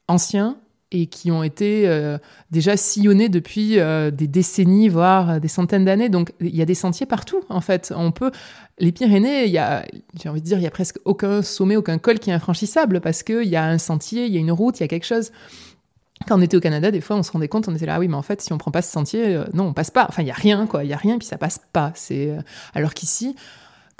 anciens 0.09 0.57
et 0.93 1.07
qui 1.07 1.31
ont 1.31 1.45
été 1.45 1.89
euh, 1.89 2.19
déjà 2.51 2.77
sillonnés 2.77 3.29
depuis 3.29 3.79
euh, 3.79 4.11
des 4.11 4.27
décennies, 4.27 4.89
voire 4.89 5.41
des 5.41 5.47
centaines 5.47 5.85
d'années. 5.85 6.09
Donc 6.09 6.33
il 6.41 6.55
y 6.55 6.63
a 6.63 6.65
des 6.65 6.75
sentiers 6.75 7.07
partout, 7.07 7.43
en 7.49 7.61
fait. 7.61 7.93
On 7.97 8.11
peut... 8.11 8.33
Les 8.81 8.93
Pyrénées, 8.93 9.45
il 9.45 9.53
y 9.53 9.59
a, 9.59 9.85
j'ai 10.21 10.29
envie 10.29 10.41
de 10.41 10.47
dire, 10.47 10.59
il 10.59 10.65
y 10.65 10.67
a 10.67 10.71
presque 10.71 10.99
aucun 11.05 11.43
sommet, 11.43 11.77
aucun 11.77 11.99
col 11.99 12.19
qui 12.19 12.31
est 12.31 12.33
infranchissable 12.33 13.01
parce 13.01 13.23
qu'il 13.23 13.45
y 13.45 13.57
a 13.57 13.65
un 13.65 13.79
sentier, 13.79 14.27
il 14.27 14.33
y 14.33 14.37
a 14.39 14.41
une 14.41 14.51
route, 14.53 14.81
il 14.81 14.83
y 14.83 14.85
a 14.85 14.89
quelque 14.89 15.07
chose. 15.07 15.31
Quand 16.27 16.39
on 16.39 16.43
était 16.43 16.57
au 16.57 16.61
Canada, 16.61 16.91
des 16.91 17.01
fois, 17.01 17.17
on 17.17 17.23
se 17.23 17.33
rendait 17.33 17.49
compte, 17.49 17.67
on 17.69 17.75
était 17.75 17.87
là, 17.87 17.95
ah 17.97 17.99
oui, 17.99 18.09
mais 18.09 18.17
en 18.17 18.23
fait, 18.23 18.41
si 18.41 18.53
on 18.53 18.59
prend 18.59 18.71
pas 18.71 18.83
ce 18.83 18.93
sentier, 18.93 19.41
non, 19.55 19.65
on 19.65 19.73
passe 19.73 19.91
pas. 19.91 20.07
Enfin, 20.09 20.23
il 20.23 20.29
y 20.29 20.31
a 20.31 20.35
rien, 20.35 20.67
quoi. 20.67 20.85
Il 20.85 20.91
y 20.91 20.93
a 20.93 20.97
rien, 20.97 21.19
puis 21.19 21.27
ça 21.27 21.39
passe 21.39 21.61
pas. 21.73 21.93
C'est 21.95 22.37
alors 22.75 22.95
qu'ici, 22.95 23.35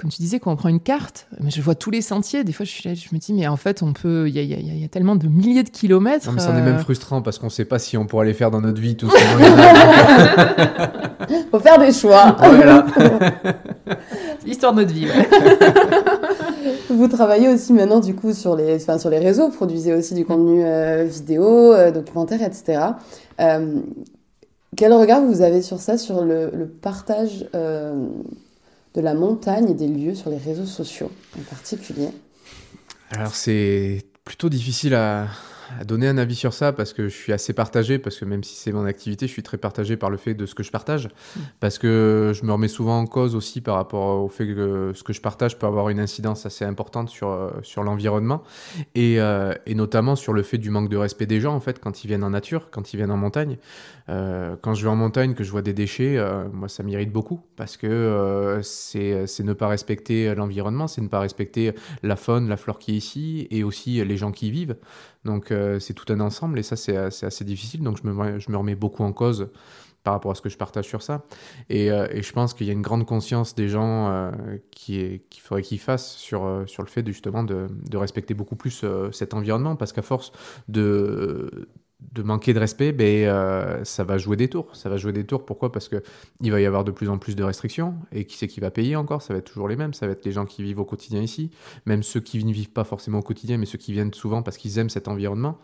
comme 0.01 0.11
tu 0.11 0.23
disais, 0.23 0.41
quand 0.41 0.51
on 0.51 0.57
prend 0.57 0.71
une 0.71 0.81
carte, 0.81 1.27
mais 1.41 1.51
je 1.51 1.61
vois 1.61 1.75
tous 1.75 1.91
les 1.91 2.01
sentiers. 2.01 2.43
Des 2.43 2.55
fois, 2.55 2.65
je, 2.65 2.71
suis 2.71 2.89
là, 2.89 2.95
je 2.95 3.09
me 3.13 3.19
dis, 3.19 3.35
mais 3.35 3.47
en 3.47 3.59
fait, 3.59 3.83
on 3.83 3.93
peut. 3.93 4.31
Il 4.31 4.35
y, 4.35 4.85
a, 4.85 4.89
tellement 4.89 5.15
de 5.15 5.27
milliers 5.29 5.63
de 5.63 5.69
kilomètres. 5.69 6.27
Non, 6.27 6.33
mais 6.33 6.41
ça 6.41 6.53
en 6.53 6.57
est 6.57 6.63
même 6.63 6.77
euh. 6.77 6.79
frustrant 6.79 7.21
parce 7.21 7.39
qu'on 7.39 7.49
ne 7.49 7.51
sait 7.51 7.67
pas 7.67 7.79
si 7.79 7.99
on 7.99 8.07
pourra 8.07 8.25
les 8.25 8.33
faire 8.33 8.51
dans 8.51 8.63
notre 8.63 8.81
vie 8.81 8.97
tout 8.97 9.11
Faut 11.51 11.61
faire 11.61 11.79
des 11.79 11.93
choix. 11.93 12.35
Voilà. 12.39 12.87
L'histoire 14.47 14.73
de 14.73 14.81
notre 14.81 14.95
vie. 14.95 15.07
Vous 16.89 17.09
travaillez 17.09 17.49
aussi 17.49 17.73
maintenant 17.73 18.01
du 18.01 18.15
coup 18.15 18.33
sur 18.33 18.57
les, 18.57 18.77
enfin, 18.77 18.99
sur 18.99 19.11
les 19.11 19.19
réseaux, 19.19 19.51
produisez 19.51 19.93
aussi 19.95 20.15
du 20.15 20.25
contenu 20.25 20.65
euh, 20.65 21.05
vidéo, 21.05 21.73
euh, 21.73 21.91
documentaire, 21.91 22.43
etc. 22.43 22.81
quel 24.77 24.93
regard 24.93 25.23
vous 25.23 25.43
avez 25.43 25.63
sur 25.63 25.81
ça, 25.81 25.99
sur 25.99 26.25
le, 26.25 26.51
le 26.55 26.67
partage 26.69 27.47
de 27.53 29.01
la 29.01 29.15
montagne 29.15 29.71
et 29.71 29.75
des 29.75 29.89
lieux 29.89 30.15
sur 30.15 30.31
les 30.31 30.39
réseaux 30.39 30.67
sociaux 30.67 31.11
en 31.39 31.43
particulier? 31.43 32.09
Alors 33.13 33.35
c'est 33.35 34.05
plutôt 34.25 34.49
difficile 34.49 34.95
à, 34.95 35.27
à 35.79 35.85
donner 35.85 36.09
un 36.09 36.19
avis 36.19 36.35
sur 36.35 36.53
ça 36.53 36.73
parce 36.73 36.93
que 36.93 37.09
je 37.09 37.15
suis 37.15 37.33
assez 37.33 37.53
partagé, 37.53 37.99
parce 37.99 38.19
que 38.19 38.25
même 38.25 38.43
si 38.43 38.57
c'est 38.57 38.73
mon 38.73 38.85
activité, 38.85 39.27
je 39.27 39.33
suis 39.33 39.43
très 39.43 39.59
partagé 39.59 39.97
par 39.97 40.11
le 40.11 40.17
fait 40.17 40.35
de 40.35 40.47
ce 40.47 40.55
que 40.55 40.63
je 40.63 40.71
partage, 40.71 41.07
mm. 41.07 41.41
parce 41.61 41.79
que 41.79 42.33
je 42.35 42.45
me 42.45 42.53
remets 42.53 42.69
souvent 42.69 42.99
en 42.99 43.07
cause 43.07 43.35
aussi 43.35 43.61
par 43.61 43.77
rapport 43.77 44.23
au 44.23 44.29
fait 44.29 44.47
que 44.47 44.93
ce 44.95 45.03
que 45.03 45.13
je 45.13 45.21
partage 45.21 45.59
peut 45.59 45.67
avoir 45.67 45.89
une 45.89 46.01
incidence 46.01 46.47
assez 46.47 46.65
importante 46.65 47.09
sur, 47.09 47.29
euh, 47.29 47.51
sur 47.63 47.83
l'environnement, 47.83 48.43
et, 48.95 49.21
euh, 49.21 49.55
et, 49.67 49.75
notamment 49.75 50.17
sur 50.17 50.33
le 50.33 50.43
fait 50.43 50.59
du 50.59 50.71
manque 50.71 50.89
de 50.89 50.97
respect 50.97 51.27
des 51.27 51.41
gens, 51.41 51.55
en 51.55 51.61
fait, 51.61 51.79
quand 51.79 52.05
ils 52.05 52.09
viennent 52.09 52.25
en 52.25 52.31
nature, 52.31 52.71
quand 52.71 52.93
ils 52.93 52.97
viennent 52.97 53.11
en 53.11 53.17
montagne. 53.17 53.59
Euh, 54.09 54.57
quand 54.61 54.75
je 54.75 54.83
vais 54.83 54.91
en 54.91 54.97
montagne, 54.97 55.35
que 55.35 55.45
je 55.45 55.51
vois 55.51 55.63
des 55.63 55.73
déchets, 55.73 56.19
moi, 56.53 56.69
ça 56.69 56.83
m'irrite 56.83 57.13
beaucoup, 57.13 57.41
parce 57.57 57.77
que 57.77 58.61
c'est 58.63 59.45
ne 59.45 59.53
pas 59.53 59.69
respecter 59.69 60.35
l'environnement, 60.35 60.89
c'est 60.89 61.01
ne 61.01 61.09
pas 61.09 61.21
respecter 61.21 61.73
la 62.03 62.17
faune, 62.17 62.49
la 62.49 62.57
flore 62.57 62.79
qui 62.79 62.93
est 62.93 62.97
ici, 62.97 63.47
et 63.51 63.63
aussi 63.63 64.05
les 64.05 64.17
gens 64.17 64.33
qui 64.33 64.49
y 64.49 64.51
vivent. 64.51 64.77
Donc 65.25 65.51
euh, 65.51 65.79
c'est 65.79 65.95
tout 65.95 66.11
un 66.13 66.21
ensemble 66.21 66.59
et 66.59 66.63
ça 66.63 66.77
c'est 66.77 66.97
assez, 66.97 67.45
difficile. 67.45 67.83
Donc 67.83 67.99
je 68.03 68.09
me, 68.09 68.39
je 68.39 68.51
me, 68.51 68.57
remets 68.57 68.75
beaucoup 68.75 69.03
en 69.03 69.13
cause 69.13 69.51
par 70.03 70.15
rapport 70.15 70.31
à 70.31 70.35
ce 70.35 70.41
que 70.41 70.49
je 70.49 70.57
partage 70.57 70.87
sur 70.87 71.03
ça. 71.03 71.25
Et, 71.69 71.91
euh, 71.91 72.07
et 72.11 72.23
je 72.23 72.33
pense 72.33 72.55
qu'il 72.55 72.67
y 72.67 72.71
a 72.71 72.73
une 72.73 72.83
grande 72.83 73.05
conscience 73.05 73.55
des 73.55 73.69
gens 73.69 74.09
euh, 74.09 74.31
qui 74.71 75.23
qu'il 75.29 75.43
faudrait 75.43 75.63
qu'ils 75.63 75.79
fassent 75.79 76.17
sur, 76.17 76.65
sur 76.67 76.83
le 76.83 76.89
fait 76.89 77.07
justement 77.07 77.45
de, 77.45 77.67
de 77.71 77.97
respecter 77.97 78.35
beaucoup 78.35 78.57
plus 78.57 78.85
cet 79.13 79.35
environnement 79.35 79.77
parce 79.77 79.93
qu'à 79.93 80.03
force 80.03 80.33
de 80.69 81.69
de 82.13 82.23
manquer 82.23 82.53
de 82.55 82.59
respect, 82.59 82.93
ben, 82.93 83.27
euh, 83.27 83.85
ça 83.85 84.05
va 84.05 84.19
jouer 84.19 84.37
des 84.37 84.49
tours. 84.49 84.75
Ça 84.75 84.89
va 84.89 84.97
jouer 84.97 85.13
des 85.13 85.25
tours. 85.25 85.45
Pourquoi? 85.45 85.71
Parce 85.71 85.89
que 85.89 86.03
il 86.41 86.51
va 86.51 86.61
y 86.61 86.67
avoir 86.67 86.85
de 86.85 86.91
plus 86.91 87.09
en 87.09 87.19
plus 87.19 87.37
de 87.37 87.45
restrictions. 87.45 87.95
Et 88.13 88.25
qui 88.25 88.37
c'est 88.37 88.49
qui 88.49 88.61
va 88.61 88.71
payer 88.71 88.97
encore? 88.97 89.23
Ça 89.23 89.33
va 89.33 89.39
être 89.39 89.47
toujours 89.47 89.69
les 89.69 89.77
mêmes. 89.77 89.95
Ça 89.95 90.07
va 90.07 90.13
être 90.13 90.25
les 90.25 90.33
gens 90.33 90.47
qui 90.47 90.63
vivent 90.63 90.81
au 90.81 90.85
quotidien 90.85 91.23
ici. 91.23 91.51
Même 91.87 92.03
ceux 92.03 92.21
qui 92.21 92.45
ne 92.45 92.53
vivent 92.53 92.73
pas 92.73 92.85
forcément 92.85 93.21
au 93.21 93.23
quotidien, 93.23 93.59
mais 93.59 93.67
ceux 93.67 93.79
qui 93.79 93.93
viennent 93.93 94.15
souvent 94.15 94.43
parce 94.43 94.57
qu'ils 94.57 94.79
aiment 94.79 94.91
cet 94.91 95.09
environnement 95.09 95.59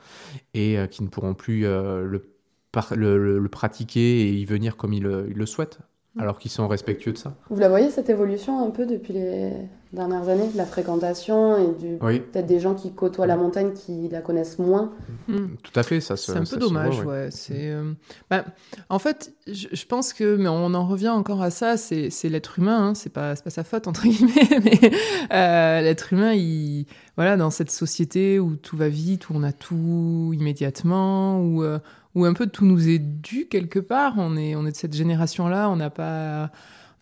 et 0.54 0.78
euh, 0.78 0.86
qui 0.86 1.02
ne 1.02 1.08
pourront 1.08 1.34
plus 1.34 1.66
euh, 1.66 2.02
le, 2.04 3.38
le, 3.38 3.48
pratiquer 3.48 4.22
et 4.22 4.32
y 4.32 4.44
venir 4.44 4.76
comme 4.76 4.92
ils 4.92 5.02
le 5.02 5.46
souhaitent 5.46 5.80
alors 6.18 6.38
qu'ils 6.38 6.50
sont 6.50 6.66
respectueux 6.68 7.12
de 7.12 7.18
ça. 7.18 7.34
Vous 7.50 7.60
la 7.60 7.68
voyez 7.68 7.90
cette 7.90 8.08
évolution 8.08 8.64
un 8.64 8.70
peu 8.70 8.86
depuis 8.86 9.12
les 9.12 9.52
dernières 9.92 10.28
années, 10.28 10.48
la 10.54 10.66
fréquentation 10.66 11.56
et 11.56 11.74
du 11.80 11.96
peut-être 11.96 12.46
des 12.46 12.58
gens 12.58 12.74
qui 12.74 12.92
côtoient 12.92 13.26
la 13.26 13.36
montagne 13.36 13.72
qui 13.72 14.08
la 14.08 14.20
connaissent 14.20 14.58
moins? 14.58 14.92
Mm. 15.28 15.56
Tout 15.62 15.78
à 15.78 15.82
fait, 15.82 16.00
ça. 16.00 16.16
C'est 16.16 16.36
un 16.36 16.44
peu 16.44 16.56
dommage, 16.56 17.00
ouais. 17.04 17.28
C'est, 17.30 17.70
euh, 17.70 17.92
bah, 18.30 18.44
en 18.88 18.98
fait, 18.98 19.34
je, 19.46 19.84
pense 19.86 20.12
que, 20.12 20.36
mais 20.36 20.48
on 20.48 20.74
en 20.74 20.86
revient 20.86 21.10
encore 21.10 21.42
à 21.42 21.50
ça, 21.50 21.76
c'est, 21.76 22.10
l'être 22.24 22.58
humain, 22.58 22.88
hein, 22.88 22.94
c'est 22.94 23.12
pas, 23.12 23.34
pas 23.36 23.50
sa 23.50 23.64
faute 23.64 23.86
entre 23.86 24.02
guillemets, 24.08 24.60
mais 24.64 24.90
euh, 25.32 25.80
l'être 25.82 26.12
humain, 26.12 26.32
il, 26.32 26.86
voilà, 27.16 27.36
dans 27.36 27.50
cette 27.50 27.70
société 27.70 28.38
où 28.38 28.56
tout 28.56 28.76
va 28.76 28.88
vite, 28.88 29.30
où 29.30 29.34
on 29.34 29.42
a 29.42 29.52
tout 29.52 30.32
immédiatement, 30.34 31.40
où 31.40 31.62
euh, 31.62 31.78
où 32.16 32.24
un 32.24 32.32
peu 32.32 32.46
tout 32.46 32.64
nous 32.64 32.88
est 32.88 32.98
dû 32.98 33.46
quelque 33.46 33.78
part. 33.78 34.14
On 34.16 34.36
est, 34.36 34.56
on 34.56 34.66
est 34.66 34.72
de 34.72 34.76
cette 34.76 34.94
génération-là, 34.94 35.68
on 35.68 35.76
n'a 35.76 35.90
pas, 35.90 36.50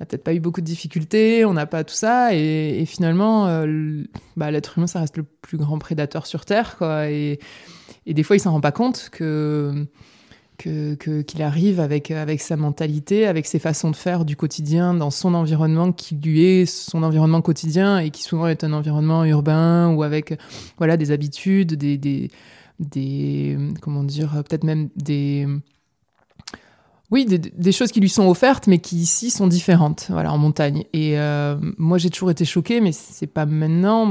on 0.01 0.05
peut-être 0.05 0.25
pas 0.25 0.35
eu 0.35 0.41
beaucoup 0.41 0.61
de 0.61 0.67
difficultés, 0.67 1.45
on 1.45 1.55
n'a 1.55 1.67
pas 1.67 1.85
tout 1.85 1.95
ça, 1.95 2.35
et, 2.35 2.85
finalement, 2.85 3.47
euh, 3.47 4.03
bah, 4.37 4.51
l'être 4.51 4.77
humain, 4.77 4.89
ça 4.89 4.99
reste 4.99 5.17
le 5.17 5.23
plus 5.23 5.57
grand 5.57 5.79
prédateur 5.79 6.27
sur 6.27 6.45
Terre. 6.45 6.77
Et, 7.09 7.39
des 8.07 8.23
fois, 8.25 8.37
il 8.37 8.41
s'en 8.41 8.51
rend 8.51 8.61
pas 8.61 8.73
compte 8.73 9.09
que 9.11 9.87
qu'il 10.57 11.43
arrive 11.43 11.81
avec, 11.81 12.13
avec 12.13 12.41
sa 12.41 12.57
mentalité, 12.57 13.27
avec 13.27 13.45
ses 13.45 13.59
façons 13.59 13.91
de 13.91 13.97
faire 13.97 14.25
du 14.25 14.37
quotidien 14.37 14.95
dans 14.95 15.11
son 15.11 15.35
environnement 15.35 15.91
qui 15.91 16.15
lui 16.15 16.45
est 16.45 16.67
son 16.67 17.03
environnement 17.03 17.43
quotidien 17.43 17.99
et 17.99 18.11
qui 18.11 18.23
souvent 18.23 18.47
est 18.47 18.63
un 18.63 18.73
environnement 18.73 19.25
urbain 19.25 19.93
ou 19.93 20.05
avec 20.05 20.39
voilà 20.79 20.97
des 20.97 21.11
habitudes, 21.11 21.75
des, 21.75 21.99
des 21.99 22.31
des 22.81 23.57
comment 23.81 24.05
dire 24.05 24.31
peut-être 24.49 24.65
même 24.65 24.89
des 24.97 25.47
oui, 27.11 27.27
des, 27.27 27.71
choses 27.71 27.93
qui 27.93 28.01
lui 28.01 28.09
sont 28.09 28.27
offertes, 28.29 28.67
mais 28.67 28.79
qui 28.79 28.97
ici 28.97 29.31
sont 29.31 29.47
différentes, 29.47 30.07
voilà, 30.11 30.33
en 30.33 30.39
montagne. 30.39 30.85
Et 30.93 31.17
euh, 31.19 31.57
moi, 31.79 31.97
j'ai 31.97 32.11
toujours 32.11 32.33
été 32.33 32.45
choquée, 32.45 32.81
mais 32.81 32.91
c'est 32.91 33.29
pas 33.29 33.47
maintenant. 33.47 34.03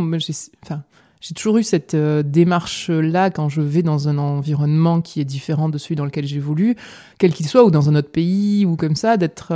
Enfin, 0.64 0.84
j'ai 1.26 1.34
toujours 1.34 1.58
eu 1.58 1.64
cette 1.64 1.96
démarche-là 1.96 3.30
quand 3.30 3.48
je 3.48 3.62
vais 3.62 3.82
dans 3.82 4.10
un 4.10 4.18
environnement 4.18 5.00
qui 5.00 5.22
est 5.22 5.26
différent 5.26 5.70
de 5.70 5.78
celui 5.78 5.96
dans 5.96 6.04
lequel 6.04 6.26
j'évolue, 6.26 6.76
quel 7.18 7.32
qu'il 7.32 7.48
soit, 7.48 7.64
ou 7.64 7.72
dans 7.72 7.88
un 7.90 7.96
autre 7.96 8.12
pays, 8.12 8.66
ou 8.66 8.76
comme 8.76 8.98
ça, 8.98 9.16
d'être 9.16 9.54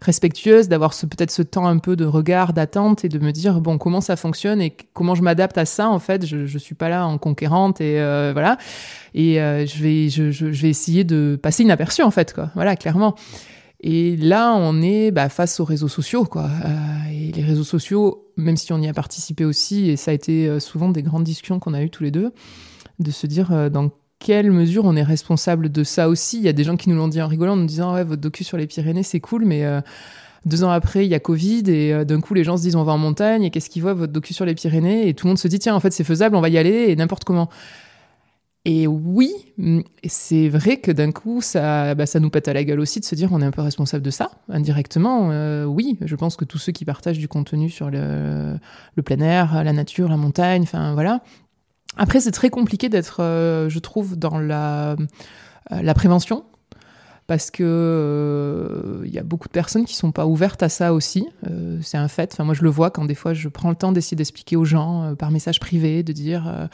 respectueuse, 0.00 0.68
d'avoir 0.68 0.90
peut-être 0.90 1.30
ce 1.30 1.42
temps 1.42 1.66
un 1.66 1.78
peu 1.78 1.96
de 1.96 2.04
regard, 2.04 2.52
d'attente 2.52 3.04
et 3.04 3.08
de 3.08 3.18
me 3.18 3.32
dire 3.32 3.60
bon 3.60 3.78
comment 3.78 4.00
ça 4.00 4.16
fonctionne 4.16 4.60
et 4.60 4.76
comment 4.92 5.14
je 5.14 5.22
m'adapte 5.22 5.58
à 5.58 5.64
ça 5.64 5.88
en 5.88 5.98
fait. 5.98 6.26
Je, 6.26 6.46
je 6.46 6.58
suis 6.58 6.74
pas 6.74 6.88
là 6.88 7.06
en 7.06 7.18
conquérante 7.18 7.80
et 7.80 8.00
euh, 8.00 8.30
voilà. 8.32 8.58
Et 9.14 9.40
euh, 9.40 9.66
je 9.66 9.82
vais 9.82 10.08
je, 10.08 10.44
vais 10.46 10.68
essayer 10.68 11.04
de 11.04 11.38
passer 11.40 11.62
inaperçu 11.62 12.02
en 12.02 12.10
fait 12.10 12.32
quoi. 12.34 12.50
Voilà 12.54 12.76
clairement. 12.76 13.14
Et 13.80 14.16
là, 14.16 14.54
on 14.54 14.80
est 14.82 15.10
bah, 15.10 15.28
face 15.28 15.60
aux 15.60 15.64
réseaux 15.64 15.88
sociaux, 15.88 16.24
quoi. 16.24 16.44
Euh, 16.64 17.10
et 17.10 17.32
les 17.32 17.42
réseaux 17.42 17.64
sociaux, 17.64 18.26
même 18.36 18.56
si 18.56 18.72
on 18.72 18.80
y 18.80 18.88
a 18.88 18.94
participé 18.94 19.44
aussi, 19.44 19.90
et 19.90 19.96
ça 19.96 20.10
a 20.10 20.14
été 20.14 20.60
souvent 20.60 20.88
des 20.88 21.02
grandes 21.02 21.24
discussions 21.24 21.58
qu'on 21.58 21.74
a 21.74 21.82
eues 21.82 21.90
tous 21.90 22.02
les 22.02 22.10
deux, 22.10 22.32
de 22.98 23.10
se 23.10 23.26
dire 23.26 23.70
dans 23.70 23.90
quelle 24.18 24.50
mesure 24.50 24.84
on 24.84 24.96
est 24.96 25.02
responsable 25.02 25.70
de 25.70 25.84
ça 25.84 26.08
aussi. 26.08 26.38
Il 26.38 26.44
y 26.44 26.48
a 26.48 26.52
des 26.52 26.64
gens 26.64 26.76
qui 26.76 26.88
nous 26.88 26.96
l'ont 26.96 27.08
dit 27.08 27.20
en 27.20 27.28
rigolant, 27.28 27.52
en 27.52 27.56
nous 27.56 27.66
disant 27.66 27.94
ouais 27.94 28.04
votre 28.04 28.22
docu 28.22 28.44
sur 28.44 28.56
les 28.56 28.66
Pyrénées 28.66 29.02
c'est 29.02 29.20
cool, 29.20 29.44
mais 29.44 29.64
euh, 29.64 29.80
deux 30.44 30.64
ans 30.64 30.70
après 30.70 31.04
il 31.04 31.10
y 31.10 31.14
a 31.14 31.20
Covid 31.20 31.64
et 31.66 31.92
euh, 31.92 32.04
d'un 32.04 32.20
coup 32.20 32.34
les 32.34 32.44
gens 32.44 32.56
se 32.56 32.62
disent 32.62 32.76
on 32.76 32.84
va 32.84 32.92
en 32.92 32.98
montagne 32.98 33.44
et 33.44 33.50
qu'est-ce 33.50 33.70
qu'ils 33.70 33.82
voient 33.82 33.94
votre 33.94 34.12
docu 34.12 34.34
sur 34.34 34.44
les 34.44 34.54
Pyrénées? 34.54 35.08
Et 35.08 35.14
tout 35.14 35.26
le 35.26 35.30
monde 35.30 35.38
se 35.38 35.48
dit 35.48 35.58
tiens 35.58 35.74
en 35.74 35.80
fait 35.80 35.92
c'est 35.92 36.04
faisable, 36.04 36.36
on 36.36 36.40
va 36.40 36.48
y 36.48 36.58
aller 36.58 36.86
et 36.88 36.96
n'importe 36.96 37.24
comment. 37.24 37.48
Et 38.68 38.88
oui, 38.88 39.32
mm, 39.58 39.82
c'est 40.08 40.48
vrai 40.48 40.78
que 40.78 40.90
d'un 40.90 41.12
coup, 41.12 41.40
ça, 41.40 41.94
bah, 41.94 42.04
ça 42.04 42.18
nous 42.18 42.30
pète 42.30 42.48
à 42.48 42.52
la 42.52 42.64
gueule 42.64 42.80
aussi 42.80 42.98
de 42.98 43.04
se 43.04 43.14
dire 43.14 43.28
on 43.30 43.40
est 43.40 43.44
un 43.44 43.52
peu 43.52 43.62
responsable 43.62 44.02
de 44.02 44.10
ça, 44.10 44.32
indirectement. 44.48 45.30
Euh, 45.30 45.64
oui, 45.64 45.96
je 46.04 46.16
pense 46.16 46.34
que 46.34 46.44
tous 46.44 46.58
ceux 46.58 46.72
qui 46.72 46.84
partagent 46.84 47.20
du 47.20 47.28
contenu 47.28 47.70
sur 47.70 47.90
le, 47.90 48.58
le 48.96 49.02
plein 49.04 49.20
air, 49.20 49.62
la 49.62 49.72
nature, 49.72 50.08
la 50.08 50.16
montagne, 50.16 50.62
enfin 50.62 50.94
voilà, 50.94 51.22
après, 51.96 52.18
c'est 52.18 52.32
très 52.32 52.50
compliqué 52.50 52.88
d'être, 52.88 53.22
euh, 53.22 53.68
je 53.68 53.78
trouve, 53.78 54.16
dans 54.18 54.38
la, 54.38 54.96
euh, 55.70 55.94
prévention, 55.94 56.44
parce 57.28 57.52
que 57.52 59.02
il 59.04 59.14
y 59.14 59.18
a 59.18 59.22
beaucoup 59.22 59.46
de 59.46 59.52
personnes 59.52 59.84
qui 59.84 59.94
sont 59.94 60.10
pas 60.10 60.26
ouvertes 60.26 60.64
à 60.64 60.68
ça 60.68 60.92
aussi. 60.92 61.28
c'est 61.82 61.98
un 61.98 62.08
fait. 62.08 62.32
Enfin, 62.32 62.42
moi, 62.42 62.54
je 62.54 62.62
le 62.62 62.70
vois 62.70 62.90
quand 62.90 63.04
des 63.04 63.14
fois 63.14 63.32
je 63.32 63.48
prends 63.48 63.70
le 63.70 63.76
temps 63.76 63.92
d'essayer 63.92 64.16
d'expliquer 64.16 64.56
aux 64.56 64.64
gens 64.64 65.14
par 65.16 65.30
message 65.30 65.58
privé, 65.58 66.02
de 66.02 66.12
dire 66.12 66.68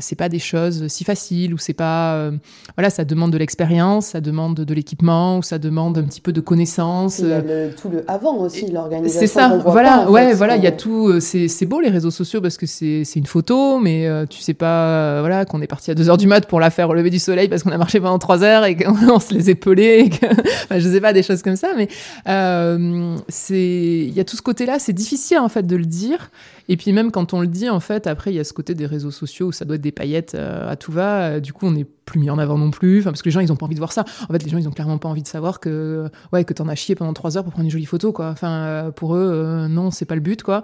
c'est 0.00 0.16
pas 0.16 0.28
des 0.28 0.38
choses 0.38 0.88
si 0.88 1.04
faciles 1.04 1.52
ou 1.52 1.58
c'est 1.58 1.74
pas 1.74 2.14
euh, 2.14 2.32
voilà 2.76 2.88
ça 2.88 3.04
demande 3.04 3.32
de 3.32 3.38
l'expérience 3.38 4.06
ça 4.06 4.20
demande 4.20 4.54
de 4.54 4.74
l'équipement 4.74 5.38
ou 5.38 5.42
ça 5.42 5.58
demande 5.58 5.98
un 5.98 6.04
petit 6.04 6.22
peu 6.22 6.32
de 6.32 6.40
connaissances 6.40 7.18
il 7.18 7.28
y 7.28 7.32
a 7.32 7.40
le, 7.40 7.70
tout 7.74 7.90
le 7.90 8.02
avant 8.08 8.38
aussi 8.38 8.70
l'organisation 8.70 9.20
c'est 9.20 9.26
ça 9.26 9.58
voilà 9.64 10.10
ouais 10.10 10.32
voilà 10.32 10.56
il 10.56 10.64
y 10.64 10.66
a 10.66 10.72
tout 10.72 11.08
euh, 11.08 11.20
c'est 11.20 11.48
c'est 11.48 11.66
beau 11.66 11.80
les 11.80 11.90
réseaux 11.90 12.10
sociaux 12.10 12.40
parce 12.40 12.56
que 12.56 12.64
c'est 12.66 13.04
c'est 13.04 13.18
une 13.18 13.26
photo 13.26 13.78
mais 13.78 14.08
tu 14.30 14.40
sais 14.40 14.54
pas 14.54 15.20
voilà 15.20 15.44
qu'on 15.44 15.60
est 15.60 15.66
parti 15.66 15.90
à 15.90 15.94
2 15.94 16.08
heures 16.08 16.16
du 16.16 16.26
mat 16.26 16.46
pour 16.46 16.60
la 16.60 16.70
faire 16.70 16.88
au 16.88 16.94
lever 16.94 17.10
du 17.10 17.18
soleil 17.18 17.48
parce 17.48 17.62
qu'on 17.62 17.72
a 17.72 17.78
marché 17.78 18.00
pendant 18.00 18.18
3 18.18 18.42
heures 18.42 18.64
et 18.64 18.76
qu'on 18.76 19.20
se 19.20 19.34
les 19.34 19.50
épelait 19.50 20.00
et 20.06 20.10
que 20.10 20.26
je 20.70 20.88
sais 20.88 21.00
pas 21.00 21.12
des 21.12 21.22
choses 21.22 21.42
comme 21.42 21.56
ça 21.56 21.68
mais 21.76 21.88
c'est 23.28 23.54
il 23.54 24.14
y 24.14 24.20
a 24.20 24.24
tout 24.24 24.36
ce 24.36 24.42
côté 24.42 24.64
là 24.64 24.78
c'est 24.78 24.94
difficile 24.94 25.38
en 25.38 25.50
fait 25.50 25.66
de 25.66 25.76
le 25.76 25.84
dire 25.84 26.30
et 26.68 26.76
puis 26.76 26.92
même 26.92 27.10
quand 27.10 27.34
on 27.34 27.40
le 27.40 27.46
dit, 27.46 27.68
en 27.68 27.80
fait, 27.80 28.06
après, 28.06 28.32
il 28.32 28.36
y 28.36 28.40
a 28.40 28.44
ce 28.44 28.52
côté 28.52 28.74
des 28.74 28.86
réseaux 28.86 29.10
sociaux 29.10 29.48
où 29.48 29.52
ça 29.52 29.64
doit 29.64 29.76
être 29.76 29.82
des 29.82 29.92
paillettes 29.92 30.34
euh, 30.34 30.68
à 30.68 30.76
tout 30.76 30.92
va. 30.92 31.24
Euh, 31.24 31.40
du 31.40 31.52
coup, 31.52 31.66
on 31.66 31.72
n'est 31.72 31.84
plus 31.84 32.18
mis 32.18 32.30
en 32.30 32.38
avant 32.38 32.56
non 32.56 32.70
plus. 32.70 33.02
Parce 33.04 33.20
que 33.20 33.28
les 33.28 33.32
gens, 33.32 33.40
ils 33.40 33.52
ont 33.52 33.56
pas 33.56 33.66
envie 33.66 33.74
de 33.74 33.80
voir 33.80 33.92
ça. 33.92 34.04
En 34.28 34.32
fait, 34.32 34.42
les 34.42 34.50
gens, 34.50 34.58
ils 34.58 34.68
ont 34.68 34.72
clairement 34.72 34.98
pas 34.98 35.08
envie 35.08 35.22
de 35.22 35.28
savoir 35.28 35.60
que, 35.60 36.08
ouais, 36.32 36.44
que 36.44 36.54
t'en 36.54 36.68
as 36.68 36.74
chié 36.74 36.94
pendant 36.94 37.12
trois 37.12 37.36
heures 37.36 37.44
pour 37.44 37.52
prendre 37.52 37.66
une 37.66 37.70
jolie 37.70 37.86
photo, 37.86 38.12
quoi. 38.12 38.30
Enfin, 38.30 38.50
euh, 38.50 38.90
pour 38.90 39.14
eux, 39.14 39.66
non, 39.68 39.90
c'est 39.90 40.06
pas 40.06 40.14
le 40.14 40.20
but, 40.20 40.42
quoi. 40.42 40.62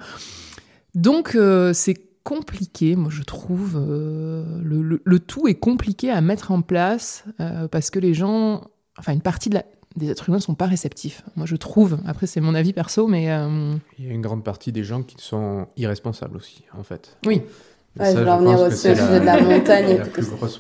Donc, 0.95 1.37
c'est 1.73 1.97
compliqué, 2.25 2.97
moi 2.97 3.11
je 3.11 3.23
trouve. 3.23 3.79
Le, 3.79 5.01
le, 5.03 5.21
tout 5.21 5.47
est 5.47 5.55
compliqué 5.55 6.11
à 6.11 6.21
mettre 6.21 6.51
en 6.51 6.63
place 6.63 7.25
parce 7.71 7.91
que 7.91 8.01
les 8.01 8.13
gens, 8.13 8.65
enfin 8.99 9.13
une 9.13 9.21
partie 9.21 9.51
de 9.51 9.55
la, 9.55 9.65
des 9.97 10.11
êtres 10.11 10.29
humains 10.29 10.39
ne 10.39 10.43
sont 10.43 10.55
pas 10.55 10.67
réceptifs. 10.67 11.23
Moi, 11.37 11.47
je 11.47 11.57
trouve. 11.57 11.99
Après, 12.07 12.27
c'est 12.27 12.41
mon 12.41 12.55
avis 12.55 12.73
perso, 12.73 13.07
mais. 13.07 13.31
Euh, 13.31 13.75
Il 13.99 14.07
y 14.07 14.11
a 14.11 14.13
une 14.13 14.23
grande 14.23 14.45
partie 14.45 14.73
des 14.73 14.85
gens 14.85 15.03
qui 15.03 15.17
sont 15.19 15.67
irresponsables 15.77 16.37
aussi, 16.37 16.65
en 16.79 16.83
fait. 16.83 17.17
Oui. 17.27 17.43
Ouais, 17.99 18.13
je 18.13 18.19
vais 18.21 18.31
revenir 18.31 18.61
au 18.61 18.71
sujet 18.71 18.95
de 18.95 19.25
la 19.25 19.41
montagne. 19.41 19.99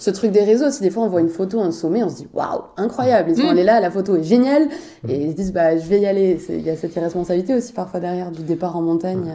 Ce 0.00 0.10
truc 0.10 0.32
des 0.32 0.42
réseaux, 0.42 0.68
si 0.70 0.82
des 0.82 0.90
fois 0.90 1.04
on 1.04 1.08
voit 1.08 1.20
une 1.20 1.28
photo, 1.28 1.60
un 1.60 1.70
sommet, 1.70 2.02
on 2.02 2.08
se 2.08 2.16
dit 2.16 2.28
waouh, 2.32 2.62
incroyable, 2.76 3.30
ils 3.30 3.36
sont 3.36 3.46
mm. 3.46 3.50
allés 3.50 3.62
là, 3.62 3.78
la 3.78 3.92
photo 3.92 4.16
est 4.16 4.24
géniale, 4.24 4.66
mm. 5.04 5.10
et 5.10 5.22
ils 5.26 5.30
se 5.30 5.36
disent 5.36 5.52
bah 5.52 5.78
je 5.78 5.86
vais 5.86 6.00
y 6.00 6.06
aller. 6.06 6.40
Il 6.48 6.62
y 6.62 6.70
a 6.70 6.76
cette 6.76 6.96
irresponsabilité 6.96 7.54
aussi 7.54 7.72
parfois 7.72 8.00
derrière 8.00 8.32
du 8.32 8.42
départ 8.42 8.76
en 8.76 8.82
montagne. 8.82 9.32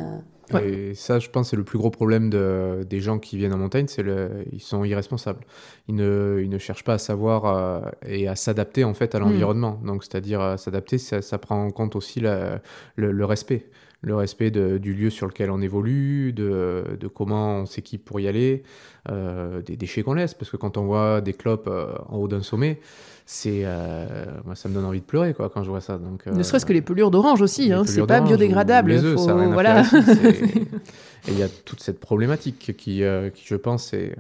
Et 0.61 0.93
ça, 0.93 1.19
je 1.19 1.29
pense, 1.29 1.49
c'est 1.49 1.55
le 1.55 1.63
plus 1.63 1.77
gros 1.77 1.89
problème 1.89 2.29
de, 2.29 2.83
des 2.87 2.99
gens 2.99 3.19
qui 3.19 3.37
viennent 3.37 3.53
en 3.53 3.57
montagne, 3.57 3.87
c'est 3.87 4.05
ils 4.51 4.61
sont 4.61 4.83
irresponsables. 4.83 5.45
Ils 5.87 5.95
ne, 5.95 6.39
ils 6.43 6.49
ne 6.49 6.57
cherchent 6.57 6.83
pas 6.83 6.93
à 6.93 6.97
savoir 6.97 7.45
euh, 7.45 7.81
et 8.05 8.27
à 8.27 8.35
s'adapter 8.35 8.83
en 8.83 8.93
fait 8.93 9.15
à 9.15 9.19
l'environnement. 9.19 9.79
Donc, 9.83 10.03
c'est-à-dire 10.03 10.41
euh, 10.41 10.57
s'adapter, 10.57 10.97
ça, 10.97 11.21
ça, 11.21 11.37
prend 11.37 11.65
en 11.65 11.71
compte 11.71 11.95
aussi 11.95 12.19
la, 12.19 12.61
le, 12.95 13.25
respect, 13.25 13.67
le 14.01 14.15
respect 14.15 14.51
de, 14.51 14.77
du 14.77 14.93
lieu 14.93 15.09
sur 15.09 15.27
lequel 15.27 15.51
on 15.51 15.61
évolue, 15.61 16.33
de, 16.33 16.97
de 16.99 17.07
comment 17.07 17.59
on 17.59 17.65
s'équipe 17.65 18.05
pour 18.05 18.19
y 18.19 18.27
aller, 18.27 18.63
euh, 19.09 19.61
des 19.61 19.77
déchets 19.77 20.03
qu'on 20.03 20.13
laisse, 20.13 20.33
parce 20.33 20.51
que 20.51 20.57
quand 20.57 20.77
on 20.77 20.85
voit 20.85 21.21
des 21.21 21.33
clopes 21.33 21.69
en 22.09 22.17
haut 22.17 22.27
d'un 22.27 22.43
sommet, 22.43 22.79
c'est 23.27 23.61
euh, 23.63 24.25
moi 24.45 24.53
ça 24.53 24.69
me 24.69 24.75
donne 24.75 24.85
envie 24.85 24.99
de 24.99 25.05
pleurer 25.05 25.33
quoi 25.33 25.49
quand 25.49 25.63
je 25.63 25.69
vois 25.69 25.81
ça 25.81 25.97
donc 25.97 26.27
ne 26.27 26.43
serait-ce 26.43 26.65
que 26.65 26.73
les 26.73 26.83
pelures 26.83 27.09
d'orange 27.09 27.41
aussi 27.41 27.73
hein, 27.73 27.83
c'est 27.83 28.05
pas 28.05 28.21
biodégradable 28.21 28.91
les 28.91 29.17
ça 29.17 29.33
voilà. 29.33 29.81
et 31.27 31.31
il 31.31 31.39
y 31.39 31.41
a 31.41 31.49
toute 31.49 31.81
cette 31.81 31.99
problématique 31.99 32.77
qui, 32.77 33.03
euh, 33.03 33.31
qui 33.31 33.43
je 33.47 33.55
pense 33.55 33.93
est 33.93 34.15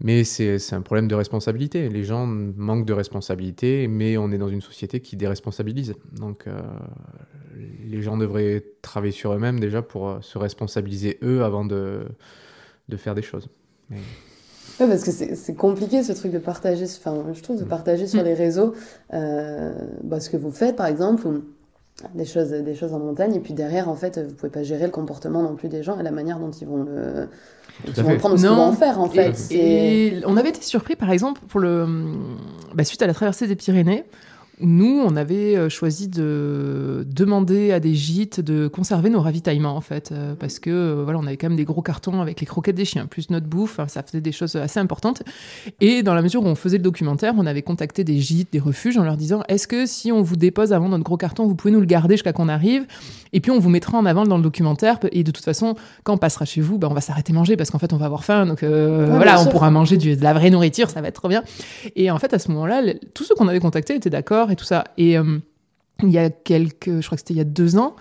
mais 0.00 0.24
c'est 0.24 0.72
un 0.72 0.80
problème 0.80 1.08
de 1.08 1.14
responsabilité. 1.14 1.88
Les 1.90 2.04
gens 2.04 2.26
manquent 2.26 2.86
de 2.86 2.92
responsabilité 2.94 3.86
mais 3.86 4.16
on 4.16 4.30
est 4.32 4.38
dans 4.38 4.48
une 4.48 4.62
société 4.62 5.00
qui 5.00 5.16
déresponsabilise. 5.16 5.94
Donc 6.12 6.46
les 7.86 8.00
gens 8.00 8.16
devraient 8.16 8.64
travailler 8.80 9.12
sur 9.12 9.32
eux-mêmes 9.32 9.60
déjà 9.60 9.82
pour 9.82 10.18
se 10.22 10.38
responsabiliser 10.38 11.18
eux 11.22 11.44
avant 11.44 11.66
de 11.66 12.06
de 12.88 12.96
faire 12.96 13.14
des 13.14 13.22
choses. 13.22 13.48
Mais... 13.90 13.98
Ouais, 14.80 14.86
parce 14.86 15.04
que 15.04 15.10
c'est 15.10 15.54
compliqué 15.54 16.02
ce 16.02 16.12
truc 16.12 16.32
de 16.32 16.38
partager, 16.38 16.84
enfin, 16.84 17.24
je 17.32 17.42
trouve, 17.42 17.58
de 17.58 17.64
mm. 17.64 17.68
partager 17.68 18.06
sur 18.06 18.22
mm. 18.22 18.24
les 18.24 18.34
réseaux 18.34 18.74
euh, 19.14 19.72
bah, 20.02 20.20
ce 20.20 20.30
que 20.30 20.36
vous 20.36 20.50
faites, 20.50 20.76
par 20.76 20.86
exemple, 20.86 21.28
des 22.14 22.26
choses, 22.26 22.50
des 22.50 22.74
choses 22.74 22.92
en 22.92 22.98
montagne, 22.98 23.34
et 23.34 23.40
puis 23.40 23.54
derrière, 23.54 23.88
en 23.88 23.94
fait, 23.94 24.18
vous 24.18 24.34
pouvez 24.34 24.50
pas 24.50 24.62
gérer 24.62 24.84
le 24.84 24.90
comportement 24.90 25.42
non 25.42 25.54
plus 25.54 25.68
des 25.68 25.82
gens 25.82 25.98
et 25.98 26.02
la 26.02 26.10
manière 26.10 26.38
dont 26.38 26.50
ils 26.50 26.66
vont 26.66 26.82
le. 26.82 27.28
Ils 27.86 28.02
vont 28.02 28.16
prendre 28.16 28.36
ce 28.36 28.42
qu'ils 28.42 28.50
vont 28.50 28.62
en 28.62 28.72
faire, 28.72 29.00
en 29.00 29.08
fait. 29.08 29.36
Et, 29.50 30.20
on 30.26 30.36
avait 30.36 30.50
été 30.50 30.62
surpris, 30.62 30.96
par 30.96 31.10
exemple, 31.10 31.40
pour 31.48 31.60
le, 31.60 31.86
bah, 32.74 32.84
suite 32.84 33.02
à 33.02 33.06
la 33.06 33.14
traversée 33.14 33.46
des 33.46 33.56
Pyrénées, 33.56 34.04
nous, 34.60 35.02
on 35.04 35.16
avait 35.16 35.54
euh, 35.54 35.68
choisi 35.68 36.08
de 36.08 37.06
demander 37.06 37.72
à 37.72 37.80
des 37.80 37.94
gîtes 37.94 38.40
de 38.40 38.68
conserver 38.68 39.10
nos 39.10 39.20
ravitaillements, 39.20 39.76
en 39.76 39.82
fait, 39.82 40.12
euh, 40.12 40.34
parce 40.34 40.58
que 40.58 40.70
euh, 40.70 41.02
voilà, 41.04 41.18
on 41.18 41.26
avait 41.26 41.36
quand 41.36 41.48
même 41.48 41.58
des 41.58 41.66
gros 41.66 41.82
cartons 41.82 42.22
avec 42.22 42.40
les 42.40 42.46
croquettes 42.46 42.76
des 42.76 42.86
chiens, 42.86 43.04
plus 43.04 43.28
notre 43.28 43.46
bouffe, 43.46 43.78
ça 43.88 44.02
faisait 44.02 44.22
des 44.22 44.32
choses 44.32 44.56
assez 44.56 44.80
importantes. 44.80 45.22
Et 45.82 46.02
dans 46.02 46.14
la 46.14 46.22
mesure 46.22 46.42
où 46.42 46.46
on 46.46 46.54
faisait 46.54 46.78
le 46.78 46.82
documentaire, 46.82 47.34
on 47.36 47.44
avait 47.44 47.60
contacté 47.60 48.02
des 48.02 48.18
gîtes, 48.18 48.50
des 48.50 48.58
refuges, 48.58 48.96
en 48.96 49.04
leur 49.04 49.18
disant 49.18 49.42
est-ce 49.48 49.68
que 49.68 49.84
si 49.84 50.10
on 50.10 50.22
vous 50.22 50.36
dépose 50.36 50.72
avant 50.72 50.88
notre 50.88 51.04
gros 51.04 51.18
carton, 51.18 51.46
vous 51.46 51.54
pouvez 51.54 51.72
nous 51.72 51.80
le 51.80 51.86
garder 51.86 52.14
jusqu'à 52.14 52.32
qu'on 52.32 52.48
arrive? 52.48 52.86
Et 53.34 53.40
puis 53.40 53.50
on 53.50 53.58
vous 53.58 53.68
mettra 53.68 53.98
en 53.98 54.06
avant 54.06 54.24
dans 54.24 54.38
le 54.38 54.42
documentaire. 54.42 54.98
Et 55.12 55.22
de 55.22 55.30
toute 55.30 55.44
façon, 55.44 55.74
quand 56.04 56.14
on 56.14 56.18
passera 56.18 56.46
chez 56.46 56.62
vous, 56.62 56.78
ben, 56.78 56.88
on 56.90 56.94
va 56.94 57.02
s'arrêter 57.02 57.34
manger 57.34 57.56
parce 57.56 57.70
qu'en 57.70 57.78
fait, 57.78 57.92
on 57.92 57.98
va 57.98 58.06
avoir 58.06 58.24
faim. 58.24 58.46
Donc 58.46 58.64
voilà, 58.64 59.38
on 59.42 59.46
pourra 59.46 59.70
manger 59.70 59.98
du, 59.98 60.16
de 60.16 60.22
la 60.22 60.32
vraie 60.32 60.48
nourriture, 60.48 60.88
ça 60.88 61.02
va 61.02 61.08
être 61.08 61.16
trop 61.16 61.28
bien. 61.28 61.42
Et 61.94 62.10
en 62.10 62.18
fait, 62.18 62.32
à 62.32 62.38
ce 62.38 62.50
moment-là, 62.52 62.94
tous 63.12 63.24
ceux 63.24 63.34
qu'on 63.34 63.48
avait 63.48 63.60
contactés 63.60 63.94
étaient 63.94 64.08
d'accord 64.08 64.45
et 64.50 64.56
tout 64.56 64.64
ça. 64.64 64.84
Et 64.96 65.18
euh, 65.18 65.38
il 66.02 66.10
y 66.10 66.18
a 66.18 66.30
quelques, 66.30 67.00
je 67.00 67.06
crois 67.06 67.16
que 67.16 67.20
c'était 67.20 67.34
il 67.34 67.38
y 67.38 67.40
a 67.40 67.44
deux 67.44 67.76
ans, 67.76 67.96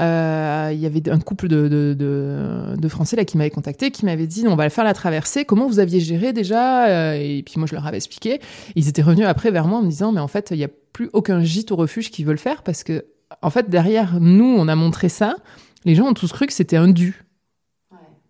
euh, 0.00 0.70
il 0.72 0.80
y 0.80 0.86
avait 0.86 1.08
un 1.10 1.18
couple 1.20 1.48
de, 1.48 1.68
de, 1.68 2.76
de, 2.76 2.88
Français 2.88 3.16
là 3.16 3.24
qui 3.24 3.36
m'avait 3.36 3.50
contacté, 3.50 3.90
qui 3.90 4.04
m'avait 4.04 4.26
dit 4.26 4.44
on 4.46 4.56
va 4.56 4.70
faire 4.70 4.84
la 4.84 4.94
traversée. 4.94 5.44
Comment 5.44 5.66
vous 5.66 5.78
aviez 5.78 6.00
géré 6.00 6.32
déjà 6.32 6.86
euh, 6.86 7.14
Et 7.14 7.42
puis 7.42 7.54
moi 7.58 7.66
je 7.66 7.74
leur 7.74 7.86
avais 7.86 7.98
expliqué. 7.98 8.40
Ils 8.74 8.88
étaient 8.88 9.02
revenus 9.02 9.26
après 9.26 9.50
vers 9.50 9.66
moi 9.66 9.80
en 9.80 9.82
me 9.82 9.90
disant 9.90 10.12
mais 10.12 10.20
en 10.20 10.28
fait 10.28 10.50
il 10.50 10.58
n'y 10.58 10.64
a 10.64 10.70
plus 10.92 11.10
aucun 11.12 11.42
gîte 11.42 11.72
au 11.72 11.76
refuge 11.76 12.10
qui 12.10 12.24
veut 12.24 12.32
le 12.32 12.38
faire 12.38 12.62
parce 12.62 12.84
que 12.84 13.04
en 13.42 13.50
fait 13.50 13.68
derrière 13.68 14.18
nous 14.20 14.56
on 14.58 14.68
a 14.68 14.76
montré 14.76 15.08
ça. 15.08 15.36
Les 15.84 15.94
gens 15.94 16.06
ont 16.06 16.14
tous 16.14 16.32
cru 16.32 16.46
que 16.46 16.52
c'était 16.52 16.76
un 16.76 16.88
dû. 16.88 17.24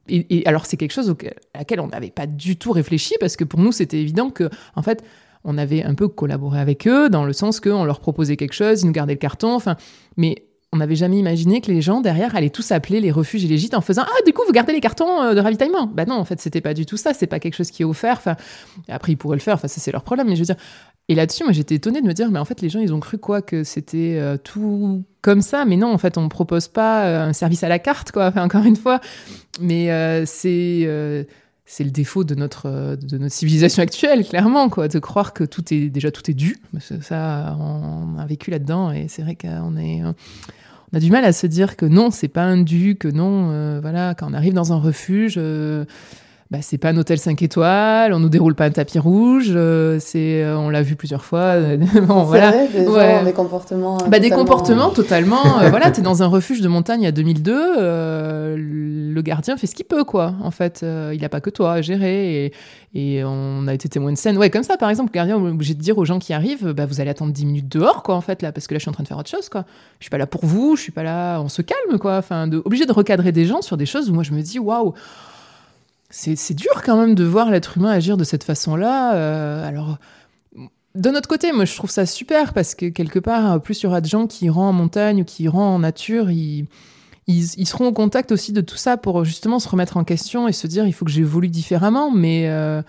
Et, 0.08 0.38
et, 0.38 0.46
alors 0.48 0.66
c'est 0.66 0.76
quelque 0.76 0.92
chose 0.92 1.14
à 1.54 1.58
laquelle 1.58 1.78
on 1.78 1.86
n'avait 1.86 2.10
pas 2.10 2.26
du 2.26 2.56
tout 2.56 2.72
réfléchi 2.72 3.14
parce 3.20 3.36
que 3.36 3.44
pour 3.44 3.60
nous 3.60 3.70
c'était 3.70 4.00
évident 4.00 4.30
que 4.30 4.50
en 4.74 4.82
fait 4.82 5.04
on 5.44 5.58
avait 5.58 5.82
un 5.82 5.94
peu 5.94 6.08
collaboré 6.08 6.60
avec 6.60 6.86
eux 6.86 7.08
dans 7.08 7.24
le 7.24 7.32
sens 7.32 7.60
qu'on 7.60 7.84
leur 7.84 8.00
proposait 8.00 8.36
quelque 8.36 8.54
chose, 8.54 8.82
ils 8.82 8.86
nous 8.86 8.92
gardaient 8.92 9.14
le 9.14 9.18
carton, 9.18 9.54
enfin, 9.54 9.76
mais 10.16 10.46
on 10.72 10.78
n'avait 10.78 10.96
jamais 10.96 11.18
imaginé 11.18 11.60
que 11.60 11.70
les 11.70 11.82
gens 11.82 12.00
derrière 12.00 12.34
allaient 12.34 12.50
tous 12.50 12.72
appeler 12.72 13.00
les 13.00 13.10
refuges 13.10 13.44
et 13.44 13.48
les 13.48 13.58
gîtes 13.58 13.74
en 13.74 13.82
faisant 13.82 14.04
ah 14.06 14.22
du 14.24 14.32
coup 14.32 14.42
vous 14.46 14.52
gardez 14.52 14.72
les 14.72 14.80
cartons 14.80 15.22
euh, 15.22 15.34
de 15.34 15.40
ravitaillement 15.40 15.86
bah 15.86 16.06
non 16.06 16.14
en 16.14 16.24
fait 16.24 16.40
c'était 16.40 16.62
pas 16.62 16.72
du 16.72 16.86
tout 16.86 16.96
ça 16.96 17.12
c'est 17.12 17.26
pas 17.26 17.40
quelque 17.40 17.56
chose 17.56 17.70
qui 17.70 17.82
est 17.82 17.84
offert 17.84 18.16
enfin 18.16 18.36
après 18.88 19.12
ils 19.12 19.16
pourraient 19.16 19.36
le 19.36 19.42
faire 19.42 19.56
enfin 19.56 19.68
ça 19.68 19.80
c'est 19.80 19.92
leur 19.92 20.02
problème 20.02 20.28
mais 20.28 20.34
je 20.34 20.40
veux 20.40 20.46
dire 20.46 20.56
Et 21.08 21.14
là-dessus, 21.14 21.42
moi, 21.42 21.52
j'étais 21.52 21.74
étonnée 21.74 22.00
de 22.00 22.06
me 22.06 22.14
dire, 22.14 22.30
mais 22.30 22.38
en 22.38 22.44
fait, 22.44 22.60
les 22.60 22.68
gens, 22.68 22.78
ils 22.78 22.94
ont 22.94 23.00
cru 23.00 23.18
quoi 23.18 23.42
Que 23.42 23.64
c'était 23.64 24.16
euh, 24.18 24.36
tout 24.36 25.02
comme 25.20 25.42
ça. 25.42 25.64
Mais 25.64 25.76
non, 25.76 25.92
en 25.92 25.98
fait, 25.98 26.16
on 26.16 26.22
ne 26.22 26.28
propose 26.28 26.68
pas 26.68 27.04
euh, 27.04 27.28
un 27.28 27.32
service 27.32 27.64
à 27.64 27.68
la 27.68 27.80
carte, 27.80 28.12
quoi. 28.12 28.32
Encore 28.36 28.64
une 28.64 28.76
fois. 28.76 29.00
Mais 29.60 29.90
c'est 30.26 30.86
c'est 31.72 31.84
le 31.84 31.90
défaut 31.90 32.22
de 32.22 32.34
notre, 32.34 32.98
de 33.00 33.16
notre 33.16 33.32
civilisation 33.32 33.82
actuelle, 33.82 34.28
clairement, 34.28 34.68
quoi. 34.68 34.88
De 34.88 34.98
croire 34.98 35.32
que 35.32 35.42
tout 35.42 35.72
est, 35.72 35.88
déjà, 35.88 36.10
tout 36.10 36.30
est 36.30 36.34
dû. 36.34 36.58
ça, 37.00 37.56
on 37.58 38.18
a 38.18 38.26
vécu 38.26 38.50
là-dedans. 38.50 38.92
Et 38.92 39.06
c'est 39.08 39.22
vrai 39.22 39.36
qu'on 39.36 39.78
est... 39.78 40.02
On 40.04 40.96
a 40.96 41.00
du 41.00 41.10
mal 41.10 41.24
à 41.24 41.32
se 41.32 41.46
dire 41.46 41.76
que 41.76 41.86
non, 41.86 42.10
c'est 42.10 42.28
pas 42.28 42.42
un 42.42 42.60
dû, 42.60 42.96
que 42.96 43.08
non, 43.08 43.80
voilà, 43.80 44.14
quand 44.14 44.30
on 44.30 44.34
arrive 44.34 44.52
dans 44.52 44.74
un 44.74 44.76
refuge, 44.76 45.40
bah, 46.52 46.58
c'est 46.60 46.76
pas 46.76 46.90
un 46.90 46.96
hôtel 46.98 47.18
5 47.18 47.40
étoiles, 47.40 48.12
on 48.12 48.18
nous 48.18 48.28
déroule 48.28 48.54
pas 48.54 48.66
un 48.66 48.70
tapis 48.70 48.98
rouge, 48.98 49.52
euh, 49.54 49.96
c'est, 49.98 50.42
euh, 50.42 50.58
on 50.58 50.68
l'a 50.68 50.82
vu 50.82 50.96
plusieurs 50.96 51.24
fois. 51.24 51.58
bon, 52.06 52.24
voilà. 52.24 52.50
Vrai, 52.50 52.68
des, 52.68 52.86
ouais. 52.86 53.24
des 53.24 53.32
comportements. 53.32 53.96
Bah, 54.06 54.18
Des 54.18 54.28
comportements 54.28 54.90
totalement. 54.90 55.60
euh, 55.62 55.70
voilà, 55.70 55.90
t'es 55.90 56.02
dans 56.02 56.22
un 56.22 56.26
refuge 56.26 56.60
de 56.60 56.68
montagne 56.68 57.06
à 57.06 57.10
2002, 57.10 57.78
euh, 57.78 58.56
le 58.58 59.22
gardien 59.22 59.56
fait 59.56 59.66
ce 59.66 59.74
qu'il 59.74 59.86
peut, 59.86 60.04
quoi. 60.04 60.34
En 60.42 60.50
fait, 60.50 60.84
il 61.14 61.24
a 61.24 61.30
pas 61.30 61.40
que 61.40 61.48
toi 61.48 61.72
à 61.72 61.80
gérer 61.80 62.44
et, 62.44 62.52
et, 62.94 63.24
on 63.24 63.66
a 63.66 63.72
été 63.72 63.88
témoin 63.88 64.12
de 64.12 64.18
scène. 64.18 64.36
Ouais, 64.36 64.50
comme 64.50 64.62
ça, 64.62 64.76
par 64.76 64.90
exemple, 64.90 65.08
le 65.14 65.16
gardien 65.16 65.38
est 65.38 65.50
obligé 65.50 65.72
de 65.72 65.80
dire 65.80 65.96
aux 65.96 66.04
gens 66.04 66.18
qui 66.18 66.34
arrivent, 66.34 66.72
bah, 66.72 66.84
vous 66.84 67.00
allez 67.00 67.08
attendre 67.08 67.32
10 67.32 67.46
minutes 67.46 67.72
dehors, 67.72 68.02
quoi, 68.02 68.14
en 68.14 68.20
fait, 68.20 68.42
là, 68.42 68.52
parce 68.52 68.66
que 68.66 68.74
là, 68.74 68.78
je 68.78 68.82
suis 68.82 68.90
en 68.90 68.92
train 68.92 69.04
de 69.04 69.08
faire 69.08 69.16
autre 69.18 69.30
chose, 69.30 69.48
quoi. 69.48 69.64
Je 70.00 70.04
suis 70.04 70.10
pas 70.10 70.18
là 70.18 70.26
pour 70.26 70.44
vous, 70.44 70.76
je 70.76 70.82
suis 70.82 70.92
pas 70.92 71.02
là, 71.02 71.40
on 71.40 71.48
se 71.48 71.62
calme, 71.62 71.98
quoi. 71.98 72.18
Enfin, 72.18 72.46
de, 72.46 72.60
obligé 72.62 72.84
de 72.84 72.92
recadrer 72.92 73.32
des 73.32 73.46
gens 73.46 73.62
sur 73.62 73.78
des 73.78 73.86
choses 73.86 74.10
où 74.10 74.12
moi 74.12 74.22
je 74.22 74.32
me 74.32 74.42
dis, 74.42 74.58
waouh 74.58 74.92
c'est 76.12 76.54
dur 76.54 76.82
quand 76.84 76.96
même 76.98 77.14
de 77.14 77.24
voir 77.24 77.50
l'être 77.50 77.78
humain 77.78 77.90
agir 77.90 78.16
de 78.16 78.24
cette 78.24 78.44
façon-là. 78.44 79.14
Euh, 79.14 79.66
alors, 79.66 79.98
de 80.94 81.10
notre 81.10 81.28
côté, 81.28 81.52
moi, 81.52 81.64
je 81.64 81.74
trouve 81.74 81.90
ça 81.90 82.04
super 82.04 82.52
parce 82.52 82.74
que 82.74 82.86
quelque 82.86 83.18
part, 83.18 83.60
plus 83.62 83.80
il 83.80 83.84
y 83.84 83.86
aura 83.86 84.02
de 84.02 84.06
gens 84.06 84.26
qui 84.26 84.44
iront 84.44 84.62
en 84.62 84.72
montagne 84.72 85.22
ou 85.22 85.24
qui 85.24 85.44
iront 85.44 85.62
en 85.62 85.78
nature, 85.78 86.30
ils, 86.30 86.66
ils, 87.26 87.66
seront 87.66 87.86
au 87.86 87.92
contact 87.92 88.30
aussi 88.30 88.52
de 88.52 88.60
tout 88.60 88.76
ça 88.76 88.98
pour 88.98 89.24
justement 89.24 89.58
se 89.58 89.68
remettre 89.68 89.96
en 89.96 90.04
question 90.04 90.48
et 90.48 90.52
se 90.52 90.66
dire 90.66 90.86
il 90.86 90.92
faut 90.92 91.06
que 91.06 91.10
j'évolue 91.10 91.48
différemment. 91.48 92.10
Mais 92.10 92.48
euh, 92.48 92.82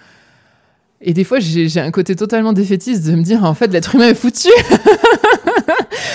et 0.99 1.13
des 1.13 1.24
fois, 1.24 1.39
j'ai 1.39 1.80
un 1.80 1.91
côté 1.91 2.15
totalement 2.15 2.53
défaitiste 2.53 3.05
de 3.05 3.15
me 3.15 3.24
dire 3.24 3.45
en 3.45 3.53
fait, 3.53 3.67
l'être 3.67 3.95
humain 3.95 4.09
est 4.09 4.15
foutu. 4.15 4.49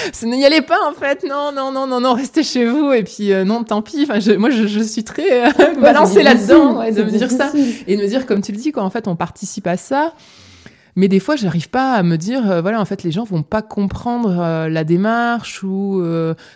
n'y 0.22 0.44
allez 0.44 0.62
pas 0.62 0.78
en 0.88 0.92
fait, 0.92 1.24
non, 1.28 1.52
non, 1.54 1.72
non, 1.72 1.86
non, 1.86 2.00
non, 2.00 2.14
restez 2.14 2.42
chez 2.42 2.66
vous 2.66 2.92
et 2.92 3.02
puis 3.02 3.32
euh, 3.32 3.44
non, 3.44 3.64
tant 3.64 3.82
pis. 3.82 4.06
Enfin, 4.08 4.18
moi, 4.36 4.50
je, 4.50 4.82
suis 4.82 5.04
très 5.04 5.46
euh, 5.46 5.74
balancée 5.80 6.22
là-dedans 6.22 6.84
de 6.90 7.02
me 7.02 7.10
dire 7.10 7.30
ça 7.30 7.50
et 7.86 7.96
de 7.96 8.02
me 8.02 8.08
dire 8.08 8.26
comme 8.26 8.42
tu 8.42 8.52
le 8.52 8.58
dis 8.58 8.72
quoi. 8.72 8.82
En 8.82 8.90
fait, 8.90 9.08
on 9.08 9.16
participe 9.16 9.66
à 9.66 9.76
ça. 9.76 10.14
Mais 10.96 11.06
des 11.06 11.20
fois, 11.20 11.36
j'arrive 11.36 11.70
pas 11.70 11.92
à 11.92 12.02
me 12.02 12.16
dire, 12.16 12.50
euh, 12.50 12.60
voilà, 12.60 12.80
en 12.80 12.84
fait, 12.84 13.04
les 13.04 13.12
gens 13.12 13.22
vont 13.22 13.44
pas 13.44 13.62
comprendre 13.62 14.68
la 14.68 14.84
démarche 14.84 15.62
ou, 15.62 16.02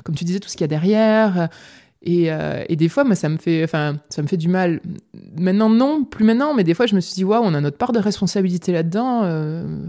comme 0.02 0.14
tu 0.16 0.24
disais, 0.24 0.40
tout 0.40 0.48
ce 0.48 0.56
qu'il 0.56 0.62
y 0.62 0.64
a 0.64 0.68
derrière. 0.68 1.48
Et, 2.04 2.28
et, 2.68 2.74
des 2.74 2.88
fois, 2.88 3.04
moi, 3.04 3.14
ça 3.14 3.28
me 3.28 3.36
fait, 3.36 3.62
enfin, 3.62 3.98
ça 4.08 4.20
me 4.20 4.26
fait 4.26 4.36
du 4.36 4.48
mal. 4.48 4.80
Maintenant, 5.38 5.68
non, 5.68 6.02
plus 6.02 6.24
maintenant, 6.24 6.54
mais 6.54 6.64
des 6.64 6.74
fois, 6.74 6.86
je 6.86 6.96
me 6.96 7.00
suis 7.00 7.14
dit, 7.14 7.22
waouh, 7.22 7.44
on 7.44 7.54
a 7.54 7.60
notre 7.60 7.76
part 7.76 7.92
de 7.92 8.00
responsabilité 8.00 8.72
là-dedans. 8.72 9.22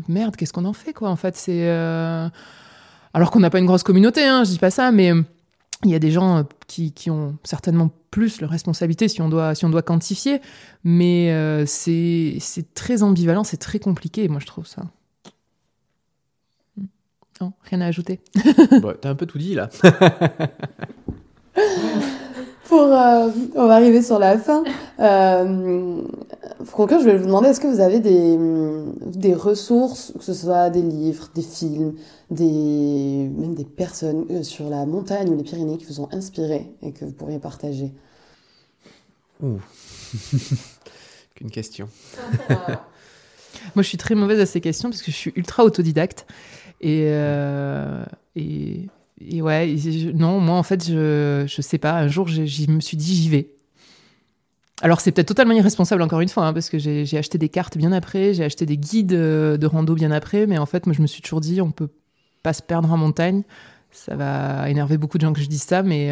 merde, 0.08 0.36
qu'est-ce 0.36 0.54
qu'on 0.54 0.66
en 0.66 0.74
fait, 0.74 0.94
quoi 0.94 1.10
En 1.10 1.16
fait, 1.16 1.36
c'est 1.36 1.68
alors 3.14 3.32
qu'on 3.32 3.40
n'a 3.40 3.50
pas 3.50 3.60
une 3.60 3.66
grosse 3.66 3.84
communauté, 3.84 4.24
hein, 4.24 4.44
je 4.44 4.52
dis 4.52 4.60
pas 4.60 4.72
ça, 4.72 4.92
mais 4.92 5.12
euh, 5.12 5.22
il 5.84 5.92
y 5.92 5.96
a 5.96 6.00
des 6.00 6.12
gens 6.12 6.38
euh, 6.38 6.44
qui, 6.68 7.10
ont 7.10 7.38
certainement 7.44 7.92
plus 8.10 8.42
leur 8.42 8.50
responsabilité 8.50 9.08
si 9.08 9.22
on 9.22 9.30
doit, 9.30 9.56
si 9.56 9.66
on 9.66 9.70
doit 9.70 9.84
quantifier, 9.84 10.42
mais 10.84 11.32
euh, 11.32 11.66
c'est 11.66 12.40
très 12.74 13.04
ambivalent, 13.04 13.44
c'est 13.44 13.58
très 13.58 13.80
compliqué, 13.80 14.28
moi 14.28 14.40
je 14.40 14.48
trouve 14.48 14.68
ça. 14.68 14.84
Non, 17.42 17.54
rien 17.64 17.82
à 17.82 17.88
ajouter. 17.88 18.22
bon, 18.82 18.94
T'as 19.00 19.10
un 19.10 19.16
peu 19.16 19.26
tout 19.26 19.38
dit 19.38 19.56
là. 19.56 19.70
Pour, 22.70 22.82
on 22.82 23.68
va 23.68 23.76
arriver 23.76 24.02
sur 24.02 24.18
la 24.20 24.38
fin. 24.38 24.64
Euh, 25.00 26.02
pour 26.66 26.76
conclure, 26.76 27.00
je 27.00 27.06
vais 27.06 27.18
vous 27.18 27.26
demander 27.26 27.50
est-ce 27.50 27.60
que 27.60 27.68
vous 27.68 27.82
avez 27.82 28.00
des, 28.00 28.38
des 29.06 29.34
ressources, 29.34 30.14
que 30.18 30.24
ce 30.24 30.34
soit 30.34 30.70
des 30.70 30.82
livres, 30.82 31.28
des 31.36 31.42
films, 31.42 31.94
des, 32.34 33.30
même 33.36 33.56
des 33.56 33.66
personnes 33.66 34.26
euh, 34.30 34.44
sur 34.44 34.70
la 34.70 34.86
montagne 34.86 35.30
ou 35.30 35.38
les 35.38 35.44
Pyrénées 35.44 35.78
qui 35.78 35.86
vous 35.86 36.02
ont 36.02 36.10
inspiré 36.12 36.72
et 36.82 36.92
que 36.92 37.06
vous 37.06 37.12
pourriez 37.12 37.40
partager 37.40 37.92
Ouh. 39.42 39.60
Qu'une 41.36 41.52
question. 41.52 41.90
Moi, 43.76 43.84
je 43.84 43.88
suis 43.88 43.98
très 43.98 44.16
mauvaise 44.16 44.40
à 44.40 44.46
ces 44.46 44.62
questions 44.62 44.90
parce 44.90 45.02
que 45.02 45.12
je 45.12 45.16
suis 45.16 45.34
ultra 45.36 45.64
autodidacte. 45.64 46.26
Et, 46.82 47.06
euh, 47.08 48.04
et, 48.36 48.88
et, 49.26 49.42
ouais, 49.42 49.76
non, 50.14 50.40
moi, 50.40 50.58
en 50.58 50.64
fait, 50.64 50.86
je, 50.86 51.46
je 51.48 51.62
sais 51.62 51.78
pas. 51.78 51.94
Un 51.94 52.08
jour, 52.08 52.28
je 52.28 52.72
me 52.72 52.80
suis 52.82 52.98
dit, 52.98 53.16
j'y 53.16 53.30
vais. 53.30 53.54
Alors 54.82 55.00
c'est 55.00 55.14
peut-être 55.14 55.30
totalement 55.30 55.54
irresponsable 55.54 56.02
encore 56.02 56.20
une 56.20 56.28
fois, 56.28 56.46
hein, 56.46 56.52
parce 56.54 56.70
que 56.70 56.78
j'ai 56.78 57.18
acheté 57.18 57.38
des 57.38 57.48
cartes 57.48 57.78
bien 57.78 57.94
après, 57.94 58.34
j'ai 58.34 58.44
acheté 58.44 58.66
des 58.66 58.78
guides 58.78 59.14
euh, 59.14 59.56
de 59.56 59.66
rando 59.66 59.96
bien 59.96 60.12
après, 60.12 60.46
mais 60.46 60.58
en 60.58 60.66
fait 60.66 60.88
moi 60.88 60.94
je 60.94 61.02
me 61.02 61.08
suis 61.08 61.22
toujours 61.22 61.40
dit 61.40 61.62
on 61.62 61.72
peut 61.72 61.88
pas 62.44 62.54
se 62.54 62.62
perdre 62.62 62.92
en 62.92 62.98
montagne. 62.98 63.44
Ça 63.92 64.16
va 64.16 64.70
énerver 64.70 64.98
beaucoup 64.98 65.18
de 65.18 65.24
gens 65.26 65.34
que 65.34 65.42
je 65.42 65.48
dise 65.48 65.64
ça, 65.64 65.84
mais 65.84 66.12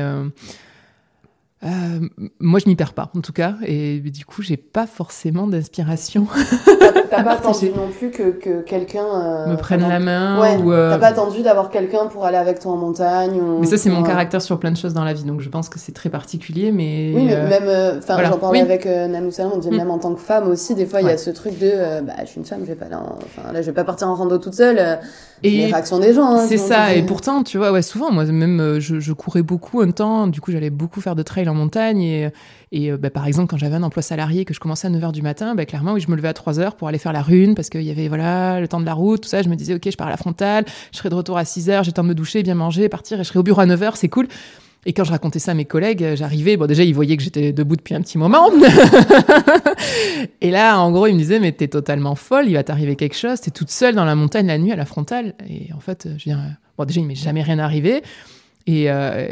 euh, 1.64 1.68
euh, 1.68 2.08
moi, 2.40 2.60
je 2.60 2.68
m'y 2.68 2.76
perds 2.76 2.94
pas, 2.94 3.12
en 3.16 3.22
tout 3.22 3.34
cas, 3.34 3.56
et 3.66 4.00
du 4.00 4.26
coup, 4.26 4.42
j'ai 4.42 4.58
pas 4.58 4.88
forcément 4.88 5.48
d'inspiration. 5.48 6.28
T'as 7.10 7.24
pas 7.24 7.34
attendu 7.34 7.70
non 7.76 7.90
plus 7.90 8.10
que, 8.10 8.32
que 8.32 8.62
quelqu'un 8.62 9.04
euh, 9.04 9.48
me 9.48 9.58
prenne 9.58 9.88
la 9.88 10.00
main. 10.00 10.40
Ouais, 10.40 10.58
ou 10.58 10.72
T'as 10.72 10.98
pas 10.98 11.08
attendu 11.08 11.42
d'avoir 11.42 11.70
quelqu'un 11.70 12.08
pour 12.08 12.26
aller 12.26 12.38
avec 12.38 12.60
toi 12.60 12.72
en 12.72 12.78
montagne. 12.78 13.40
mais 13.60 13.68
ça, 13.68 13.78
c'est 13.78 13.90
mon 13.90 14.04
caractère 14.04 14.42
sur 14.42 14.60
plein 14.60 14.72
de 14.72 14.78
choses 14.78 14.94
dans 14.94 15.04
la 15.04 15.14
vie, 15.14 15.24
donc 15.24 15.42
je 15.42 15.50
pense 15.50 15.70
que 15.70 15.78
c'est 15.78 15.92
très 15.92 16.10
particulier, 16.10 16.72
mais. 16.72 17.12
Oui, 17.14 17.26
mais 17.26 17.60
même, 17.60 17.98
enfin, 17.98 18.18
j'en 18.24 18.38
parlais 18.38 18.62
avec 18.62 18.86
Nanou 18.86 19.32
Salon, 19.32 19.52
on 19.56 19.60
dit 19.60 19.70
mm. 19.70 19.78
même 19.78 19.92
en 19.92 20.00
tant 20.00 20.14
que 20.14 20.22
femme 20.22 20.50
aussi, 20.50 20.74
des 20.76 20.86
fois, 20.86 21.02
il 21.02 21.08
y 21.08 21.12
a 21.12 21.18
ce 21.18 21.30
truc 21.30 21.60
de, 21.60 22.02
bah, 22.02 22.14
je 22.22 22.28
suis 22.28 22.40
une 22.40 22.46
femme, 22.46 22.62
je 22.62 22.68
vais 22.68 22.76
pas 22.76 22.90
là, 22.90 23.02
enfin, 23.26 23.52
là, 23.52 23.62
je 23.62 23.68
vais 23.68 23.74
pas 23.74 23.84
partir 23.84 24.08
en 24.08 24.16
rando 24.16 24.38
toute 24.38 24.54
seule 24.54 25.00
et 25.44 25.50
les 25.50 25.66
réactions 25.66 26.00
des 26.00 26.14
gens. 26.14 26.36
Hein, 26.36 26.46
c'est 26.48 26.58
ça. 26.58 26.94
Et 26.94 27.04
pourtant, 27.04 27.44
tu 27.44 27.58
vois, 27.58 27.72
ouais, 27.72 27.82
souvent, 27.82 28.12
moi, 28.12 28.26
même, 28.26 28.60
euh, 28.60 28.80
je, 28.80 29.00
je, 29.00 29.14
courais 29.14 29.42
beaucoup 29.42 29.82
un 29.82 29.92
temps. 29.92 30.28
Du 30.28 30.42
coup, 30.42 30.52
j'allais 30.52 30.70
beaucoup 30.70 31.02
faire 31.02 31.16
de 31.16 31.24
trail 31.24 31.50
en 31.52 31.54
montagne. 31.54 32.02
Et, 32.02 32.30
et 32.72 32.92
euh, 32.92 32.98
bah, 32.98 33.10
par 33.10 33.28
exemple, 33.28 33.50
quand 33.50 33.58
j'avais 33.58 33.76
un 33.76 33.84
emploi 33.84 34.02
salarié, 34.02 34.46
que 34.46 34.54
je 34.54 34.60
commençais 34.60 34.88
à 34.88 34.90
9h 34.90 35.12
du 35.12 35.22
matin, 35.22 35.56
bah, 35.56 35.66
clairement, 35.66 35.94
oui, 35.94 36.02
je 36.02 36.10
me 36.10 36.16
levais 36.16 36.30
à 36.30 36.34
3h 36.34 36.76
pour 36.76 36.88
aller 36.88 36.98
faire 36.98 37.14
la 37.14 37.22
rune 37.22 37.54
parce 37.56 37.70
qu'il 37.70 37.84
y 37.84 37.92
avait, 37.92 38.08
voilà, 38.08 38.60
le 38.60 38.68
temps 38.68 38.80
de 38.80 38.86
la 38.86 38.94
route, 38.94 39.22
tout 39.22 39.30
ça. 39.30 39.42
Je 39.42 39.50
me 39.50 39.56
disais, 39.56 39.76
OK, 39.76 39.90
je 39.90 39.98
pars 39.98 40.08
à 40.08 40.12
la 40.12 40.18
frontale, 40.18 40.66
je 40.92 40.98
serai 40.98 41.10
de 41.10 41.16
retour 41.16 41.38
à 41.38 41.44
6h, 41.44 41.84
j'ai 41.84 41.92
temps 41.92 42.04
de 42.04 42.10
me 42.10 42.16
doucher, 42.16 42.44
bien 42.44 42.56
manger, 42.56 42.90
partir 42.90 43.20
et 43.20 43.24
je 43.24 43.28
serai 43.28 43.40
au 43.40 43.44
bureau 43.44 43.62
à 43.62 43.66
9h, 43.66 43.94
c'est 43.96 44.10
cool. 44.10 44.28
Et 44.86 44.94
quand 44.94 45.04
je 45.04 45.12
racontais 45.12 45.38
ça 45.38 45.52
à 45.52 45.54
mes 45.54 45.66
collègues, 45.66 46.04
euh, 46.04 46.16
j'arrivais, 46.16 46.58
bon 46.58 46.66
déjà 46.66 46.84
ils 46.84 46.96
voyaient 46.96 47.16
que 47.16 47.22
j'étais 47.22 47.54
debout 47.54 47.76
depuis 47.76 47.94
un 47.94 48.02
petit 48.02 48.18
moment. 48.18 48.50
et 50.42 50.50
là, 50.50 50.80
en 50.80 50.92
gros, 50.92 51.06
ils 51.06 51.14
me 51.14 51.20
disaient, 51.20 51.40
mais 51.40 51.52
t'es 51.52 51.68
totalement 51.68 52.16
folle, 52.16 52.48
il 52.48 52.54
va 52.54 52.64
t'arriver 52.64 52.96
quelque 52.96 53.16
chose, 53.16 53.42
t'es 53.42 53.52
toute 53.52 53.70
seule 53.70 53.94
dans 53.94 54.06
la 54.06 54.16
montagne 54.16 54.48
la 54.48 54.58
nuit 54.58 54.72
à 54.72 54.76
la 54.76 54.86
frontale. 54.86 55.36
Et 55.48 55.72
en 55.74 55.80
fait, 55.80 56.06
je 56.06 56.30
veux 56.30 56.36
dire, 56.36 56.40
bon 56.78 56.86
déjà 56.86 57.00
il 57.00 57.06
m'est 57.06 57.16
jamais 57.16 57.44
rien 57.44 57.60
arrivé. 57.60 58.02
Et, 58.68 58.92
euh, 58.92 59.28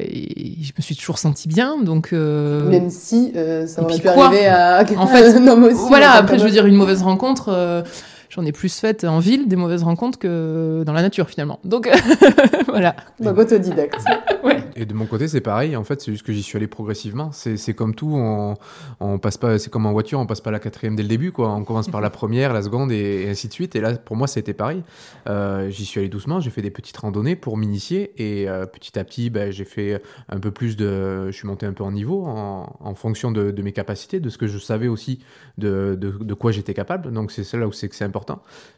je 0.61 0.71
me 0.77 0.81
suis 0.81 0.95
toujours 0.95 1.17
sentie 1.17 1.47
bien, 1.47 1.77
donc. 1.81 2.09
Euh... 2.13 2.69
Même 2.69 2.89
si 2.89 3.31
euh, 3.35 3.67
ça 3.67 3.83
aurait 3.83 3.99
pu 3.99 4.07
arriver 4.07 4.47
à 4.47 4.83
en 4.97 5.07
fait, 5.07 5.33
un 5.35 5.47
homme 5.47 5.63
aussi. 5.65 5.87
Voilà, 5.87 6.13
après 6.13 6.39
je 6.39 6.43
veux 6.43 6.51
dire 6.51 6.65
une 6.65 6.75
mauvaise 6.75 7.01
rencontre. 7.03 7.83
J'en 8.29 8.45
ai 8.45 8.51
plus 8.51 8.79
fait 8.79 9.03
en 9.05 9.17
ville 9.17 9.47
des 9.47 9.55
mauvaises 9.55 9.81
rencontres 9.81 10.19
que 10.19 10.83
dans 10.85 10.93
la 10.93 11.01
nature 11.01 11.29
finalement. 11.29 11.59
Donc 11.63 11.89
voilà. 12.67 12.95
Donc 13.19 13.39
autodidacte. 13.39 13.99
ouais. 14.43 14.63
Et 14.75 14.85
de 14.85 14.93
mon 14.93 15.07
côté, 15.07 15.27
c'est 15.27 15.41
pareil. 15.41 15.75
En 15.75 15.83
fait, 15.83 15.99
c'est 15.99 16.11
juste 16.11 16.23
que 16.23 16.31
j'y 16.31 16.43
suis 16.43 16.55
allé 16.55 16.67
progressivement. 16.67 17.31
C'est 17.31 17.73
comme 17.73 17.95
tout. 17.95 18.11
On, 18.13 18.55
on 18.99 19.17
passe 19.17 19.37
pas. 19.37 19.57
C'est 19.57 19.71
comme 19.71 19.87
en 19.87 19.91
voiture, 19.91 20.19
on 20.19 20.27
passe 20.27 20.41
pas 20.41 20.51
la 20.51 20.59
quatrième 20.59 20.95
dès 20.95 21.01
le 21.01 21.09
début. 21.09 21.31
Quoi. 21.31 21.49
On 21.49 21.63
commence 21.63 21.89
par 21.89 22.01
la 22.01 22.11
première, 22.11 22.53
la 22.53 22.61
seconde 22.61 22.91
et, 22.91 23.27
ainsi 23.27 23.47
de 23.47 23.53
suite. 23.53 23.75
Et 23.75 23.81
là, 23.81 23.93
pour 23.93 24.15
moi, 24.15 24.27
c'était 24.27 24.53
pareil. 24.53 24.83
Euh, 25.27 25.69
j'y 25.71 25.85
suis 25.85 25.99
allé 25.99 26.07
doucement. 26.07 26.39
J'ai 26.39 26.51
fait 26.51 26.61
des 26.61 26.69
petites 26.69 26.97
randonnées 26.97 27.35
pour 27.35 27.57
m'initier. 27.57 28.13
Et 28.17 28.47
euh, 28.47 28.67
petit 28.67 28.99
à 28.99 29.03
petit, 29.03 29.31
ben, 29.31 29.51
j'ai 29.51 29.65
fait 29.65 30.03
un 30.29 30.39
peu 30.39 30.51
plus 30.51 30.77
de. 30.77 31.31
Je 31.31 31.35
suis 31.35 31.47
monté 31.47 31.65
un 31.65 31.73
peu 31.73 31.83
en 31.83 31.91
niveau 31.91 32.25
en, 32.25 32.75
en 32.79 32.93
fonction 32.93 33.31
de, 33.31 33.49
de, 33.49 33.61
mes 33.63 33.73
capacités, 33.73 34.19
de 34.19 34.29
ce 34.29 34.37
que 34.37 34.45
je 34.45 34.59
savais 34.59 34.87
aussi 34.87 35.19
de, 35.57 35.97
de, 35.99 36.11
de 36.11 36.33
quoi 36.35 36.51
j'étais 36.51 36.75
capable. 36.75 37.11
Donc 37.11 37.31
c'est 37.31 37.51
là 37.57 37.67
où 37.67 37.71
c'est 37.71 37.89
que 37.89 37.95
c'est 37.95 38.05
important. 38.05 38.18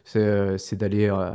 C'est 0.04 0.20
euh, 0.20 0.56
d'aller 0.72 1.08
euh, 1.08 1.30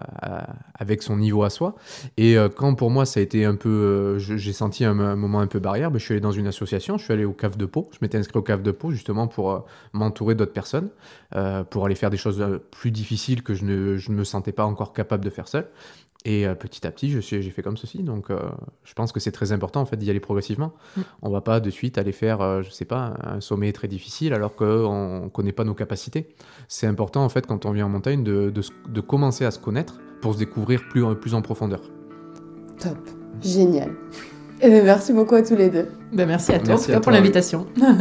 avec 0.76 1.02
son 1.04 1.18
niveau 1.18 1.44
à 1.44 1.50
soi. 1.50 1.76
Et 2.18 2.36
quand 2.56 2.76
pour 2.76 2.92
moi, 2.92 3.06
ça 3.06 3.20
a 3.20 3.24
été 3.24 3.46
un 3.46 3.56
peu. 3.56 4.18
j'ai 4.18 4.54
senti 4.54 4.86
un, 4.86 4.94
moment 4.94 5.40
un 5.40 5.48
peu 5.48 5.60
barrière, 5.60 5.92
ben, 5.92 6.00
je 6.00 6.04
suis 6.04 6.14
allé 6.14 6.22
dans 6.22 6.32
une 6.32 6.48
association, 6.48 6.98
je 6.98 7.04
suis 7.04 7.14
allé 7.14 7.26
au 7.26 7.34
CAF 7.34 7.58
de 7.58 7.66
Pau, 7.66 7.90
je 7.92 7.98
m'étais 8.02 8.18
inscrit 8.18 8.38
au 8.38 8.42
CAF 8.42 8.62
de 8.62 8.72
Pau 8.72 8.92
justement 8.92 9.28
pour 9.28 9.52
euh, 9.52 9.60
m'entourer 9.94 10.36
d'autres 10.36 10.54
personnes, 10.54 10.90
euh, 11.36 11.64
pour 11.64 11.86
aller 11.86 11.96
faire 11.96 12.10
des 12.10 12.18
choses 12.18 12.42
euh, 12.42 12.58
plus 12.72 12.92
difficiles 12.92 13.44
que 13.44 13.54
je 13.54 13.66
ne, 13.66 13.98
me 14.10 14.24
sentais 14.24 14.52
pas 14.52 14.66
encore 14.66 14.94
capable 14.94 15.24
de 15.24 15.30
faire 15.30 15.48
seul. 15.48 15.68
Et 16.26 16.46
euh, 16.46 16.56
petit 16.56 16.86
à 16.86 16.92
petit, 16.92 17.22
j'ai 17.22 17.52
fait 17.52 17.62
comme 17.62 17.78
ceci. 17.78 18.04
Donc, 18.04 18.30
euh, 18.30 18.40
je 18.84 18.94
pense 18.94 19.12
que 19.12 19.20
c'est 19.20 19.32
très 19.32 19.52
important 19.52 19.82
en 19.82 19.86
fait 19.86 19.98
d'y 19.98 20.10
aller 20.10 20.20
progressivement. 20.20 20.74
On 20.96 21.00
mm. 21.00 21.04
On 21.22 21.30
va 21.30 21.42
pas 21.42 21.60
de 21.60 21.70
suite 21.70 21.98
aller 21.98 22.12
faire, 22.12 22.42
euh, 22.42 22.62
je 22.64 22.70
sais 22.70 22.86
pas, 22.86 23.16
un 23.22 23.42
sommet 23.42 23.72
très 23.74 23.88
difficile 23.88 24.34
alors 24.34 24.56
qu'on 24.56 25.26
ne 25.26 25.30
connaît 25.30 25.52
pas 25.52 25.64
nos 25.64 25.74
capacités. 25.74 26.30
C'est 26.68 26.88
important 26.88 27.24
en 27.24 27.30
fait 27.30 27.46
quand 27.46 27.66
on 27.66 27.72
vient 27.72 27.86
en 27.86 27.90
montagne 27.90 28.24
de, 28.24 28.52
de, 28.52 29.02
commencer 29.02 29.46
à 29.46 29.52
se 29.52 29.60
connaître 29.60 30.00
pour 30.22 30.34
se 30.34 30.40
découvrir 30.40 30.88
plus, 30.90 31.04
plus 31.16 31.34
en 31.34 31.42
profondeur. 31.42 31.82
Top, 32.80 32.98
génial. 33.42 33.92
Eh 34.62 34.70
ben, 34.70 34.84
merci 34.84 35.14
beaucoup 35.14 35.36
à 35.36 35.44
tous 35.44 35.56
les 35.56 35.70
deux. 35.70 35.88
Ben, 36.14 36.26
merci 36.26 36.54
à 36.54 36.60
toi, 36.60 36.78
pour 37.02 37.12
l'invitation. 37.12 37.68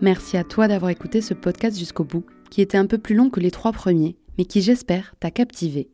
merci 0.00 0.36
à 0.36 0.44
toi 0.44 0.68
d'avoir 0.68 0.90
écouté 0.90 1.20
ce 1.20 1.34
podcast 1.34 1.78
jusqu'au 1.78 2.04
bout, 2.04 2.24
qui 2.50 2.60
était 2.60 2.78
un 2.78 2.86
peu 2.86 2.98
plus 2.98 3.14
long 3.14 3.30
que 3.30 3.40
les 3.40 3.50
trois 3.50 3.72
premiers, 3.72 4.16
mais 4.38 4.44
qui 4.44 4.62
j'espère 4.62 5.14
t'a 5.20 5.30
captivé. 5.30 5.90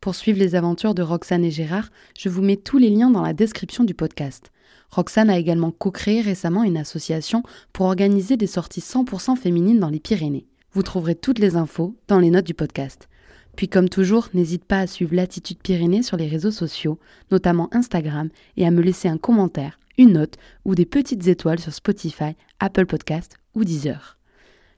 Pour 0.00 0.14
suivre 0.14 0.38
les 0.38 0.54
aventures 0.54 0.94
de 0.94 1.02
Roxane 1.02 1.44
et 1.44 1.50
Gérard, 1.50 1.90
je 2.18 2.28
vous 2.28 2.42
mets 2.42 2.56
tous 2.56 2.78
les 2.78 2.88
liens 2.88 3.10
dans 3.10 3.22
la 3.22 3.34
description 3.34 3.84
du 3.84 3.94
podcast. 3.94 4.50
Roxane 4.90 5.30
a 5.30 5.38
également 5.38 5.70
co-créé 5.70 6.20
récemment 6.20 6.64
une 6.64 6.78
association 6.78 7.42
pour 7.72 7.86
organiser 7.86 8.36
des 8.36 8.46
sorties 8.46 8.80
100% 8.80 9.36
féminines 9.36 9.78
dans 9.78 9.90
les 9.90 10.00
Pyrénées. 10.00 10.46
Vous 10.72 10.82
trouverez 10.82 11.14
toutes 11.14 11.38
les 11.38 11.56
infos 11.56 11.96
dans 12.08 12.18
les 12.18 12.30
notes 12.30 12.46
du 12.46 12.54
podcast. 12.54 13.08
Puis 13.56 13.68
comme 13.68 13.88
toujours, 13.88 14.28
n'hésite 14.32 14.64
pas 14.64 14.80
à 14.80 14.86
suivre 14.86 15.14
l'Attitude 15.14 15.58
Pyrénées 15.58 16.02
sur 16.02 16.16
les 16.16 16.28
réseaux 16.28 16.50
sociaux, 16.50 16.98
notamment 17.30 17.68
Instagram, 17.72 18.30
et 18.56 18.66
à 18.66 18.70
me 18.70 18.80
laisser 18.80 19.08
un 19.08 19.18
commentaire, 19.18 19.78
une 19.98 20.12
note 20.12 20.36
ou 20.64 20.74
des 20.74 20.86
petites 20.86 21.26
étoiles 21.26 21.60
sur 21.60 21.74
Spotify, 21.74 22.36
Apple 22.58 22.86
Podcast 22.86 23.34
ou 23.54 23.64
Deezer. 23.64 24.16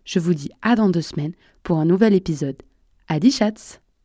Je 0.04 0.18
vous 0.18 0.34
dis 0.34 0.50
à 0.62 0.74
dans 0.74 0.88
deux 0.88 1.02
semaines 1.02 1.34
pour 1.62 1.78
un 1.78 1.84
nouvel 1.84 2.14
épisode. 2.14 2.56
Adi 3.08 3.30
chats 3.30 3.78